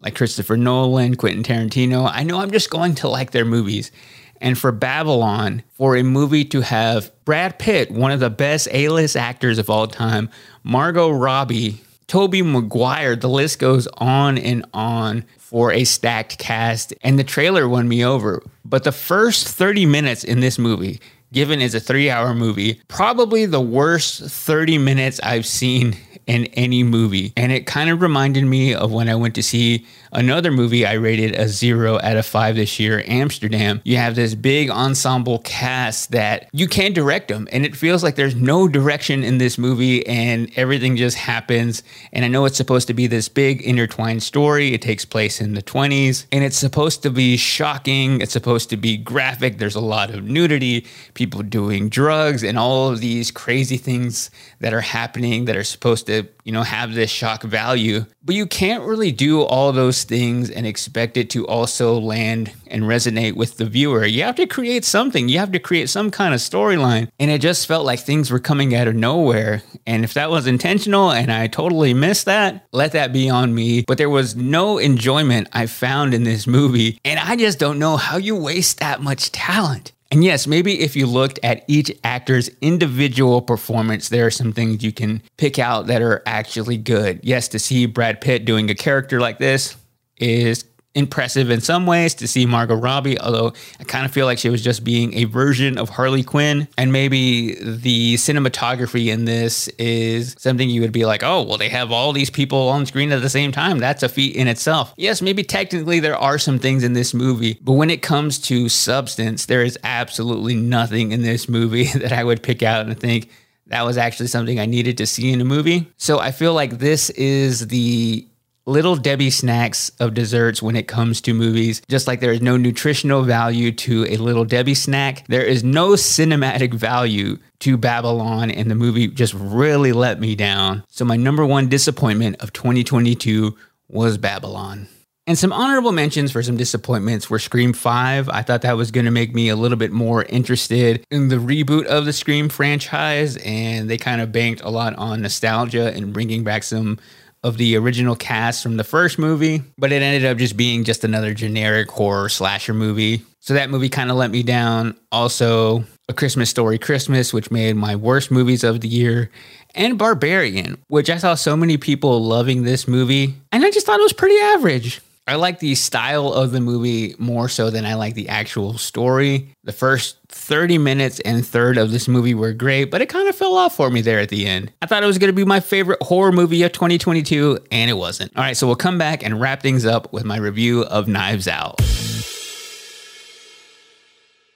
like 0.01 0.15
Christopher 0.15 0.57
Nolan, 0.57 1.17
Quentin 1.17 1.43
Tarantino. 1.43 2.11
I 2.11 2.23
know 2.23 2.39
I'm 2.39 2.51
just 2.51 2.71
going 2.71 2.95
to 2.97 3.09
like 3.09 3.33
their 3.33 3.45
movies. 3.45 3.93
And 4.41 4.57
for 4.57 4.73
Babylon, 4.73 5.63
for 5.73 5.95
a 5.95 6.03
movie 6.03 6.47
to 6.47 6.63
have 6.63 7.13
Brad 7.27 7.59
Pitt, 7.59 7.91
one 7.91 8.11
of 8.11 8.21
the 8.21 8.31
best 8.31 8.67
A 8.73 8.89
list 8.89 9.15
actors 9.15 9.59
of 9.59 9.69
all 9.69 9.87
time, 9.87 10.31
Margot 10.63 11.11
Robbie, 11.11 11.83
Tobey 12.07 12.41
Maguire, 12.41 13.15
the 13.15 13.29
list 13.29 13.59
goes 13.59 13.89
on 13.99 14.39
and 14.39 14.65
on 14.73 15.27
for 15.47 15.71
a 15.71 15.85
stacked 15.85 16.39
cast, 16.39 16.93
and 17.03 17.17
the 17.17 17.23
trailer 17.23 17.69
won 17.69 17.87
me 17.87 18.05
over. 18.05 18.43
But 18.65 18.83
the 18.83 18.91
first 18.91 19.47
30 19.47 19.87
minutes 19.87 20.25
in 20.25 20.41
this 20.41 20.59
movie, 20.59 21.01
given 21.33 21.61
is 21.61 21.73
a 21.73 21.79
three 21.79 22.11
hour 22.11 22.35
movie, 22.35 22.81
probably 22.89 23.47
the 23.47 23.61
worst 23.61 24.25
30 24.25 24.79
minutes 24.79 25.21
I've 25.21 25.47
seen 25.47 25.97
in 26.27 26.47
any 26.47 26.83
movie. 26.83 27.33
And 27.37 27.53
it 27.53 27.67
kind 27.67 27.89
of 27.89 28.03
reminded 28.03 28.45
me 28.45 28.75
of 28.75 28.93
when 28.93 29.09
I 29.09 29.15
went 29.15 29.35
to 29.37 29.43
see 29.43 29.87
another 30.13 30.51
movie 30.51 30.85
I 30.85 30.95
rated 30.95 31.37
a 31.37 31.49
zero 31.49 32.01
out 32.03 32.17
of 32.17 32.27
five 32.27 32.57
this 32.57 32.81
year, 32.81 33.05
Amsterdam. 33.07 33.81
You 33.85 33.97
have 33.99 34.17
this 34.17 34.35
big 34.35 34.69
ensemble 34.69 35.39
cast 35.41 36.11
that 36.11 36.49
you 36.53 36.67
can't 36.67 36.95
direct 36.95 37.29
them. 37.29 37.47
And 37.53 37.65
it 37.65 37.77
feels 37.77 38.03
like 38.03 38.17
there's 38.17 38.35
no 38.35 38.67
direction 38.67 39.23
in 39.23 39.39
this 39.39 39.57
movie 39.57 40.05
and 40.07 40.51
everything 40.57 40.97
just 40.97 41.17
happens. 41.17 41.85
And 42.13 42.25
I 42.25 42.29
know 42.29 42.45
it's 42.45 42.57
supposed 42.57 42.89
to 42.89 42.95
be 42.95 43.07
this 43.07 43.29
big 43.29 43.63
intertwined 43.63 44.23
story. 44.23 44.75
It 44.75 44.83
takes 44.83 45.05
place 45.05 45.41
in 45.41 45.55
the 45.55 45.63
20s 45.63 46.27
and 46.33 46.43
it's 46.43 46.59
supposed 46.59 47.03
to 47.05 47.11
be 47.11 47.37
shocking. 47.37 48.21
It's 48.21 48.33
supposed 48.33 48.69
to 48.71 48.77
be 48.77 48.97
graphic. 48.97 49.59
There's 49.59 49.77
a 49.77 49.81
lot 49.81 50.11
of 50.11 50.25
nudity, 50.25 50.87
people 51.15 51.43
doing 51.43 51.89
drugs, 51.89 52.43
and 52.43 52.59
all 52.59 52.91
of 52.91 53.01
these 53.01 53.31
crazy 53.31 53.77
things 53.77 54.31
that 54.59 54.75
are 54.75 54.81
happening 54.81 55.45
that 55.45 55.57
are 55.57 55.65
supposed 55.65 56.07
to 56.07 56.16
you 56.45 56.53
know 56.53 56.63
have 56.63 56.95
this 56.95 57.11
shock 57.11 57.43
value. 57.43 58.07
But 58.23 58.35
you 58.35 58.47
can't 58.47 58.85
really 58.85 59.13
do 59.13 59.43
all 59.43 59.73
those 59.73 60.05
things 60.05 60.51
and 60.51 60.67
expect 60.67 61.17
it 61.17 61.31
to 61.31 61.47
also 61.47 61.99
land 61.99 62.53
and 62.67 62.85
resonate 62.85 63.35
with 63.35 63.57
the 63.57 63.67
viewer. 63.67 64.05
You 64.05 64.25
have 64.25 64.37
to 64.37 64.47
create 64.47 64.85
something. 64.85 65.29
You 65.29 65.39
have 65.39 65.53
to 65.53 65.59
create 65.59 65.89
some 65.89 66.11
kind 66.11 66.35
of 66.35 66.41
storyline. 66.41 67.09
And 67.21 67.31
it 67.31 67.41
just 67.41 67.67
felt 67.67 67.87
like 67.87 68.01
things 68.01 68.31
were 68.31 68.41
coming 68.41 68.75
out 68.75 68.89
of 68.89 68.95
nowhere. 68.95 69.63
And 69.87 70.05
if 70.05 70.15
that 70.15 70.31
was 70.31 70.47
intentional 70.47 71.13
and 71.13 71.33
i 71.33 71.47
totally 71.47 71.95
missed 71.95 72.27
that 72.27 72.67
let 72.73 72.93
that 72.93 73.13
be 73.13 73.29
on 73.31 73.55
me. 73.55 73.85
But 73.87 73.99
there 73.99 74.11
was 74.11 74.37
no 74.37 74.79
enjoyment 74.79 75.49
i 75.53 75.67
found 75.67 76.15
in 76.15 76.25
this 76.25 76.47
movie. 76.47 77.01
And 77.05 77.19
i 77.19 77.37
just 77.37 77.59
don't 77.59 77.79
know 77.79 77.97
how 77.97 78.17
you 78.17 78.37
waste 78.37 78.79
that 78.81 79.03
much 79.03 79.33
talent 79.33 79.93
and 80.13 80.23
yes, 80.23 80.47
maybe 80.47 80.81
if 80.81 80.95
you 80.95 81.07
looked 81.07 81.41
at 81.43 81.65
each 81.67 81.91
actor's 82.05 82.49
individual 82.61 83.43
performance, 83.43 84.09
there 84.09 84.27
are 84.27 84.31
some 84.31 84.53
things 84.53 84.85
you 84.85 84.93
can 84.93 85.23
pick 85.37 85.59
out 85.59 85.89
that 85.89 86.01
are 86.01 86.23
actually 86.27 86.77
good. 86.77 87.21
Yes, 87.23 87.49
to 87.49 87.59
see 87.59 87.87
Brad 87.87 88.21
Pitt 88.21 88.45
doing 88.45 88.71
a 88.71 88.75
character 88.75 89.21
like 89.21 89.39
this 89.39 89.77
is 90.19 90.65
impressive 90.97 91.51
in 91.51 91.61
some 91.61 91.87
ways 91.87 92.15
to 92.15 92.27
see 92.27 92.47
Margot 92.47 92.75
Robbie, 92.75 93.21
although 93.21 93.53
I 93.79 93.85
kind 93.85 94.05
of 94.05 94.13
feel 94.13 94.27
like 94.27 94.39
she 94.39 94.49
was 94.49 94.63
just 94.63 94.83
being 94.83 95.15
a 95.15 95.25
version 95.25 95.79
of 95.79 95.91
Harley 95.91 96.23
Quinn. 96.23 96.67
And 96.77 96.91
maybe 96.93 97.55
the 97.55 98.15
cinematography 98.15 99.13
in 99.13 99.27
this 99.27 99.69
is 99.79 100.35
something 100.39 100.69
you 100.69 100.81
would 100.81 100.93
be 100.93 101.05
like, 101.05 101.23
oh, 101.23 101.43
well, 101.43 101.59
they 101.59 101.69
have 101.69 101.93
all 101.93 102.13
these 102.13 102.31
people 102.31 102.69
on 102.71 102.87
screen 102.87 103.13
at 103.13 103.23
the 103.23 103.29
same 103.29 103.53
time. 103.53 103.79
That's 103.79 104.03
a 104.03 104.09
feat 104.09 104.35
in 104.35 104.49
itself. 104.49 104.95
Yes, 104.97 105.21
maybe 105.23 105.43
technically 105.45 106.01
there 106.01 106.17
are 106.17 106.39
some 106.39 106.59
things 106.59 106.83
in 106.83 106.95
this 106.95 107.13
movie, 107.15 107.59
but 107.61 107.73
when 107.73 107.91
it 107.91 108.03
comes 108.03 108.39
to 108.41 108.69
substance, 108.69 109.47
there 109.47 109.63
is 109.63 109.79
absolutely 109.85 110.55
nothing 110.55 111.13
in 111.13 111.23
this 111.23 111.49
movie 111.49 111.85
that 111.95 112.13
I 112.13 112.25
would 112.25 112.43
pick 112.43 112.63
out 112.63 112.87
and 112.87 112.99
think, 112.99 113.31
that 113.69 113.85
was 113.85 113.99
actually 113.99 114.29
something 114.29 114.61
I 114.61 114.67
needed 114.67 114.99
to 114.99 115.07
see 115.07 115.33
in 115.33 115.41
a 115.41 115.45
movie. 115.45 115.91
So 115.97 116.21
I 116.21 116.31
feel 116.31 116.55
like 116.55 116.79
this 116.79 117.11
is 117.11 117.67
the 117.67 118.25
little 118.67 118.97
Debbie 118.97 119.31
snacks 119.31 119.91
of 120.01 120.15
desserts 120.15 120.61
when 120.61 120.77
it 120.77 120.89
comes 120.89 121.21
to 121.23 121.33
movies. 121.33 121.81
Just 121.89 122.07
like 122.07 122.21
there 122.21 122.33
is 122.33 122.43
no 122.43 122.57
nutritional 122.57 123.23
value 123.23 123.73
to 123.73 124.05
a 124.07 124.17
little 124.17 124.45
Debbie 124.45 124.75
snack, 124.75 125.25
there 125.29 125.45
is 125.45 125.65
no 125.65 125.91
cinematic 125.91 126.75
value 126.75 127.39
to 127.61 127.77
Babylon, 127.77 128.51
and 128.51 128.71
the 128.71 128.75
movie 128.75 129.09
just 129.09 129.33
really 129.35 129.93
let 129.93 130.21
me 130.21 130.35
down. 130.35 130.85
So, 130.89 131.05
my 131.05 131.17
number 131.17 131.47
one 131.47 131.69
disappointment 131.69 132.43
of 132.43 132.53
2022 132.53 133.57
was 133.89 134.19
Babylon. 134.19 134.89
And 135.29 135.37
some 135.37 135.53
honorable 135.53 135.91
mentions 135.91 136.31
for 136.31 136.41
some 136.41 136.57
disappointments 136.57 137.29
were 137.29 137.41
Scream 137.41 137.73
5. 137.73 138.29
I 138.29 138.43
thought 138.43 138.63
that 138.63 138.77
was 138.77 138.93
going 138.93 139.07
to 139.07 139.11
make 139.11 139.35
me 139.35 139.49
a 139.49 139.57
little 139.57 139.77
bit 139.77 139.91
more 139.91 140.23
interested 140.25 141.05
in 141.11 141.29
the 141.29 141.37
reboot 141.37 141.85
of 141.87 142.05
the 142.05 142.13
Scream 142.13 142.49
franchise, 142.49 143.37
and 143.39 143.91
they 143.91 143.99
kind 143.99 144.21
of 144.21 144.31
banked 144.31 144.61
a 144.63 144.71
lot 144.71 144.95
on 144.95 145.23
nostalgia 145.23 145.93
and 145.95 146.13
bringing 146.13 146.45
back 146.45 146.63
some 146.63 147.01
of 147.43 147.57
the 147.59 147.77
original 147.77 148.17
cast 148.17 148.63
from 148.63 148.77
the 148.77 148.85
first 148.85 149.19
movie, 149.19 149.63
but 149.79 149.93
it 149.93 150.03
ended 150.03 150.25
up 150.25 150.39
just 150.39 150.57
being 150.57 150.85
just 150.85 151.05
another 151.05 151.35
generic 151.35 151.91
horror 151.91 152.29
slasher 152.29 152.75
movie. 152.75 153.23
So 153.41 153.55
that 153.55 153.71
movie 153.71 153.89
kind 153.89 154.11
of 154.11 154.17
let 154.17 154.31
me 154.31 154.43
down. 154.43 154.97
Also, 155.13 155.85
A 156.09 156.13
Christmas 156.13 156.51
Story 156.51 156.79
Christmas, 156.79 157.33
which 157.33 157.51
made 157.51 157.77
my 157.77 157.95
worst 157.95 158.31
movies 158.31 158.65
of 158.65 158.81
the 158.81 158.89
year, 158.89 159.31
and 159.75 159.99
Barbarian, 159.99 160.79
which 160.89 161.11
I 161.11 161.19
saw 161.19 161.35
so 161.35 161.57
many 161.57 161.77
people 161.77 162.25
loving 162.25 162.65
this 162.65 162.89
movie, 162.89 163.35
and 163.53 163.65
I 163.65 163.71
just 163.71 163.87
thought 163.87 164.01
it 164.01 164.03
was 164.03 164.13
pretty 164.13 164.39
average. 164.39 165.01
I 165.29 165.35
like 165.35 165.59
the 165.59 165.75
style 165.75 166.33
of 166.33 166.53
the 166.53 166.61
movie 166.61 167.17
more 167.19 167.49
so 167.49 167.69
than 167.69 167.85
I 167.85 167.95
like 167.95 168.15
the 168.15 168.29
actual 168.29 168.79
story. 168.79 169.53
The 169.65 169.73
first 169.73 170.19
30 170.29 170.79
minutes 170.79 171.19
and 171.19 171.45
third 171.45 171.79
of 171.79 171.91
this 171.91 172.07
movie 172.07 172.33
were 172.33 172.53
great, 172.53 172.93
but 172.93 173.03
it 173.03 173.09
kind 173.09 173.29
of 173.29 173.35
fell 173.35 173.57
off 173.57 173.75
for 173.75 173.91
me 173.91 174.03
there 174.03 174.21
at 174.21 174.29
the 174.29 174.47
end. 174.47 174.73
I 174.83 174.87
thought 174.87 175.03
it 175.03 175.07
was 175.07 175.19
going 175.19 175.29
to 175.29 175.35
be 175.35 175.45
my 175.45 175.59
favorite 175.59 176.01
horror 176.01 176.31
movie 176.31 176.63
of 176.63 176.71
2022, 176.71 177.59
and 177.73 177.91
it 177.91 177.95
wasn't. 177.95 178.37
All 178.37 178.45
right, 178.45 178.57
so 178.57 178.69
we'll 178.69 178.77
come 178.77 178.99
back 178.99 179.25
and 179.25 179.41
wrap 179.41 179.63
things 179.63 179.85
up 179.85 180.13
with 180.13 180.25
my 180.25 180.37
review 180.37 180.85
of 180.85 181.09
Knives 181.09 181.49
Out. 181.49 181.81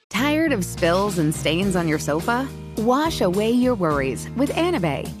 Tired 0.07 0.53
of 0.53 0.63
spills 0.63 1.17
and 1.17 1.35
stains 1.35 1.75
on 1.75 1.85
your 1.85 1.99
sofa? 1.99 2.47
Wash 2.77 3.19
away 3.19 3.51
your 3.51 3.75
worries 3.75 4.29
with 4.37 4.51
Anabei. 4.51 5.20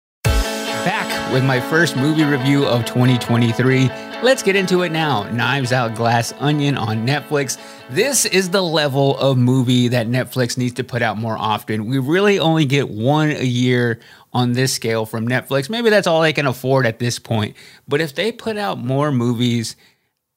Back 0.83 1.31
with 1.31 1.43
my 1.43 1.59
first 1.59 1.95
movie 1.95 2.23
review 2.23 2.65
of 2.65 2.85
2023. 2.85 3.89
Let's 4.23 4.41
get 4.41 4.55
into 4.55 4.81
it 4.81 4.91
now. 4.91 5.23
Knives 5.31 5.71
Out 5.71 5.95
Glass 5.95 6.33
Onion 6.39 6.77
on 6.77 7.05
Netflix. 7.05 7.57
This 7.89 8.25
is 8.25 8.49
the 8.49 8.63
level 8.63 9.17
of 9.17 9.37
movie 9.37 9.87
that 9.89 10.07
Netflix 10.07 10.57
needs 10.57 10.73
to 10.75 10.83
put 10.83 11.01
out 11.01 11.17
more 11.17 11.37
often. 11.37 11.87
We 11.87 11.99
really 11.99 12.39
only 12.39 12.65
get 12.65 12.89
one 12.89 13.29
a 13.31 13.43
year 13.43 13.99
on 14.33 14.53
this 14.53 14.73
scale 14.73 15.05
from 15.05 15.27
Netflix. 15.27 15.69
Maybe 15.69 15.89
that's 15.89 16.07
all 16.07 16.21
they 16.21 16.33
can 16.33 16.47
afford 16.47 16.85
at 16.85 16.99
this 16.99 17.19
point. 17.19 17.55
But 17.87 18.01
if 18.01 18.15
they 18.15 18.31
put 18.31 18.57
out 18.57 18.79
more 18.79 19.11
movies 19.11 19.75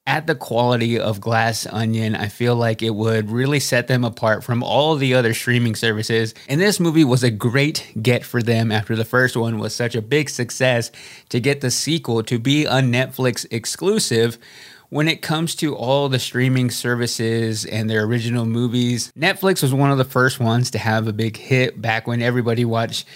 at 0.07 0.27
the 0.27 0.35
quality 0.35 0.99
of 0.99 1.21
Glass 1.21 1.67
Onion, 1.67 2.15
I 2.15 2.29
feel 2.29 2.55
like 2.57 2.83
it 2.83 2.95
would 2.95 3.31
really 3.31 3.61
set 3.61 3.89
them 3.89 4.05
apart 4.05 4.45
from 4.45 4.63
all 4.63 4.97
the 4.97 5.15
other 5.15 5.33
streaming 5.33 5.75
services. 5.75 6.35
And 6.49 6.61
this 6.61 6.79
movie 6.79 7.05
was 7.05 7.23
a 7.23 7.31
great 7.31 7.91
get 8.01 8.25
for 8.25 8.43
them 8.43 8.71
after 8.71 8.97
the 8.97 9.05
first 9.05 9.37
one 9.37 9.59
was 9.59 9.75
such 9.75 9.95
a 9.95 10.03
big 10.03 10.29
success 10.29 10.91
to 11.31 11.41
get 11.41 11.63
the 11.63 11.71
sequel 11.71 12.23
to 12.25 12.39
be 12.39 12.67
a 12.67 12.81
Netflix 12.83 13.47
exclusive. 13.51 14.37
When 14.91 15.09
it 15.09 15.23
comes 15.23 15.55
to 15.57 15.75
all 15.75 16.09
the 16.09 16.19
streaming 16.19 16.71
services 16.71 17.65
and 17.65 17.89
their 17.89 18.05
original 18.05 18.45
movies, 18.45 19.11
Netflix 19.19 19.63
was 19.63 19.73
one 19.73 19.91
of 19.91 19.99
the 19.99 20.05
first 20.05 20.39
ones 20.39 20.71
to 20.73 20.79
have 20.79 21.09
a 21.09 21.13
big 21.13 21.37
hit 21.37 21.81
back 21.81 22.07
when 22.07 22.21
everybody 22.23 22.65
watched 22.65 23.07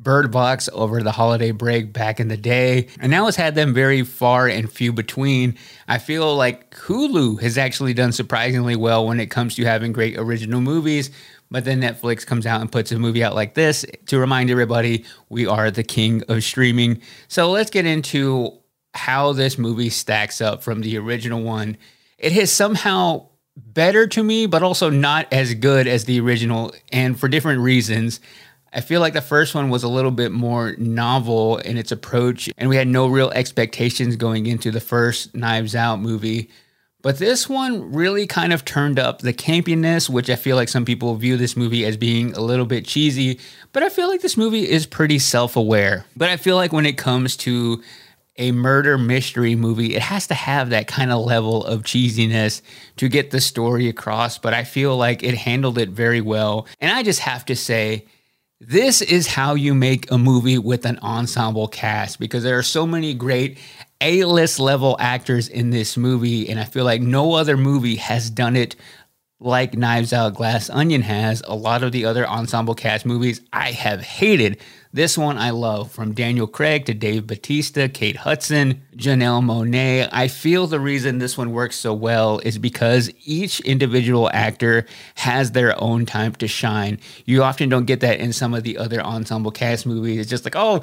Bird 0.00 0.30
Box 0.30 0.68
over 0.72 1.02
the 1.02 1.10
holiday 1.10 1.50
break 1.50 1.92
back 1.92 2.20
in 2.20 2.28
the 2.28 2.36
day, 2.36 2.86
and 3.00 3.10
now 3.10 3.26
it's 3.26 3.36
had 3.36 3.56
them 3.56 3.74
very 3.74 4.02
far 4.02 4.46
and 4.46 4.70
few 4.70 4.92
between. 4.92 5.56
I 5.88 5.98
feel 5.98 6.36
like 6.36 6.70
Hulu 6.74 7.40
has 7.40 7.58
actually 7.58 7.94
done 7.94 8.12
surprisingly 8.12 8.76
well 8.76 9.06
when 9.06 9.18
it 9.18 9.30
comes 9.30 9.56
to 9.56 9.64
having 9.64 9.92
great 9.92 10.16
original 10.16 10.60
movies. 10.60 11.10
But 11.50 11.64
then 11.64 11.80
Netflix 11.80 12.26
comes 12.26 12.46
out 12.46 12.60
and 12.60 12.70
puts 12.70 12.92
a 12.92 12.98
movie 12.98 13.24
out 13.24 13.34
like 13.34 13.54
this 13.54 13.84
to 14.06 14.18
remind 14.18 14.50
everybody 14.50 15.04
we 15.30 15.46
are 15.46 15.70
the 15.70 15.82
king 15.82 16.22
of 16.28 16.44
streaming. 16.44 17.00
So 17.26 17.50
let's 17.50 17.70
get 17.70 17.86
into 17.86 18.58
how 18.94 19.32
this 19.32 19.58
movie 19.58 19.90
stacks 19.90 20.40
up 20.40 20.62
from 20.62 20.82
the 20.82 20.98
original 20.98 21.42
one. 21.42 21.78
It 22.18 22.32
has 22.32 22.52
somehow 22.52 23.28
better 23.56 24.06
to 24.06 24.22
me, 24.22 24.46
but 24.46 24.62
also 24.62 24.90
not 24.90 25.32
as 25.32 25.54
good 25.54 25.86
as 25.86 26.04
the 26.04 26.20
original, 26.20 26.72
and 26.92 27.18
for 27.18 27.28
different 27.28 27.60
reasons. 27.60 28.20
I 28.72 28.80
feel 28.80 29.00
like 29.00 29.14
the 29.14 29.20
first 29.20 29.54
one 29.54 29.70
was 29.70 29.82
a 29.82 29.88
little 29.88 30.10
bit 30.10 30.30
more 30.30 30.74
novel 30.76 31.56
in 31.58 31.78
its 31.78 31.90
approach, 31.90 32.50
and 32.58 32.68
we 32.68 32.76
had 32.76 32.88
no 32.88 33.06
real 33.06 33.30
expectations 33.30 34.16
going 34.16 34.46
into 34.46 34.70
the 34.70 34.80
first 34.80 35.34
Knives 35.34 35.74
Out 35.74 36.00
movie. 36.00 36.50
But 37.00 37.18
this 37.18 37.48
one 37.48 37.92
really 37.92 38.26
kind 38.26 38.52
of 38.52 38.64
turned 38.64 38.98
up 38.98 39.20
the 39.20 39.32
campiness, 39.32 40.10
which 40.10 40.28
I 40.28 40.36
feel 40.36 40.56
like 40.56 40.68
some 40.68 40.84
people 40.84 41.14
view 41.14 41.36
this 41.36 41.56
movie 41.56 41.84
as 41.84 41.96
being 41.96 42.34
a 42.34 42.40
little 42.40 42.66
bit 42.66 42.84
cheesy. 42.84 43.38
But 43.72 43.84
I 43.84 43.88
feel 43.88 44.08
like 44.08 44.20
this 44.20 44.36
movie 44.36 44.68
is 44.68 44.84
pretty 44.84 45.20
self 45.20 45.56
aware. 45.56 46.04
But 46.16 46.28
I 46.28 46.36
feel 46.36 46.56
like 46.56 46.72
when 46.72 46.86
it 46.86 46.98
comes 46.98 47.36
to 47.38 47.82
a 48.36 48.52
murder 48.52 48.98
mystery 48.98 49.54
movie, 49.54 49.94
it 49.94 50.02
has 50.02 50.26
to 50.26 50.34
have 50.34 50.70
that 50.70 50.88
kind 50.88 51.12
of 51.12 51.24
level 51.24 51.64
of 51.64 51.84
cheesiness 51.84 52.62
to 52.96 53.08
get 53.08 53.30
the 53.30 53.40
story 53.40 53.88
across. 53.88 54.36
But 54.36 54.52
I 54.52 54.64
feel 54.64 54.96
like 54.96 55.22
it 55.22 55.34
handled 55.34 55.78
it 55.78 55.90
very 55.90 56.20
well. 56.20 56.66
And 56.80 56.92
I 56.92 57.04
just 57.04 57.20
have 57.20 57.44
to 57.46 57.56
say, 57.56 58.06
this 58.60 59.02
is 59.02 59.28
how 59.28 59.54
you 59.54 59.72
make 59.72 60.10
a 60.10 60.18
movie 60.18 60.58
with 60.58 60.84
an 60.84 60.98
ensemble 60.98 61.68
cast 61.68 62.18
because 62.18 62.42
there 62.42 62.58
are 62.58 62.62
so 62.64 62.86
many 62.86 63.14
great 63.14 63.58
A 64.00 64.24
list 64.24 64.58
level 64.58 64.96
actors 64.98 65.48
in 65.48 65.70
this 65.70 65.96
movie. 65.96 66.48
And 66.48 66.58
I 66.58 66.64
feel 66.64 66.84
like 66.84 67.00
no 67.00 67.34
other 67.34 67.56
movie 67.56 67.96
has 67.96 68.30
done 68.30 68.56
it 68.56 68.74
like 69.38 69.74
Knives 69.74 70.12
Out 70.12 70.34
Glass 70.34 70.70
Onion 70.70 71.02
has. 71.02 71.40
A 71.46 71.54
lot 71.54 71.84
of 71.84 71.92
the 71.92 72.04
other 72.04 72.26
ensemble 72.26 72.74
cast 72.74 73.06
movies 73.06 73.40
I 73.52 73.70
have 73.70 74.00
hated. 74.00 74.58
This 74.92 75.18
one 75.18 75.36
I 75.36 75.50
love 75.50 75.92
from 75.92 76.14
Daniel 76.14 76.46
Craig 76.46 76.86
to 76.86 76.94
Dave 76.94 77.26
Batista, 77.26 77.88
Kate 77.88 78.16
Hudson, 78.16 78.82
Janelle 78.96 79.44
Monáe. 79.44 80.08
I 80.10 80.28
feel 80.28 80.66
the 80.66 80.80
reason 80.80 81.18
this 81.18 81.36
one 81.36 81.52
works 81.52 81.76
so 81.76 81.92
well 81.92 82.38
is 82.38 82.56
because 82.56 83.10
each 83.26 83.60
individual 83.60 84.30
actor 84.32 84.86
has 85.16 85.52
their 85.52 85.78
own 85.78 86.06
time 86.06 86.34
to 86.36 86.48
shine. 86.48 86.98
You 87.26 87.42
often 87.42 87.68
don't 87.68 87.84
get 87.84 88.00
that 88.00 88.18
in 88.18 88.32
some 88.32 88.54
of 88.54 88.62
the 88.62 88.78
other 88.78 89.02
ensemble 89.02 89.50
cast 89.50 89.84
movies. 89.84 90.20
It's 90.20 90.30
just 90.30 90.44
like, 90.44 90.56
oh, 90.56 90.80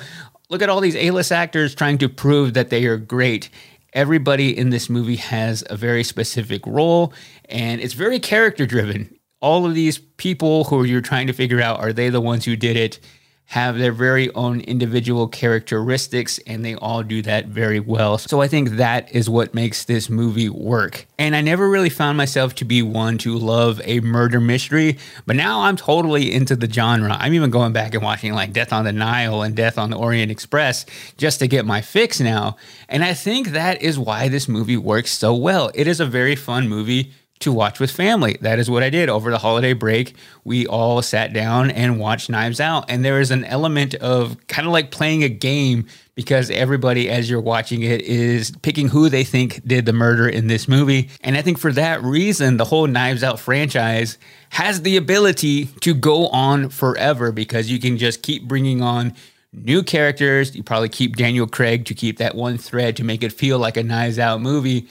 look 0.49 0.61
at 0.61 0.69
all 0.69 0.81
these 0.81 0.95
A 0.95 1.09
list 1.09 1.31
actors 1.31 1.73
trying 1.73 1.97
to 1.97 2.07
prove 2.07 2.53
that 2.53 2.69
they 2.69 2.85
are 2.85 2.97
great 2.97 3.49
everybody 3.95 4.55
in 4.55 4.71
this 4.71 4.89
movie 4.89 5.15
has 5.15 5.63
a 5.69 5.77
very 5.77 6.03
specific 6.03 6.61
role 6.67 7.13
and 7.45 7.79
it's 7.79 7.93
very 7.93 8.19
character 8.19 8.65
driven. 8.65 9.17
All 9.39 9.65
of 9.65 9.73
these 9.73 9.97
people 9.97 10.65
who 10.65 10.83
you're 10.83 10.99
trying 10.99 11.27
to 11.27 11.33
figure 11.33 11.61
out 11.61 11.79
are 11.79 11.93
they 11.93 12.09
the 12.09 12.19
ones 12.19 12.43
who 12.43 12.57
did 12.57 12.75
it 12.75 12.99
have 13.47 13.77
their 13.77 13.91
very 13.91 14.33
own 14.33 14.59
individual 14.61 15.27
characteristics 15.27 16.39
and 16.47 16.65
they 16.65 16.75
all 16.75 17.03
do 17.03 17.21
that 17.21 17.47
very 17.47 17.79
well. 17.79 18.17
So 18.17 18.41
I 18.41 18.47
think 18.47 18.71
that 18.71 19.13
is 19.13 19.29
what 19.29 19.53
makes 19.53 19.85
this 19.85 20.09
movie 20.09 20.49
work. 20.49 21.05
And 21.19 21.35
I 21.35 21.41
never 21.41 21.69
really 21.69 21.89
found 21.89 22.17
myself 22.17 22.55
to 22.55 22.65
be 22.65 22.81
one 22.81 23.17
to 23.19 23.37
love 23.37 23.79
a 23.85 23.99
murder 23.99 24.39
mystery, 24.39 24.97
but 25.25 25.35
now 25.35 25.61
I'm 25.61 25.77
totally 25.77 26.33
into 26.33 26.55
the 26.55 26.69
genre. 26.69 27.15
I'm 27.19 27.33
even 27.33 27.51
going 27.51 27.71
back 27.71 27.93
and 27.93 28.03
watching 28.03 28.33
like 28.33 28.51
Death 28.51 28.73
on 28.73 28.83
the 28.83 28.91
Nile 28.91 29.43
and 29.43 29.55
Death 29.55 29.77
on 29.77 29.91
the 29.91 29.97
Orient 29.97 30.31
Express 30.31 30.85
just 31.17 31.39
to 31.39 31.47
get 31.47 31.65
my 31.65 31.81
fix 31.81 32.19
now. 32.19 32.57
And 32.89 33.03
I 33.03 33.13
think 33.13 33.49
that 33.49 33.81
is 33.81 33.99
why 33.99 34.27
this 34.27 34.47
movie 34.47 34.77
works 34.77 35.11
so 35.11 35.35
well. 35.35 35.71
It 35.75 35.87
is 35.87 35.99
a 35.99 36.05
very 36.05 36.35
fun 36.35 36.67
movie 36.67 37.13
to 37.39 37.51
watch 37.51 37.79
with 37.79 37.91
family. 37.91 38.37
That 38.41 38.59
is 38.59 38.69
what 38.69 38.81
I 38.81 38.89
did 38.89 39.09
over 39.09 39.29
the 39.29 39.37
holiday 39.37 39.73
break. 39.73 40.15
We 40.43 40.65
all 40.67 41.01
sat 41.01 41.33
down 41.33 41.69
and 41.69 41.99
watched 41.99 42.29
Knives 42.29 42.59
Out. 42.59 42.85
And 42.89 43.03
there 43.03 43.19
is 43.19 43.29
an 43.31 43.43
element 43.43 43.93
of 43.95 44.37
kind 44.47 44.65
of 44.65 44.71
like 44.71 44.89
playing 44.91 45.23
a 45.23 45.29
game 45.29 45.85
because 46.15 46.49
everybody, 46.49 47.09
as 47.09 47.29
you're 47.29 47.41
watching 47.41 47.81
it, 47.81 48.01
is 48.01 48.51
picking 48.61 48.87
who 48.87 49.09
they 49.09 49.25
think 49.25 49.61
did 49.67 49.85
the 49.85 49.91
murder 49.91 50.29
in 50.29 50.47
this 50.47 50.67
movie. 50.67 51.09
And 51.21 51.35
I 51.35 51.41
think 51.41 51.57
for 51.57 51.73
that 51.73 52.01
reason, 52.01 52.55
the 52.55 52.65
whole 52.65 52.87
Knives 52.87 53.21
Out 53.21 53.39
franchise 53.39 54.17
has 54.51 54.81
the 54.83 54.95
ability 54.95 55.65
to 55.81 55.93
go 55.93 56.27
on 56.27 56.69
forever 56.69 57.33
because 57.33 57.69
you 57.69 57.79
can 57.79 57.97
just 57.97 58.21
keep 58.21 58.47
bringing 58.47 58.81
on 58.81 59.13
new 59.51 59.83
characters. 59.83 60.55
You 60.55 60.63
probably 60.63 60.89
keep 60.89 61.17
Daniel 61.17 61.47
Craig 61.47 61.83
to 61.85 61.93
keep 61.93 62.17
that 62.17 62.33
one 62.33 62.57
thread 62.57 62.95
to 62.95 63.03
make 63.03 63.23
it 63.23 63.33
feel 63.33 63.59
like 63.59 63.75
a 63.75 63.83
Knives 63.83 64.17
Out 64.17 64.41
movie 64.41 64.87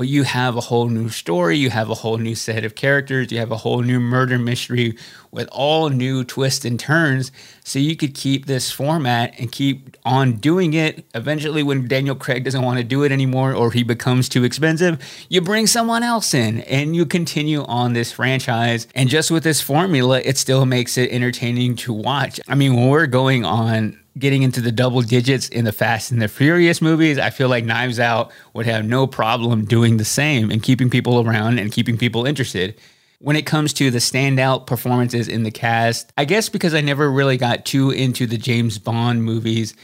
but 0.00 0.08
you 0.08 0.22
have 0.22 0.56
a 0.56 0.62
whole 0.62 0.88
new 0.88 1.10
story, 1.10 1.58
you 1.58 1.68
have 1.68 1.90
a 1.90 1.94
whole 1.94 2.16
new 2.16 2.34
set 2.34 2.64
of 2.64 2.74
characters, 2.74 3.30
you 3.30 3.36
have 3.36 3.52
a 3.52 3.56
whole 3.58 3.82
new 3.82 4.00
murder 4.00 4.38
mystery 4.38 4.96
with 5.30 5.46
all 5.52 5.90
new 5.90 6.24
twists 6.24 6.64
and 6.64 6.80
turns. 6.80 7.30
So 7.64 7.78
you 7.78 7.94
could 7.94 8.14
keep 8.14 8.46
this 8.46 8.72
format 8.72 9.38
and 9.38 9.52
keep 9.52 9.98
on 10.06 10.36
doing 10.36 10.72
it. 10.72 11.04
Eventually, 11.14 11.62
when 11.62 11.86
Daniel 11.86 12.14
Craig 12.14 12.44
doesn't 12.44 12.62
want 12.62 12.78
to 12.78 12.82
do 12.82 13.02
it 13.02 13.12
anymore 13.12 13.52
or 13.52 13.72
he 13.72 13.82
becomes 13.82 14.30
too 14.30 14.42
expensive, 14.42 14.98
you 15.28 15.42
bring 15.42 15.66
someone 15.66 16.02
else 16.02 16.32
in 16.32 16.62
and 16.62 16.96
you 16.96 17.04
continue 17.04 17.62
on 17.64 17.92
this 17.92 18.10
franchise. 18.10 18.88
And 18.94 19.10
just 19.10 19.30
with 19.30 19.44
this 19.44 19.60
formula, 19.60 20.22
it 20.24 20.38
still 20.38 20.64
makes 20.64 20.96
it 20.96 21.12
entertaining 21.12 21.76
to 21.76 21.92
watch. 21.92 22.40
I 22.48 22.54
mean, 22.54 22.74
when 22.74 22.88
we're 22.88 23.06
going 23.06 23.44
on 23.44 23.99
getting 24.18 24.42
into 24.42 24.60
the 24.60 24.72
double 24.72 25.02
digits 25.02 25.48
in 25.48 25.64
the 25.64 25.72
Fast 25.72 26.10
and 26.10 26.20
the 26.20 26.28
Furious 26.28 26.82
movies, 26.82 27.18
I 27.18 27.30
feel 27.30 27.48
like 27.48 27.64
Knives 27.64 28.00
Out 28.00 28.32
would 28.54 28.66
have 28.66 28.84
no 28.84 29.06
problem 29.06 29.64
doing 29.64 29.96
the 29.96 30.04
same 30.04 30.50
and 30.50 30.62
keeping 30.62 30.90
people 30.90 31.20
around 31.20 31.58
and 31.58 31.72
keeping 31.72 31.96
people 31.96 32.26
interested. 32.26 32.74
When 33.20 33.36
it 33.36 33.46
comes 33.46 33.72
to 33.74 33.90
the 33.90 33.98
standout 33.98 34.66
performances 34.66 35.28
in 35.28 35.42
the 35.42 35.50
cast, 35.50 36.12
I 36.16 36.24
guess 36.24 36.48
because 36.48 36.74
I 36.74 36.80
never 36.80 37.10
really 37.10 37.36
got 37.36 37.64
too 37.64 37.90
into 37.90 38.26
the 38.26 38.38
James 38.38 38.78
Bond 38.78 39.22
movies, 39.24 39.74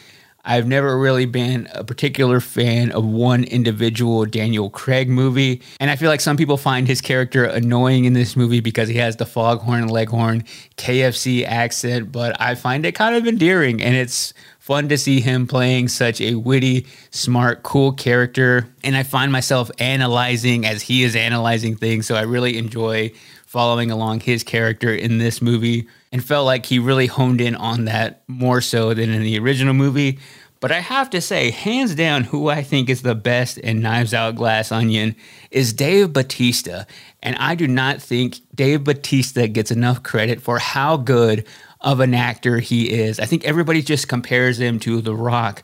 I've 0.49 0.69
never 0.69 0.97
really 0.97 1.27
been 1.27 1.69
a 1.73 1.83
particular 1.83 2.39
fan 2.39 2.93
of 2.93 3.05
one 3.05 3.43
individual 3.43 4.25
Daniel 4.27 4.71
Craig 4.71 5.09
movie. 5.09 5.61
And 5.81 5.91
I 5.91 5.97
feel 5.97 6.09
like 6.09 6.21
some 6.21 6.37
people 6.37 6.57
find 6.57 6.87
his 6.87 7.01
character 7.01 7.45
annoying 7.45 8.05
in 8.05 8.13
this 8.13 8.37
movie 8.37 8.61
because 8.61 8.89
he 8.89 8.95
has 8.99 9.17
the 9.17 9.27
foghorn 9.27 9.89
leghorn 9.89 10.45
KFC 10.77 11.45
accent, 11.45 12.13
but 12.13 12.41
I 12.41 12.55
find 12.55 12.87
it 12.87 12.93
kind 12.93 13.17
of 13.17 13.27
endearing 13.27 13.83
and 13.83 13.97
it's 13.97 14.33
fun 14.61 14.89
to 14.89 14.99
see 14.99 15.21
him 15.21 15.49
playing 15.49 15.89
such 15.89 16.21
a 16.21 16.37
witty, 16.37 16.87
smart, 17.11 17.65
cool 17.65 17.93
character. 17.93 18.69
And 18.85 18.97
I 18.97 19.03
find 19.03 19.33
myself 19.33 19.71
analyzing 19.81 20.65
as 20.65 20.83
he 20.83 21.03
is 21.03 21.17
analyzing 21.17 21.77
things. 21.77 22.07
So 22.07 22.15
I 22.15 22.23
really 22.23 22.57
enjoy 22.57 23.13
following 23.47 23.91
along 23.91 24.21
his 24.21 24.45
character 24.45 24.95
in 24.95 25.19
this 25.19 25.41
movie 25.41 25.89
and 26.13 26.23
felt 26.23 26.45
like 26.45 26.67
he 26.67 26.79
really 26.79 27.07
honed 27.07 27.41
in 27.41 27.55
on 27.55 27.87
that 27.87 28.23
more 28.29 28.61
so 28.61 28.93
than 28.93 29.11
in 29.11 29.23
the 29.23 29.39
original 29.39 29.73
movie. 29.73 30.19
But 30.61 30.73
I 30.73 30.81
have 30.81 31.11
to 31.11 31.21
say, 31.21 31.51
hands 31.51 31.95
down, 31.95 32.25
who 32.25 32.49
I 32.49 32.63
think 32.63 32.89
is 32.89 33.03
the 33.03 33.15
best 33.15 33.59
in 33.59 33.81
Knives 33.81 34.15
Out 34.15 34.37
Glass 34.37 34.73
Onion 34.73 35.15
is 35.51 35.73
Dave 35.73 36.13
Batista. 36.13 36.85
And 37.23 37.37
I 37.37 37.55
do 37.55 37.69
not 37.69 38.03
think 38.03 38.39
Dave 38.55 38.85
Batista 38.85 39.47
gets 39.47 39.71
enough 39.71 40.03
credit 40.03 40.41
for 40.41 40.59
how 40.59 40.97
good 40.97 41.47
of 41.81 42.01
an 42.01 42.15
actor 42.15 42.59
he 42.59 42.91
is. 42.91 43.21
I 43.21 43.27
think 43.27 43.45
everybody 43.45 43.83
just 43.83 44.09
compares 44.09 44.59
him 44.59 44.81
to 44.81 45.01
The 45.01 45.15
Rock. 45.15 45.63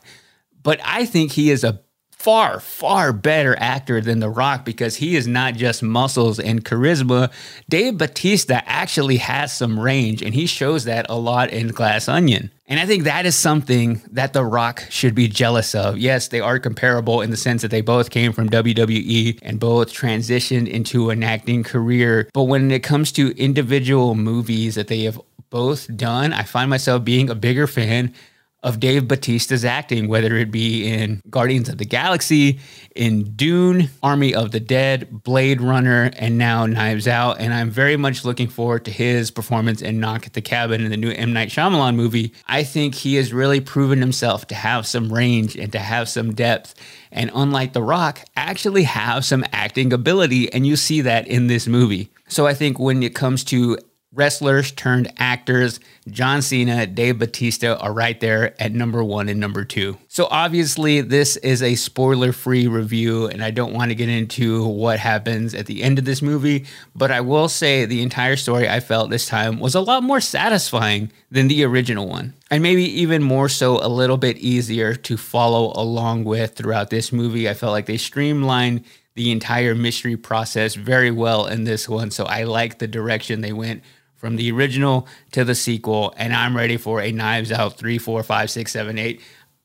But 0.61 0.79
I 0.85 1.05
think 1.05 1.31
he 1.31 1.49
is 1.49 1.63
a 1.63 1.81
far, 2.23 2.57
far 2.61 3.11
better 3.11 3.53
actor 3.59 3.99
than 3.99 4.21
The 4.21 4.29
Rock 4.29 4.63
because 4.63 4.95
he 4.95 5.17
is 5.17 5.27
not 5.27 5.55
just 5.55 5.83
muscles 5.83 6.39
and 6.39 6.63
charisma. 6.63 7.29
Dave 7.67 7.97
Batista 7.97 8.61
actually 8.65 9.17
has 9.17 9.51
some 9.51 9.77
range, 9.77 10.21
and 10.21 10.33
he 10.33 10.45
shows 10.45 10.85
that 10.85 11.05
a 11.09 11.17
lot 11.17 11.49
in 11.49 11.67
Glass 11.67 12.07
Onion. 12.07 12.49
And 12.65 12.79
I 12.79 12.85
think 12.85 13.03
that 13.03 13.25
is 13.25 13.35
something 13.35 14.01
that 14.09 14.31
The 14.31 14.45
Rock 14.45 14.85
should 14.89 15.13
be 15.13 15.27
jealous 15.27 15.75
of. 15.75 15.97
Yes, 15.97 16.29
they 16.29 16.39
are 16.39 16.59
comparable 16.59 17.19
in 17.19 17.29
the 17.29 17.35
sense 17.35 17.61
that 17.61 17.71
they 17.71 17.81
both 17.81 18.09
came 18.09 18.31
from 18.31 18.49
WWE 18.49 19.39
and 19.41 19.59
both 19.59 19.91
transitioned 19.91 20.69
into 20.69 21.09
an 21.09 21.23
acting 21.23 21.61
career. 21.61 22.29
But 22.33 22.43
when 22.43 22.71
it 22.71 22.83
comes 22.83 23.11
to 23.13 23.37
individual 23.37 24.15
movies 24.15 24.75
that 24.75 24.87
they 24.87 25.01
have 25.01 25.19
both 25.49 25.93
done, 25.97 26.31
I 26.31 26.43
find 26.43 26.69
myself 26.69 27.03
being 27.03 27.29
a 27.29 27.35
bigger 27.35 27.67
fan 27.67 28.13
of 28.63 28.79
Dave 28.79 29.07
Batista's 29.07 29.65
acting, 29.65 30.07
whether 30.07 30.35
it 30.37 30.49
be 30.49 30.87
in 30.87 31.21
Guardians 31.29 31.69
of 31.69 31.77
the 31.77 31.85
Galaxy, 31.85 32.59
in 32.95 33.35
Dune, 33.35 33.89
Army 34.01 34.33
of 34.33 34.51
the 34.51 34.59
Dead, 34.59 35.23
Blade 35.23 35.61
Runner, 35.61 36.11
and 36.17 36.37
now 36.37 36.65
Knives 36.65 37.07
Out. 37.07 37.39
And 37.39 37.53
I'm 37.53 37.69
very 37.69 37.97
much 37.97 38.23
looking 38.23 38.47
forward 38.47 38.85
to 38.85 38.91
his 38.91 39.31
performance 39.31 39.81
in 39.81 39.99
Knock 39.99 40.25
at 40.25 40.33
the 40.33 40.41
Cabin 40.41 40.81
in 40.81 40.91
the 40.91 40.97
new 40.97 41.11
M. 41.11 41.33
Night 41.33 41.49
Shyamalan 41.49 41.95
movie. 41.95 42.33
I 42.47 42.63
think 42.63 42.95
he 42.95 43.15
has 43.15 43.33
really 43.33 43.59
proven 43.59 43.99
himself 43.99 44.47
to 44.47 44.55
have 44.55 44.87
some 44.87 45.11
range 45.11 45.55
and 45.55 45.71
to 45.73 45.79
have 45.79 46.07
some 46.07 46.33
depth. 46.33 46.73
And 47.11 47.29
unlike 47.35 47.73
The 47.73 47.83
Rock, 47.83 48.21
actually 48.35 48.83
have 48.83 49.25
some 49.25 49.43
acting 49.51 49.91
ability. 49.91 50.51
And 50.53 50.65
you 50.65 50.77
see 50.77 51.01
that 51.01 51.27
in 51.27 51.47
this 51.47 51.67
movie. 51.67 52.11
So 52.27 52.47
I 52.47 52.53
think 52.53 52.79
when 52.79 53.03
it 53.03 53.13
comes 53.13 53.43
to 53.45 53.77
wrestlers 54.13 54.71
turned 54.71 55.11
actors, 55.17 55.79
John 56.07 56.41
Cena, 56.41 56.85
Dave 56.85 57.17
Batista 57.17 57.75
are 57.75 57.93
right 57.93 58.19
there 58.19 58.61
at 58.61 58.73
number 58.73 59.03
one 59.03 59.29
and 59.29 59.39
number 59.39 59.65
two. 59.65 59.97
So 60.07 60.27
obviously, 60.29 61.01
this 61.01 61.35
is 61.37 61.63
a 61.63 61.75
spoiler 61.75 62.31
free 62.31 62.67
review, 62.67 63.27
and 63.27 63.43
I 63.43 63.51
don't 63.51 63.73
want 63.73 63.89
to 63.89 63.95
get 63.95 64.09
into 64.09 64.65
what 64.67 64.99
happens 64.99 65.53
at 65.53 65.65
the 65.65 65.81
end 65.81 65.97
of 65.97 66.05
this 66.05 66.21
movie, 66.21 66.65
but 66.95 67.11
I 67.11 67.21
will 67.21 67.49
say 67.49 67.85
the 67.85 68.01
entire 68.01 68.35
story 68.35 68.69
I 68.69 68.79
felt 68.79 69.09
this 69.09 69.27
time 69.27 69.59
was 69.59 69.75
a 69.75 69.81
lot 69.81 70.03
more 70.03 70.21
satisfying 70.21 71.11
than 71.31 71.47
the 71.47 71.63
original 71.63 72.07
one. 72.07 72.33
And 72.51 72.61
maybe 72.61 72.83
even 73.01 73.23
more 73.23 73.49
so, 73.49 73.83
a 73.83 73.89
little 73.89 74.17
bit 74.17 74.37
easier 74.37 74.93
to 74.93 75.17
follow 75.17 75.73
along 75.75 76.25
with 76.25 76.55
throughout 76.55 76.91
this 76.91 77.11
movie. 77.11 77.49
I 77.49 77.55
felt 77.55 77.71
like 77.71 77.87
they 77.87 77.97
streamlined 77.97 78.83
the 79.15 79.31
entire 79.31 79.75
mystery 79.75 80.17
process 80.17 80.75
very 80.75 81.11
well 81.11 81.45
in 81.45 81.63
this 81.63 81.87
one. 81.87 82.11
So 82.11 82.25
I 82.25 82.43
like 82.43 82.79
the 82.79 82.87
direction 82.87 83.41
they 83.41 83.53
went 83.53 83.83
from 84.23 84.37
the 84.37 84.49
original 84.53 85.05
to 85.33 85.43
the 85.43 85.53
sequel. 85.53 86.13
And 86.15 86.33
I'm 86.33 86.55
ready 86.55 86.77
for 86.77 87.01
a 87.01 87.11
Knives 87.11 87.51
Out 87.51 87.77
3, 87.77 87.97
4, 87.97 88.23
5, 88.23 88.49
6, 88.49 88.71
7, 88.71 88.97
8. 88.97 89.21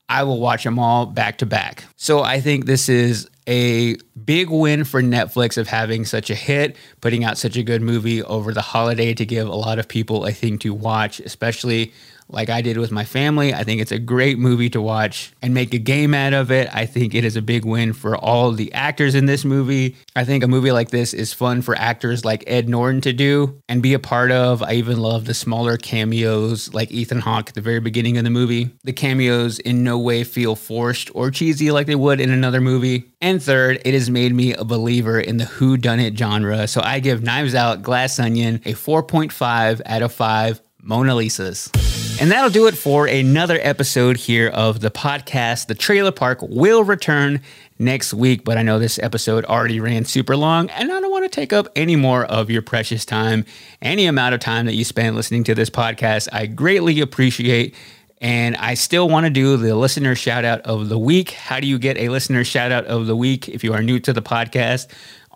I 0.09 0.25
will 0.25 0.41
watch 0.41 0.65
them 0.65 0.81
all 0.81 1.07
back 1.07 1.39
to 1.39 1.47
back. 1.47 1.85
So 1.95 2.25
I 2.25 2.41
think 2.41 2.67
this 2.67 2.89
is 2.89 3.31
a 3.47 3.95
big 4.25 4.51
win 4.51 4.83
for 4.83 5.01
Netflix 5.01 5.59
of 5.59 5.69
having 5.69 6.05
such 6.05 6.29
a 6.29 6.35
hit, 6.35 6.75
putting 7.01 7.23
out 7.23 7.39
such 7.39 7.57
a 7.57 7.63
good 7.63 7.83
movie 7.83 8.21
over 8.25 8.53
the 8.53 8.61
holiday 8.61 9.15
to 9.15 9.25
give 9.25 9.47
a 9.47 9.55
lot 9.55 9.79
of 9.79 9.87
people 9.87 10.25
a 10.25 10.33
thing 10.33 10.59
to 10.59 10.75
watch, 10.75 11.21
especially 11.21 11.93
like 12.29 12.51
I 12.51 12.61
did 12.61 12.77
with 12.77 12.91
my 12.91 13.05
family. 13.05 13.55
I 13.55 13.65
think 13.65 13.81
it's 13.81 13.93
a 13.93 13.99
great 13.99 14.39
movie 14.39 14.71
to 14.71 14.81
watch 14.81 15.33
and 15.43 15.55
make 15.55 15.73
a 15.75 15.79
game 15.79 16.15
out 16.15 16.33
of 16.33 16.51
it. 16.51 16.69
I 16.73 16.87
think 16.87 17.15
it 17.15 17.25
is 17.25 17.37
a 17.37 17.43
big 17.43 17.65
win 17.65 17.93
for 17.93 18.17
all 18.17 18.53
the 18.53 18.73
actors 18.73 19.15
in 19.15 19.27
this 19.27 19.45
movie. 19.45 19.97
I 20.15 20.25
think 20.25 20.45
a 20.45 20.49
movie 20.49 20.73
like 20.73 20.91
this 20.91 21.15
is 21.15 21.33
fun 21.33 21.63
for 21.63 21.77
actors 21.77 22.25
like 22.25 22.45
Ed 22.47 22.69
Norton 22.69 23.01
to 23.03 23.13
do 23.13 23.61
and 23.69 23.83
be 23.83 23.95
a 23.95 23.99
part 23.99 24.31
of. 24.31 24.63
I 24.63 24.75
even 24.75 24.99
love 25.01 25.25
the 25.25 25.35
smaller 25.35 25.77
cameos 25.77 26.73
like 26.75 26.91
Ethan 26.91 27.21
Hawke 27.21 27.49
at 27.49 27.55
the 27.55 27.61
very 27.61 27.81
beginning 27.81 28.19
of 28.19 28.25
the 28.25 28.31
movie. 28.31 28.71
The 28.85 28.93
cameos 28.93 29.59
in 29.59 29.83
no 29.83 29.99
way 29.99 30.25
feel 30.25 30.55
forced 30.55 31.11
or 31.15 31.31
cheesy 31.31 31.71
like 31.71 31.87
they 31.87 31.95
would 31.95 32.21
in 32.21 32.31
another 32.31 32.61
movie. 32.61 33.11
And 33.21 33.43
third, 33.43 33.81
it 33.85 33.95
has 33.95 34.11
made 34.11 34.35
me 34.35 34.55
a 34.55 34.65
believer 34.65 35.19
in 35.19 35.39
the 35.39 35.45
who 35.45 35.77
done 35.77 35.99
it 36.01 36.17
genre. 36.17 36.69
So 36.69 36.81
I 36.83 37.01
give 37.01 37.23
Knives 37.23 37.55
Out 37.55 37.83
Glass 37.83 38.19
Onion 38.19 38.57
a 38.65 38.75
4.5 38.75 39.81
out 39.87 40.03
of 40.03 40.13
5 40.13 40.61
Mona 40.83 41.15
Lisas. 41.15 41.98
And 42.21 42.33
that'll 42.33 42.51
do 42.51 42.67
it 42.67 42.77
for 42.77 43.07
another 43.07 43.61
episode 43.63 44.17
here 44.17 44.49
of 44.49 44.81
the 44.81 44.91
podcast. 44.91 45.69
The 45.69 45.77
Trailer 45.77 46.11
Park 46.11 46.41
will 46.43 46.83
return 46.83 47.41
next 47.79 48.13
week, 48.13 48.45
but 48.45 48.59
I 48.59 48.63
know 48.63 48.81
this 48.81 48.99
episode 48.99 49.45
already 49.45 49.79
ran 49.79 50.05
super 50.05 50.37
long, 50.37 50.69
and 50.71 50.91
I 50.91 50.99
don't 50.99 51.13
want 51.13 51.27
to 51.27 51.29
take 51.29 51.53
up 51.53 51.69
any 51.77 51.95
more 51.95 52.25
of 52.25 52.51
your 52.51 52.61
precious 52.61 53.05
time. 53.05 53.45
Any 53.81 54.07
amount 54.07 54.35
of 54.35 54.41
time 54.41 54.67
that 54.67 54.75
you 54.75 54.83
spend 54.83 55.15
listening 55.15 55.45
to 55.45 55.55
this 55.55 55.71
podcast, 55.71 56.27
I 56.33 56.47
greatly 56.47 57.01
appreciate. 57.01 57.77
And 58.21 58.57
I 58.57 58.75
still 58.75 59.09
want 59.09 59.27
to 59.27 59.31
do 59.31 59.57
the 59.57 59.77
listener 59.77 60.17
shout 60.17 60.45
out 60.45 60.63
of 60.63 60.89
the 60.89 60.99
week. 60.99 61.31
How 61.31 61.61
do 61.61 61.69
you 61.69 61.79
get 61.79 61.97
a 61.99 62.09
listener 62.09 62.43
shout 62.43 62.73
out 62.73 62.85
of 62.87 63.07
the 63.07 63.15
week 63.15 63.49
if 63.49 63.63
you 63.63 63.73
are 63.75 63.83
new 63.83 64.01
to 64.01 64.13
the 64.13 64.23
podcast? 64.23 64.89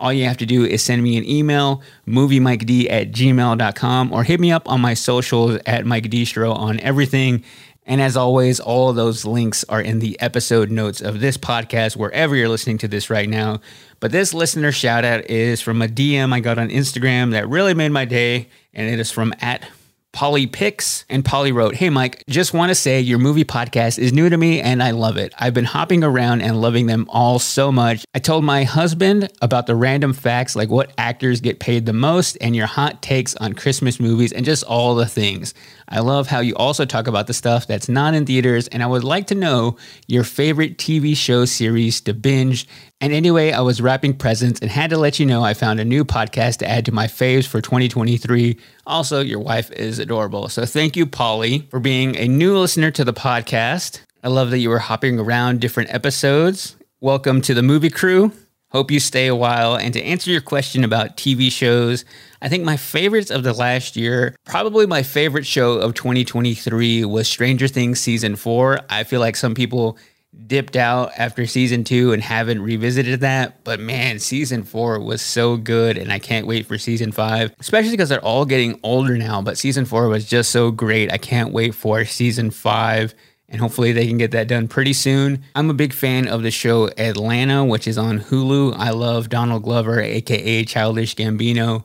All 0.03 0.13
you 0.13 0.25
have 0.25 0.37
to 0.39 0.47
do 0.47 0.65
is 0.65 0.83
send 0.83 1.03
me 1.03 1.17
an 1.17 1.25
email, 1.25 1.81
moviemiked 2.07 2.91
at 2.91 3.13
gmail.com, 3.13 4.13
or 4.13 4.25
hit 4.25 4.41
me 4.41 4.51
up 4.51 4.69
on 4.69 4.81
my 4.81 4.95
socials 4.95 5.61
at 5.65 5.87
Mike 5.87 6.11
Distro 6.11 6.55
on 6.55 6.81
everything. 6.81 7.45
And 7.87 8.01
as 8.01 8.17
always, 8.17 8.61
all 8.61 8.91
of 8.91 8.97
those 8.97 9.25
links 9.25 9.65
are 9.69 9.81
in 9.81 10.01
the 10.01 10.21
episode 10.21 10.71
notes 10.71 11.01
of 11.01 11.21
this 11.21 11.37
podcast, 11.37 11.97
wherever 11.97 12.35
you're 12.37 12.49
listening 12.49 12.79
to 12.79 12.89
this 12.89 13.11
right 13.11 13.29
now. 13.29 13.61
But 14.01 14.13
this 14.13 14.35
listener 14.35 14.73
shout 14.73 15.05
out 15.05 15.31
is 15.31 15.61
from 15.61 15.81
a 15.81 15.89
DM 15.89 16.33
I 16.33 16.41
got 16.41 16.59
on 16.59 16.69
Instagram 16.69 17.31
that 17.31 17.49
really 17.49 17.75
made 17.75 17.91
my 17.91 18.05
day, 18.05 18.49
and 18.75 18.89
it 18.89 18.99
is 18.99 19.11
from 19.11 19.33
at 19.41 19.65
Polly 20.13 20.47
Picks, 20.47 21.07
and 21.09 21.25
Polly 21.25 21.53
wrote, 21.53 21.75
Hey 21.75 21.89
Mike, 21.89 22.23
just 22.29 22.53
want 22.53 22.69
to 22.69 22.75
say 22.75 23.01
your 23.01 23.19
movie 23.19 23.45
podcast 23.45 23.99
is 23.99 24.13
new 24.13 24.29
to 24.29 24.37
me 24.37 24.61
and 24.61 24.83
I 24.83 24.91
love 24.91 25.17
it. 25.17 25.33
I've 25.39 25.55
been 25.55 25.65
hopping 25.65 26.05
around 26.05 26.43
and 26.43 26.61
loving 26.61 26.87
them 26.87 27.07
all 27.09 27.39
so 27.39 27.73
much. 27.73 28.05
I 28.15 28.19
told 28.19 28.45
my 28.45 28.65
husband 28.65 29.33
about 29.41 29.67
the 29.67 29.75
random 29.75 30.13
facts 30.13 30.55
like 30.55 30.69
what 30.69 30.93
actors 30.99 31.41
get 31.41 31.61
paid 31.61 31.87
the 31.87 31.95
most 31.95 32.37
and 32.43 32.55
your 32.55 32.67
hot 32.67 33.01
takes 33.01 33.35
on 33.37 33.55
Christmas 33.55 33.99
movies 33.99 34.33
and 34.33 34.45
just 34.45 34.65
all 34.65 34.95
the 34.95 35.07
things. 35.07 35.55
I 35.89 36.01
love 36.01 36.27
how 36.27 36.41
you 36.41 36.55
also 36.57 36.85
talk 36.87 37.07
about 37.07 37.27
the 37.27 37.35
stuff 37.35 37.67
that's 37.67 37.89
not 37.89 38.15
in 38.15 38.25
theaters, 38.25 38.67
and 38.69 38.83
I 38.83 38.87
would 38.87 39.05
like 39.05 39.27
to 39.27 39.35
know 39.35 39.77
your 40.07 40.25
favorite 40.25 40.79
TV 40.79 41.15
show 41.15 41.45
series 41.45 42.01
to 42.03 42.15
binge. 42.15 42.67
And 43.03 43.13
anyway, 43.13 43.51
I 43.51 43.63
was 43.63 43.81
wrapping 43.81 44.15
presents 44.15 44.61
and 44.61 44.71
had 44.71 44.91
to 44.91 44.97
let 44.97 45.19
you 45.19 45.27
know 45.27 45.43
I 45.43 45.55
found 45.55 45.81
a 45.81 45.85
new 45.85 46.05
podcast 46.05 46.59
to 46.59 46.71
add 46.71 46.85
to 46.85 46.93
my 46.93 47.09
faves 47.09 47.49
for 47.49 47.61
2023. 47.61 48.57
Also, 48.87 49.21
your 49.21 49.41
wife 49.41 49.73
is 49.73 49.99
adorable. 49.99 50.49
So 50.49 50.65
thank 50.65 50.95
you, 50.95 51.05
Polly, 51.05 51.67
for 51.69 51.81
being 51.81 52.15
a 52.15 52.29
new 52.29 52.57
listener 52.57 52.93
to 52.93 53.05
the 53.05 53.13
podcast. 53.13 54.03
I 54.23 54.29
love 54.29 54.51
that 54.51 54.61
you 54.61 54.71
were 54.71 54.79
hopping 54.79 55.19
around 55.19 55.61
different 55.61 55.93
episodes. 55.93 56.77
Welcome 57.01 57.41
to 57.41 57.55
the 57.55 57.63
movie 57.63 57.91
crew. 57.91 58.31
Hope 58.71 58.93
you 58.93 59.01
stay 59.01 59.27
a 59.27 59.35
while. 59.35 59.75
And 59.75 59.93
to 59.95 60.03
answer 60.03 60.31
your 60.31 60.41
question 60.41 60.85
about 60.85 61.17
TV 61.17 61.51
shows, 61.51 62.05
I 62.41 62.49
think 62.49 62.63
my 62.63 62.77
favorites 62.77 63.33
of 63.33 63.43
the 63.43 63.53
last 63.53 63.97
year, 63.97 64.37
probably 64.47 64.87
my 64.87 65.03
favorite 65.03 65.45
show 65.45 65.73
of 65.73 65.95
2023 65.95 67.05
was 67.05 67.27
Stranger 67.27 67.67
Things 67.67 67.99
season 67.99 68.37
four. 68.37 68.79
I 68.89 69.03
feel 69.03 69.19
like 69.19 69.35
some 69.35 69.55
people 69.55 69.99
dipped 70.47 70.77
out 70.77 71.13
after 71.17 71.47
season 71.47 71.85
two 71.85 72.13
and 72.13 72.23
haven't 72.23 72.63
revisited 72.63 73.21
that. 73.21 73.63
But 73.65 73.81
man, 73.81 74.19
season 74.19 74.65
four 74.65 74.99
was 74.99 75.23
so 75.23 75.57
good, 75.57 75.99
and 75.99 76.13
I 76.13 76.19
can't 76.19 76.47
wait 76.47 76.67
for 76.67 76.79
season 76.79 77.13
five, 77.13 77.55
especially 77.61 77.93
because 77.93 78.09
they're 78.09 78.25
all 78.25 78.45
getting 78.45 78.79
older 78.83 79.17
now. 79.17 79.43
But 79.43 79.59
season 79.59 79.85
four 79.85 80.09
was 80.09 80.25
just 80.25 80.51
so 80.51 80.71
great. 80.71 81.13
I 81.13 81.19
can't 81.19 81.53
wait 81.53 81.75
for 81.75 82.05
season 82.05 82.51
five. 82.51 83.15
And 83.49 83.61
hopefully 83.61 83.93
they 83.93 84.07
can 84.07 84.17
get 84.17 84.31
that 84.31 84.49
done 84.49 84.67
pretty 84.67 84.95
soon. 84.95 85.45
I'm 85.55 85.69
a 85.69 85.75
big 85.75 85.93
fan 85.93 86.27
of 86.27 86.43
the 86.43 86.51
show 86.51 86.89
Atlanta, 86.97 87.63
which 87.63 87.87
is 87.87 87.99
on 87.99 88.19
Hulu. 88.19 88.75
I 88.79 88.91
love 88.91 89.29
Donald 89.29 89.63
Glover, 89.63 90.01
aka 90.01 90.65
Childish 90.65 91.15
Gambino. 91.17 91.85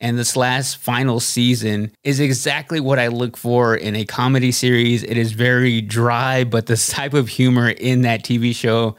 And 0.00 0.16
this 0.16 0.36
last 0.36 0.76
final 0.76 1.18
season 1.18 1.92
is 2.04 2.20
exactly 2.20 2.78
what 2.78 2.98
I 2.98 3.08
look 3.08 3.36
for 3.36 3.74
in 3.74 3.96
a 3.96 4.04
comedy 4.04 4.52
series. 4.52 5.02
It 5.02 5.16
is 5.16 5.32
very 5.32 5.80
dry, 5.80 6.44
but 6.44 6.66
the 6.66 6.76
type 6.76 7.14
of 7.14 7.28
humor 7.28 7.68
in 7.68 8.02
that 8.02 8.22
TV 8.22 8.54
show 8.54 8.96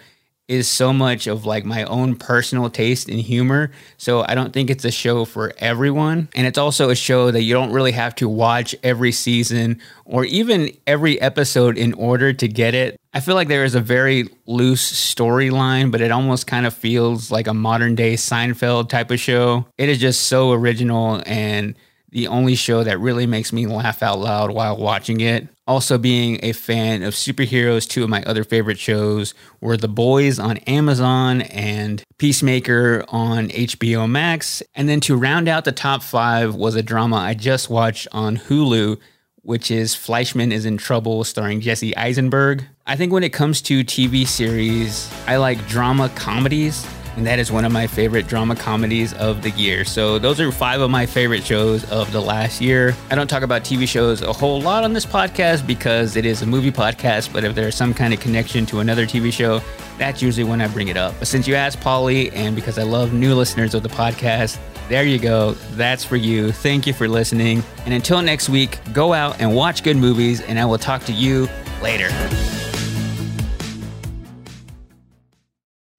is 0.49 0.67
so 0.67 0.91
much 0.91 1.27
of 1.27 1.45
like 1.45 1.63
my 1.63 1.83
own 1.83 2.15
personal 2.15 2.69
taste 2.71 3.07
in 3.07 3.19
humor. 3.19 3.71
So 3.97 4.25
I 4.27 4.33
don't 4.33 4.51
think 4.51 4.71
it's 4.71 4.83
a 4.83 4.91
show 4.91 5.23
for 5.23 5.53
everyone. 5.59 6.27
And 6.33 6.47
it's 6.47 6.57
also 6.57 6.89
a 6.89 6.95
show 6.95 7.29
that 7.29 7.43
you 7.43 7.53
don't 7.53 7.71
really 7.71 7.91
have 7.91 8.15
to 8.15 8.27
watch 8.27 8.75
every 8.81 9.11
season 9.11 9.79
or 10.05 10.25
even 10.25 10.75
every 10.87 11.21
episode 11.21 11.77
in 11.77 11.93
order 11.93 12.33
to 12.33 12.47
get 12.47 12.73
it. 12.73 12.99
I 13.13 13.19
feel 13.19 13.35
like 13.35 13.47
there 13.47 13.63
is 13.63 13.75
a 13.75 13.79
very 13.79 14.27
loose 14.47 14.91
storyline, 15.13 15.91
but 15.91 16.01
it 16.01 16.11
almost 16.11 16.47
kind 16.47 16.65
of 16.65 16.73
feels 16.73 17.29
like 17.29 17.45
a 17.45 17.53
modern 17.53 17.93
day 17.93 18.15
Seinfeld 18.15 18.89
type 18.89 19.11
of 19.11 19.19
show. 19.19 19.67
It 19.77 19.87
is 19.87 19.99
just 19.99 20.23
so 20.23 20.51
original 20.51 21.21
and 21.27 21.75
the 22.11 22.27
only 22.27 22.55
show 22.55 22.83
that 22.83 22.99
really 22.99 23.27
makes 23.27 23.53
me 23.53 23.67
laugh 23.67 24.01
out 24.01 24.17
loud 24.17 24.49
while 24.49 24.77
watching 24.77 25.21
it. 25.21 25.47
Also, 25.69 25.99
being 25.99 26.39
a 26.41 26.51
fan 26.51 27.03
of 27.03 27.13
superheroes, 27.13 27.87
two 27.87 28.03
of 28.03 28.09
my 28.09 28.23
other 28.23 28.43
favorite 28.43 28.79
shows 28.79 29.35
were 29.61 29.77
The 29.77 29.87
Boys 29.87 30.39
on 30.39 30.57
Amazon 30.65 31.43
and 31.43 32.03
Peacemaker 32.17 33.05
on 33.07 33.49
HBO 33.49 34.09
Max. 34.09 34.63
And 34.73 34.89
then 34.89 34.99
to 35.01 35.15
round 35.15 35.47
out 35.47 35.65
the 35.65 35.71
top 35.71 36.01
five 36.01 36.55
was 36.55 36.73
a 36.73 36.81
drama 36.81 37.17
I 37.17 37.35
just 37.35 37.69
watched 37.69 38.07
on 38.11 38.37
Hulu, 38.37 38.97
which 39.43 39.69
is 39.69 39.93
Fleishman 39.93 40.51
is 40.51 40.65
in 40.65 40.77
Trouble, 40.77 41.23
starring 41.23 41.61
Jesse 41.61 41.95
Eisenberg. 41.95 42.65
I 42.87 42.95
think 42.95 43.13
when 43.13 43.23
it 43.23 43.31
comes 43.31 43.61
to 43.61 43.83
TV 43.83 44.25
series, 44.25 45.07
I 45.27 45.37
like 45.37 45.67
drama 45.67 46.09
comedies 46.15 46.83
and 47.15 47.25
that 47.25 47.39
is 47.39 47.51
one 47.51 47.65
of 47.65 47.71
my 47.71 47.87
favorite 47.87 48.27
drama 48.27 48.55
comedies 48.55 49.13
of 49.13 49.41
the 49.41 49.51
year. 49.51 49.85
So, 49.85 50.19
those 50.19 50.39
are 50.39 50.51
five 50.51 50.81
of 50.81 50.89
my 50.89 51.05
favorite 51.05 51.43
shows 51.43 51.89
of 51.91 52.11
the 52.11 52.21
last 52.21 52.61
year. 52.61 52.95
I 53.09 53.15
don't 53.15 53.27
talk 53.27 53.43
about 53.43 53.63
TV 53.63 53.87
shows 53.87 54.21
a 54.21 54.33
whole 54.33 54.61
lot 54.61 54.83
on 54.83 54.93
this 54.93 55.05
podcast 55.05 55.65
because 55.65 56.15
it 56.15 56.25
is 56.25 56.41
a 56.41 56.45
movie 56.45 56.71
podcast, 56.71 57.31
but 57.33 57.43
if 57.43 57.55
there's 57.55 57.75
some 57.75 57.93
kind 57.93 58.13
of 58.13 58.19
connection 58.19 58.65
to 58.67 58.79
another 58.79 59.05
TV 59.05 59.31
show, 59.31 59.61
that's 59.97 60.21
usually 60.21 60.45
when 60.45 60.61
I 60.61 60.67
bring 60.67 60.87
it 60.87 60.97
up. 60.97 61.13
But 61.19 61.27
since 61.27 61.47
you 61.47 61.55
asked 61.55 61.81
Polly, 61.81 62.31
and 62.31 62.55
because 62.55 62.77
I 62.77 62.83
love 62.83 63.13
new 63.13 63.35
listeners 63.35 63.73
of 63.73 63.83
the 63.83 63.89
podcast, 63.89 64.57
there 64.87 65.03
you 65.03 65.19
go. 65.19 65.51
That's 65.73 66.03
for 66.03 66.15
you. 66.15 66.51
Thank 66.51 66.87
you 66.87 66.93
for 66.93 67.07
listening. 67.07 67.63
And 67.85 67.93
until 67.93 68.21
next 68.21 68.49
week, 68.49 68.79
go 68.91 69.13
out 69.13 69.39
and 69.39 69.55
watch 69.55 69.83
good 69.83 69.97
movies, 69.97 70.41
and 70.41 70.59
I 70.59 70.65
will 70.65 70.79
talk 70.79 71.03
to 71.03 71.13
you 71.13 71.47
later. 71.81 72.09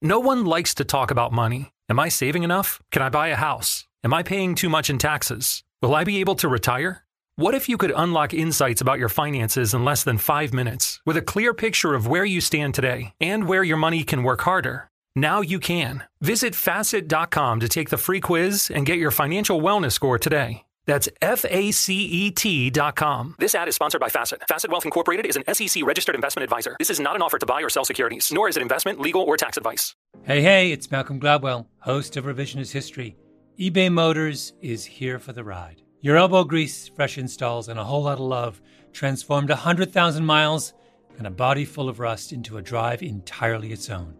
No 0.02 0.18
one 0.18 0.46
likes 0.46 0.72
to 0.76 0.84
talk 0.84 1.10
about 1.10 1.30
money. 1.30 1.72
Am 1.90 2.00
I 2.00 2.08
saving 2.08 2.42
enough? 2.42 2.80
Can 2.90 3.02
I 3.02 3.10
buy 3.10 3.28
a 3.28 3.36
house? 3.36 3.86
Am 4.02 4.14
I 4.14 4.22
paying 4.22 4.54
too 4.54 4.70
much 4.70 4.88
in 4.88 4.96
taxes? 4.96 5.62
Will 5.82 5.94
I 5.94 6.04
be 6.04 6.20
able 6.20 6.36
to 6.36 6.48
retire? 6.48 7.04
What 7.36 7.54
if 7.54 7.68
you 7.68 7.76
could 7.76 7.92
unlock 7.94 8.32
insights 8.32 8.80
about 8.80 8.98
your 8.98 9.10
finances 9.10 9.74
in 9.74 9.84
less 9.84 10.02
than 10.02 10.16
five 10.16 10.54
minutes 10.54 11.02
with 11.04 11.18
a 11.18 11.22
clear 11.22 11.52
picture 11.52 11.94
of 11.94 12.06
where 12.06 12.24
you 12.24 12.40
stand 12.40 12.74
today 12.74 13.12
and 13.20 13.46
where 13.46 13.62
your 13.62 13.76
money 13.76 14.02
can 14.02 14.22
work 14.22 14.40
harder? 14.40 14.88
Now 15.14 15.42
you 15.42 15.58
can. 15.58 16.04
Visit 16.22 16.54
facet.com 16.54 17.60
to 17.60 17.68
take 17.68 17.90
the 17.90 17.98
free 17.98 18.20
quiz 18.20 18.70
and 18.74 18.86
get 18.86 18.98
your 18.98 19.10
financial 19.10 19.60
wellness 19.60 19.92
score 19.92 20.18
today. 20.18 20.64
That's 20.86 21.08
F 21.20 21.44
A 21.48 21.70
C 21.70 22.04
E 22.04 22.30
T 22.30 22.70
dot 22.70 22.96
com. 22.96 23.34
This 23.38 23.54
ad 23.54 23.68
is 23.68 23.74
sponsored 23.74 24.00
by 24.00 24.08
Facet. 24.08 24.42
Facet 24.48 24.70
Wealth 24.70 24.84
Incorporated 24.84 25.26
is 25.26 25.36
an 25.36 25.44
SEC 25.54 25.84
registered 25.84 26.14
investment 26.14 26.44
advisor. 26.44 26.76
This 26.78 26.90
is 26.90 27.00
not 27.00 27.16
an 27.16 27.22
offer 27.22 27.38
to 27.38 27.46
buy 27.46 27.62
or 27.62 27.68
sell 27.68 27.84
securities, 27.84 28.30
nor 28.32 28.48
is 28.48 28.56
it 28.56 28.62
investment, 28.62 29.00
legal, 29.00 29.22
or 29.22 29.36
tax 29.36 29.56
advice. 29.56 29.94
Hey, 30.24 30.42
hey, 30.42 30.72
it's 30.72 30.90
Malcolm 30.90 31.20
Gladwell, 31.20 31.66
host 31.78 32.16
of 32.16 32.24
Revisionist 32.24 32.72
History. 32.72 33.16
eBay 33.58 33.92
Motors 33.92 34.52
is 34.60 34.84
here 34.84 35.18
for 35.18 35.32
the 35.32 35.44
ride. 35.44 35.82
Your 36.00 36.16
elbow 36.16 36.44
grease, 36.44 36.88
fresh 36.88 37.18
installs, 37.18 37.68
and 37.68 37.78
a 37.78 37.84
whole 37.84 38.02
lot 38.04 38.14
of 38.14 38.20
love 38.20 38.60
transformed 38.92 39.50
100,000 39.50 40.24
miles 40.24 40.72
and 41.18 41.26
a 41.26 41.30
body 41.30 41.66
full 41.66 41.88
of 41.88 42.00
rust 42.00 42.32
into 42.32 42.56
a 42.56 42.62
drive 42.62 43.02
entirely 43.02 43.70
its 43.72 43.90
own. 43.90 44.14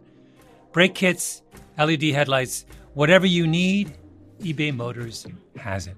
Brake 0.71 0.93
kits, 0.93 1.41
LED 1.77 2.03
headlights, 2.03 2.65
whatever 2.93 3.25
you 3.25 3.47
need, 3.47 3.97
eBay 4.41 4.73
Motors 4.73 5.25
has 5.57 5.87
it. 5.87 5.97